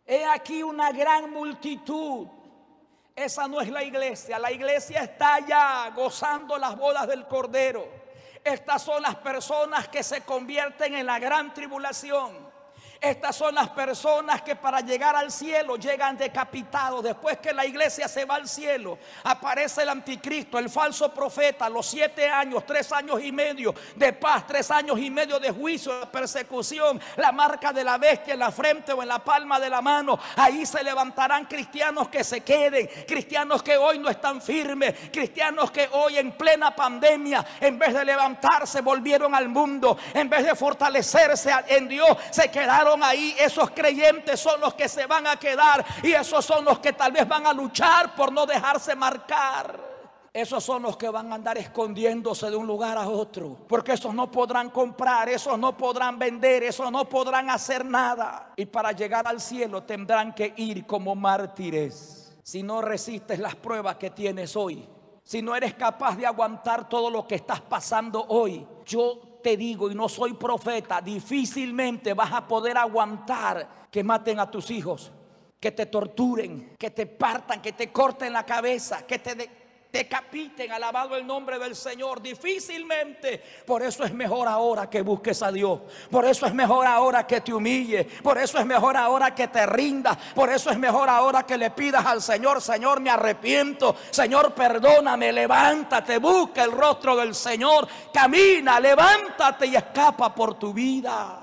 he 0.06 0.24
aquí 0.24 0.64
una 0.64 0.94
gran 0.94 1.30
multitud. 1.30 2.26
Esa 3.14 3.50
no 3.50 3.60
es 3.60 3.70
la 3.70 3.84
iglesia. 3.84 4.40
La 4.40 4.52
iglesia 4.52 5.02
está 5.02 5.40
ya 5.46 5.92
gozando 5.94 6.58
las 6.58 6.78
bodas 6.78 7.06
del 7.06 7.28
Cordero. 7.28 8.03
Estas 8.44 8.82
son 8.82 9.02
las 9.02 9.16
personas 9.16 9.88
que 9.88 10.04
se 10.04 10.22
convierten 10.22 10.96
en 10.96 11.06
la 11.06 11.18
gran 11.20 11.54
tribulación. 11.54 12.53
Estas 13.04 13.36
son 13.36 13.54
las 13.54 13.68
personas 13.68 14.44
que 14.44 14.56
para 14.56 14.80
llegar 14.80 15.14
al 15.14 15.30
cielo 15.30 15.76
llegan 15.76 16.16
decapitados. 16.16 17.04
Después 17.04 17.38
que 17.40 17.52
la 17.52 17.66
iglesia 17.66 18.08
se 18.08 18.24
va 18.24 18.36
al 18.36 18.48
cielo, 18.48 18.98
aparece 19.26 19.82
el 19.82 19.90
anticristo, 19.90 20.58
el 20.58 20.70
falso 20.70 21.14
profeta, 21.14 21.68
los 21.68 21.86
siete 21.86 22.30
años, 22.30 22.66
tres 22.66 22.94
años 22.94 23.22
y 23.22 23.34
medio 23.34 23.76
de 23.98 24.14
paz, 24.14 24.48
tres 24.48 24.72
años 24.72 24.98
y 25.00 25.12
medio 25.12 25.38
de 25.38 25.52
juicio, 25.52 26.00
de 26.00 26.06
persecución, 26.06 26.98
la 27.18 27.34
marca 27.34 27.74
de 27.74 27.84
la 27.84 27.98
bestia 27.98 28.36
en 28.36 28.40
la 28.40 28.54
frente 28.54 28.94
o 28.94 29.02
en 29.02 29.10
la 29.10 29.20
palma 29.20 29.60
de 29.60 29.70
la 29.70 29.82
mano. 29.82 30.18
Ahí 30.38 30.66
se 30.66 30.82
levantarán 30.82 31.44
cristianos 31.44 32.08
que 32.08 32.24
se 32.24 32.40
queden, 32.40 32.88
cristianos 33.06 33.62
que 33.62 33.76
hoy 33.76 34.00
no 34.00 34.08
están 34.08 34.42
firmes, 34.42 34.96
cristianos 35.12 35.72
que 35.72 35.90
hoy 35.92 36.20
en 36.20 36.32
plena 36.38 36.74
pandemia, 36.74 37.46
en 37.60 37.78
vez 37.78 37.94
de 37.94 38.06
levantarse, 38.06 38.80
volvieron 38.80 39.36
al 39.36 39.50
mundo, 39.50 39.98
en 40.14 40.30
vez 40.30 40.46
de 40.46 40.56
fortalecerse 40.56 41.52
en 41.68 41.90
Dios, 41.90 42.08
se 42.32 42.50
quedaron 42.50 42.93
ahí, 43.02 43.36
esos 43.40 43.72
creyentes 43.72 44.40
son 44.40 44.60
los 44.60 44.74
que 44.74 44.90
se 44.90 45.06
van 45.06 45.26
a 45.26 45.38
quedar 45.38 45.86
y 46.04 46.12
esos 46.12 46.44
son 46.44 46.66
los 46.66 46.80
que 46.80 46.94
tal 46.94 47.14
vez 47.14 47.28
van 47.28 47.48
a 47.48 47.54
luchar 47.54 48.14
por 48.14 48.32
no 48.32 48.46
dejarse 48.46 48.96
marcar. 48.96 49.94
Esos 50.34 50.64
son 50.64 50.82
los 50.82 50.98
que 50.98 51.10
van 51.10 51.32
a 51.32 51.36
andar 51.36 51.60
escondiéndose 51.60 52.50
de 52.50 52.56
un 52.56 52.66
lugar 52.66 52.98
a 52.98 53.08
otro. 53.08 53.56
Porque 53.68 53.94
esos 53.94 54.16
no 54.16 54.32
podrán 54.32 54.72
comprar, 54.72 55.30
esos 55.30 55.60
no 55.60 55.78
podrán 55.78 56.18
vender, 56.18 56.64
esos 56.64 56.92
no 56.92 57.08
podrán 57.08 57.52
hacer 57.52 57.86
nada. 57.86 58.52
Y 58.56 58.66
para 58.66 58.92
llegar 58.94 59.28
al 59.28 59.40
cielo 59.40 59.84
tendrán 59.84 60.34
que 60.34 60.52
ir 60.58 60.88
como 60.88 61.14
mártires. 61.14 62.36
Si 62.42 62.64
no 62.64 62.82
resistes 62.82 63.38
las 63.38 63.56
pruebas 63.56 63.98
que 63.98 64.10
tienes 64.10 64.56
hoy, 64.56 64.90
si 65.24 65.44
no 65.44 65.56
eres 65.56 65.76
capaz 65.76 66.18
de 66.18 66.26
aguantar 66.26 66.90
todo 66.90 67.12
lo 67.12 67.28
que 67.28 67.36
estás 67.36 67.62
pasando 67.62 68.26
hoy, 68.28 68.68
yo 68.86 69.33
te 69.44 69.58
digo, 69.58 69.92
y 69.92 69.96
no 69.96 70.10
soy 70.10 70.34
profeta, 70.34 71.02
difícilmente 71.02 72.14
vas 72.16 72.32
a 72.32 72.48
poder 72.48 72.78
aguantar 72.78 73.88
que 73.92 74.04
maten 74.04 74.40
a 74.40 74.50
tus 74.50 74.72
hijos, 74.72 75.12
que 75.60 75.72
te 75.72 75.86
torturen, 75.86 76.76
que 76.80 76.90
te 76.90 77.06
partan, 77.06 77.62
que 77.62 77.74
te 77.74 77.92
corten 77.92 78.34
la 78.34 78.46
cabeza, 78.46 79.06
que 79.06 79.20
te 79.20 79.63
decapiten, 79.94 80.72
alabado 80.72 81.16
el 81.16 81.26
nombre 81.26 81.60
del 81.60 81.76
Señor, 81.76 82.20
difícilmente. 82.20 83.38
Por 83.64 83.84
eso 83.84 84.04
es 84.04 84.12
mejor 84.12 84.48
ahora 84.48 84.90
que 84.90 85.04
busques 85.04 85.44
a 85.44 85.52
Dios. 85.52 85.82
Por 86.10 86.26
eso 86.26 86.48
es 86.48 86.54
mejor 86.56 86.88
ahora 86.88 87.28
que 87.28 87.42
te 87.42 87.54
humille. 87.54 88.04
Por 88.24 88.40
eso 88.40 88.58
es 88.58 88.66
mejor 88.66 88.98
ahora 88.98 89.36
que 89.36 89.50
te 89.50 89.64
rinda. 89.68 90.18
Por 90.34 90.50
eso 90.50 90.72
es 90.72 90.80
mejor 90.80 91.10
ahora 91.10 91.44
que 91.44 91.60
le 91.60 91.70
pidas 91.70 92.04
al 92.08 92.24
Señor, 92.24 92.60
Señor, 92.60 93.02
me 93.02 93.12
arrepiento. 93.12 93.96
Señor, 94.10 94.56
perdóname, 94.56 95.32
levántate, 95.32 96.18
busca 96.18 96.64
el 96.64 96.72
rostro 96.72 97.16
del 97.16 97.36
Señor. 97.36 97.88
Camina, 98.12 98.80
levántate 98.80 99.68
y 99.68 99.76
escapa 99.76 100.34
por 100.34 100.56
tu 100.58 100.74
vida. 100.74 101.40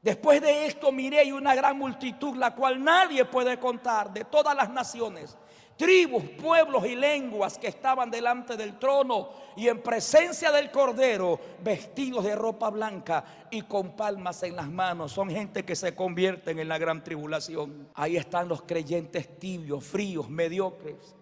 Después 0.00 0.40
de 0.40 0.66
esto 0.66 0.92
miré 0.92 1.32
una 1.32 1.56
gran 1.56 1.76
multitud, 1.76 2.36
la 2.36 2.54
cual 2.54 2.84
nadie 2.84 3.24
puede 3.24 3.58
contar, 3.58 4.12
de 4.12 4.24
todas 4.26 4.54
las 4.54 4.70
naciones 4.70 5.36
tribus, 5.80 6.24
pueblos 6.38 6.84
y 6.84 6.94
lenguas 6.94 7.56
que 7.56 7.68
estaban 7.68 8.10
delante 8.10 8.54
del 8.54 8.78
trono 8.78 9.30
y 9.56 9.66
en 9.66 9.82
presencia 9.82 10.52
del 10.52 10.70
Cordero, 10.70 11.40
vestidos 11.64 12.22
de 12.24 12.36
ropa 12.36 12.68
blanca 12.68 13.24
y 13.50 13.62
con 13.62 13.96
palmas 13.96 14.42
en 14.42 14.56
las 14.56 14.68
manos. 14.70 15.12
Son 15.12 15.30
gente 15.30 15.64
que 15.64 15.74
se 15.74 15.94
convierten 15.94 16.58
en 16.58 16.68
la 16.68 16.76
gran 16.76 17.02
tribulación. 17.02 17.88
Ahí 17.94 18.18
están 18.18 18.46
los 18.46 18.60
creyentes 18.60 19.38
tibios, 19.38 19.82
fríos, 19.82 20.28
mediocres 20.28 21.16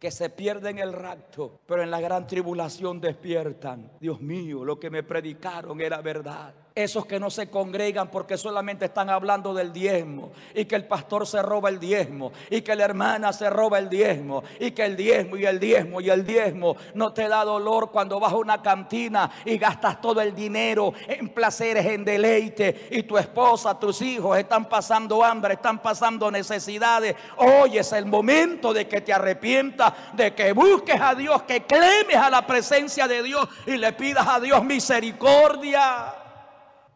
que 0.00 0.10
se 0.10 0.28
pierden 0.28 0.80
el 0.80 0.92
rapto, 0.92 1.60
pero 1.64 1.84
en 1.84 1.90
la 1.92 2.00
gran 2.00 2.26
tribulación 2.26 3.00
despiertan. 3.00 3.92
Dios 4.00 4.20
mío, 4.20 4.64
lo 4.64 4.80
que 4.80 4.90
me 4.90 5.04
predicaron 5.04 5.80
era 5.80 6.02
verdad. 6.02 6.52
Esos 6.76 7.06
que 7.06 7.20
no 7.20 7.30
se 7.30 7.48
congregan 7.50 8.10
porque 8.10 8.36
solamente 8.36 8.86
están 8.86 9.08
hablando 9.08 9.54
del 9.54 9.72
diezmo 9.72 10.32
y 10.56 10.64
que 10.64 10.74
el 10.74 10.88
pastor 10.88 11.24
se 11.24 11.40
roba 11.40 11.68
el 11.68 11.78
diezmo 11.78 12.32
y 12.50 12.62
que 12.62 12.74
la 12.74 12.84
hermana 12.84 13.32
se 13.32 13.48
roba 13.48 13.78
el 13.78 13.88
diezmo 13.88 14.42
y 14.58 14.72
que 14.72 14.84
el 14.84 14.96
diezmo 14.96 15.36
y 15.36 15.46
el 15.46 15.60
diezmo 15.60 16.00
y 16.00 16.10
el 16.10 16.26
diezmo 16.26 16.76
no 16.94 17.12
te 17.12 17.28
da 17.28 17.44
dolor 17.44 17.92
cuando 17.92 18.18
vas 18.18 18.32
a 18.32 18.38
una 18.38 18.60
cantina 18.60 19.30
y 19.44 19.56
gastas 19.56 20.00
todo 20.00 20.20
el 20.20 20.34
dinero 20.34 20.92
en 21.06 21.28
placeres, 21.28 21.86
en 21.86 22.04
deleite 22.04 22.88
y 22.90 23.04
tu 23.04 23.18
esposa, 23.18 23.78
tus 23.78 24.02
hijos 24.02 24.36
están 24.36 24.68
pasando 24.68 25.22
hambre, 25.22 25.54
están 25.54 25.78
pasando 25.78 26.28
necesidades. 26.28 27.14
Hoy 27.36 27.78
es 27.78 27.92
el 27.92 28.06
momento 28.06 28.74
de 28.74 28.88
que 28.88 29.00
te 29.00 29.12
arrepientas, 29.12 29.92
de 30.12 30.34
que 30.34 30.52
busques 30.52 31.00
a 31.00 31.14
Dios, 31.14 31.44
que 31.44 31.62
clemes 31.62 32.16
a 32.16 32.30
la 32.30 32.44
presencia 32.44 33.06
de 33.06 33.22
Dios 33.22 33.48
y 33.64 33.76
le 33.76 33.92
pidas 33.92 34.26
a 34.26 34.40
Dios 34.40 34.64
misericordia. 34.64 36.23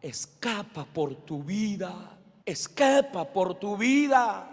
Escapa 0.01 0.85
por 0.85 1.15
tu 1.17 1.43
vida, 1.43 2.19
escapa 2.45 3.25
por 3.25 3.55
tu 3.55 3.77
vida. 3.77 4.49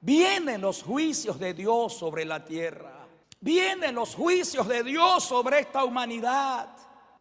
Vienen 0.00 0.60
los 0.60 0.82
juicios 0.82 1.38
de 1.38 1.54
Dios 1.54 1.96
sobre 1.96 2.24
la 2.24 2.44
tierra. 2.44 3.06
Vienen 3.40 3.94
los 3.94 4.14
juicios 4.14 4.66
de 4.66 4.82
Dios 4.82 5.24
sobre 5.24 5.60
esta 5.60 5.84
humanidad. 5.84 6.68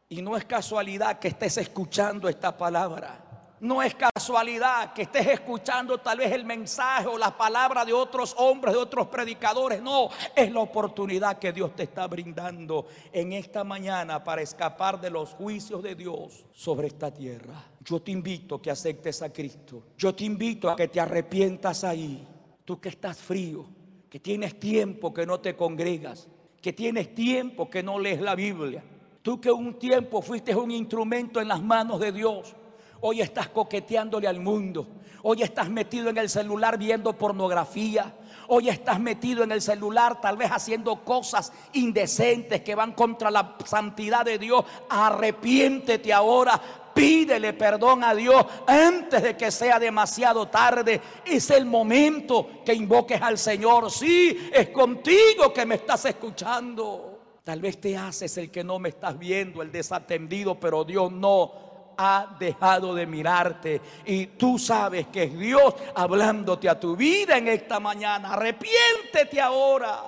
Y 0.10 0.22
no 0.22 0.38
es 0.38 0.46
casualidad 0.46 1.20
que 1.20 1.28
estés 1.28 1.58
escuchando 1.58 2.30
esta 2.30 2.58
palabra. 2.58 3.27
No 3.60 3.82
es 3.82 3.96
casualidad 3.96 4.94
que 4.94 5.04
estés 5.04 5.26
escuchando 5.26 5.98
tal 5.98 6.20
vez 6.20 6.32
el 6.32 6.46
mensaje 6.46 7.08
o 7.08 7.18
la 7.18 7.36
palabra 7.36 7.84
de 7.84 7.92
otros 7.92 8.36
hombres, 8.38 8.76
de 8.76 8.80
otros 8.80 9.08
predicadores. 9.08 9.82
No, 9.82 10.10
es 10.36 10.52
la 10.52 10.60
oportunidad 10.60 11.40
que 11.40 11.52
Dios 11.52 11.76
te 11.76 11.84
está 11.84 12.06
brindando 12.06 12.86
en 13.12 13.34
esta 13.34 13.64
mañana 13.64 14.24
para 14.24 14.44
escapar 14.44 15.02
de 15.02 15.10
los 15.10 15.32
juicios 15.32 15.82
de 15.82 15.96
Dios 15.96 16.46
sobre 16.54 16.88
esta 16.88 17.12
tierra. 17.12 17.64
Yo 17.84 18.00
te 18.00 18.12
invito 18.12 18.56
a 18.56 18.62
que 18.62 18.70
aceptes 18.70 19.24
a 19.24 19.34
Cristo. 19.34 19.88
Yo 19.98 20.14
te 20.14 20.26
invito 20.26 20.70
a 20.70 20.76
que 20.76 20.88
te 20.88 21.00
arrepientas 21.00 21.84
ahí. 21.84 22.28
Tú 22.64 22.80
que 22.80 22.90
estás 22.90 23.18
frío, 23.18 23.66
que 24.08 24.20
tienes 24.20 24.60
tiempo 24.60 25.12
que 25.12 25.26
no 25.26 25.40
te 25.40 25.56
congregas, 25.56 26.28
que 26.62 26.74
tienes 26.74 27.16
tiempo 27.16 27.72
que 27.72 27.82
no 27.82 27.98
lees 27.98 28.22
la 28.22 28.36
Biblia. 28.36 28.84
Tú 29.24 29.42
que 29.42 29.52
un 29.52 29.80
tiempo 29.80 30.22
fuiste 30.22 30.56
un 30.56 30.70
instrumento 30.70 31.42
en 31.42 31.48
las 31.48 31.64
manos 31.64 32.00
de 32.00 32.12
Dios 32.12 32.56
Hoy 33.02 33.22
estás 33.22 33.50
coqueteándole 33.50 34.28
al 34.28 34.40
mundo. 34.40 34.88
Hoy 35.24 35.44
estás 35.44 35.70
metido 35.70 36.10
en 36.10 36.18
el 36.18 36.30
celular 36.30 36.78
viendo 36.78 37.14
pornografía. 37.14 38.14
Hoy 38.48 38.70
estás 38.70 39.00
metido 39.00 39.44
en 39.44 39.52
el 39.52 39.62
celular 39.62 40.22
tal 40.22 40.38
vez 40.38 40.50
haciendo 40.52 41.04
cosas 41.04 41.52
indecentes 41.74 42.62
que 42.62 42.76
van 42.76 42.94
contra 42.94 43.30
la 43.30 43.58
santidad 43.66 44.26
de 44.26 44.40
Dios. 44.40 44.64
Arrepiéntete 44.90 46.14
ahora. 46.14 46.60
Pídele 46.94 47.54
perdón 47.54 48.04
a 48.04 48.16
Dios 48.16 48.44
antes 48.66 49.22
de 49.22 49.38
que 49.38 49.52
sea 49.52 49.78
demasiado 49.80 50.48
tarde. 50.48 51.00
Es 51.26 51.52
el 51.52 51.66
momento 51.66 52.64
que 52.66 52.74
invoques 52.74 53.22
al 53.22 53.38
Señor. 53.38 53.92
Sí, 53.92 54.50
es 54.52 54.70
contigo 54.70 55.54
que 55.54 55.66
me 55.66 55.76
estás 55.76 56.06
escuchando. 56.06 57.18
Tal 57.44 57.62
vez 57.62 57.80
te 57.80 57.96
haces 57.96 58.38
el 58.38 58.50
que 58.52 58.64
no 58.64 58.80
me 58.80 58.90
estás 58.90 59.18
viendo, 59.18 59.62
el 59.62 59.72
desatendido, 59.72 60.60
pero 60.60 60.84
Dios 60.84 61.12
no 61.12 61.67
ha 61.98 62.36
dejado 62.40 62.94
de 62.94 63.06
mirarte. 63.06 63.82
Y 64.06 64.28
tú 64.28 64.60
sabes 64.60 65.08
que 65.08 65.24
es 65.24 65.38
Dios 65.38 65.74
hablándote 65.96 66.70
a 66.70 66.80
tu 66.80 66.96
vida 66.96 67.38
en 67.38 67.48
esta 67.48 67.80
mañana. 67.80 68.34
Arrepiéntete 68.34 69.42
ahora. 69.42 70.04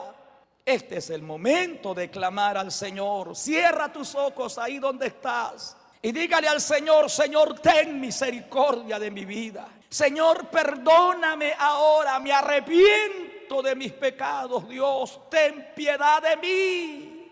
Este 0.65 0.97
es 0.97 1.09
el 1.09 1.23
momento 1.23 1.95
de 1.95 2.09
clamar 2.09 2.57
al 2.57 2.71
Señor. 2.71 3.35
Cierra 3.35 3.91
tus 3.91 4.13
ojos 4.13 4.57
ahí 4.57 4.77
donde 4.77 5.07
estás. 5.07 5.75
Y 6.01 6.11
dígale 6.11 6.47
al 6.47 6.61
Señor, 6.61 7.09
Señor, 7.09 7.59
ten 7.59 7.99
misericordia 7.99 8.99
de 8.99 9.11
mi 9.11 9.25
vida. 9.25 9.67
Señor, 9.89 10.47
perdóname 10.47 11.53
ahora, 11.57 12.19
me 12.19 12.31
arrepiento 12.31 13.61
de 13.63 13.75
mis 13.75 13.91
pecados. 13.93 14.69
Dios, 14.69 15.19
ten 15.29 15.69
piedad 15.75 16.21
de 16.21 16.37
mí. 16.37 17.31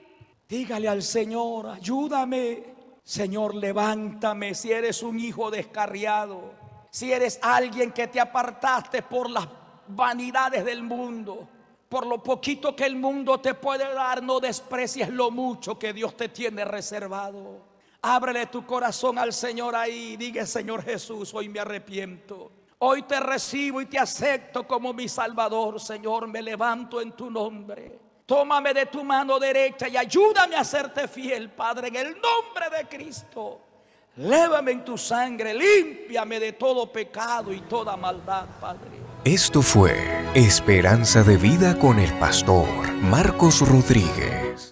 Dígale 0.50 0.88
al 0.88 1.04
Señor, 1.04 1.68
ayúdame. 1.68 2.77
Señor, 3.08 3.56
levántame 3.56 4.54
si 4.54 4.70
eres 4.70 5.02
un 5.02 5.18
hijo 5.18 5.50
descarriado, 5.50 6.52
si 6.90 7.14
eres 7.14 7.40
alguien 7.42 7.94
que 7.94 8.08
te 8.08 8.20
apartaste 8.20 9.02
por 9.02 9.30
las 9.30 9.48
vanidades 9.88 10.66
del 10.66 10.84
mundo, 10.84 11.48
por 11.88 12.06
lo 12.06 12.22
poquito 12.22 12.76
que 12.76 12.84
el 12.84 12.98
mundo 12.98 13.40
te 13.40 13.54
puede 13.54 13.94
dar, 13.94 14.22
no 14.22 14.42
desprecies 14.42 15.08
lo 15.08 15.32
mucho 15.32 15.80
que 15.80 15.94
Dios 15.94 16.18
te 16.18 16.28
tiene 16.28 16.66
reservado. 16.66 17.62
Ábrele 18.02 18.48
tu 18.48 18.66
corazón 18.66 19.18
al 19.18 19.32
Señor 19.32 19.74
ahí. 19.74 20.18
Diga, 20.18 20.46
Señor 20.46 20.84
Jesús, 20.84 21.34
hoy 21.34 21.48
me 21.48 21.62
arrepiento. 21.62 22.52
Hoy 22.80 23.04
te 23.04 23.22
recibo 23.22 23.80
y 23.80 23.86
te 23.86 23.98
acepto 23.98 24.68
como 24.68 24.92
mi 24.92 25.08
Salvador, 25.08 25.80
Señor. 25.80 26.28
Me 26.28 26.42
levanto 26.42 27.00
en 27.00 27.14
tu 27.14 27.32
nombre. 27.32 28.07
Tómame 28.28 28.74
de 28.74 28.86
tu 28.88 29.06
mano 29.06 29.40
derecha 29.40 29.88
y 29.88 29.96
ayúdame 29.96 30.58
a 30.58 30.64
serte 30.66 31.08
fiel, 31.08 31.50
Padre, 31.50 31.88
en 31.88 31.96
el 31.96 32.08
nombre 32.08 32.78
de 32.78 32.86
Cristo. 32.86 33.62
Lévame 34.18 34.72
en 34.72 34.84
tu 34.84 34.98
sangre, 34.98 35.54
límpiame 35.54 36.38
de 36.38 36.52
todo 36.52 36.92
pecado 36.92 37.54
y 37.54 37.62
toda 37.62 37.96
maldad, 37.96 38.46
Padre. 38.60 39.00
Esto 39.24 39.62
fue 39.62 40.26
Esperanza 40.34 41.24
de 41.24 41.38
Vida 41.38 41.80
con 41.80 42.00
el 42.00 42.12
pastor 42.20 42.92
Marcos 43.02 43.62
Rodríguez. 43.62 44.67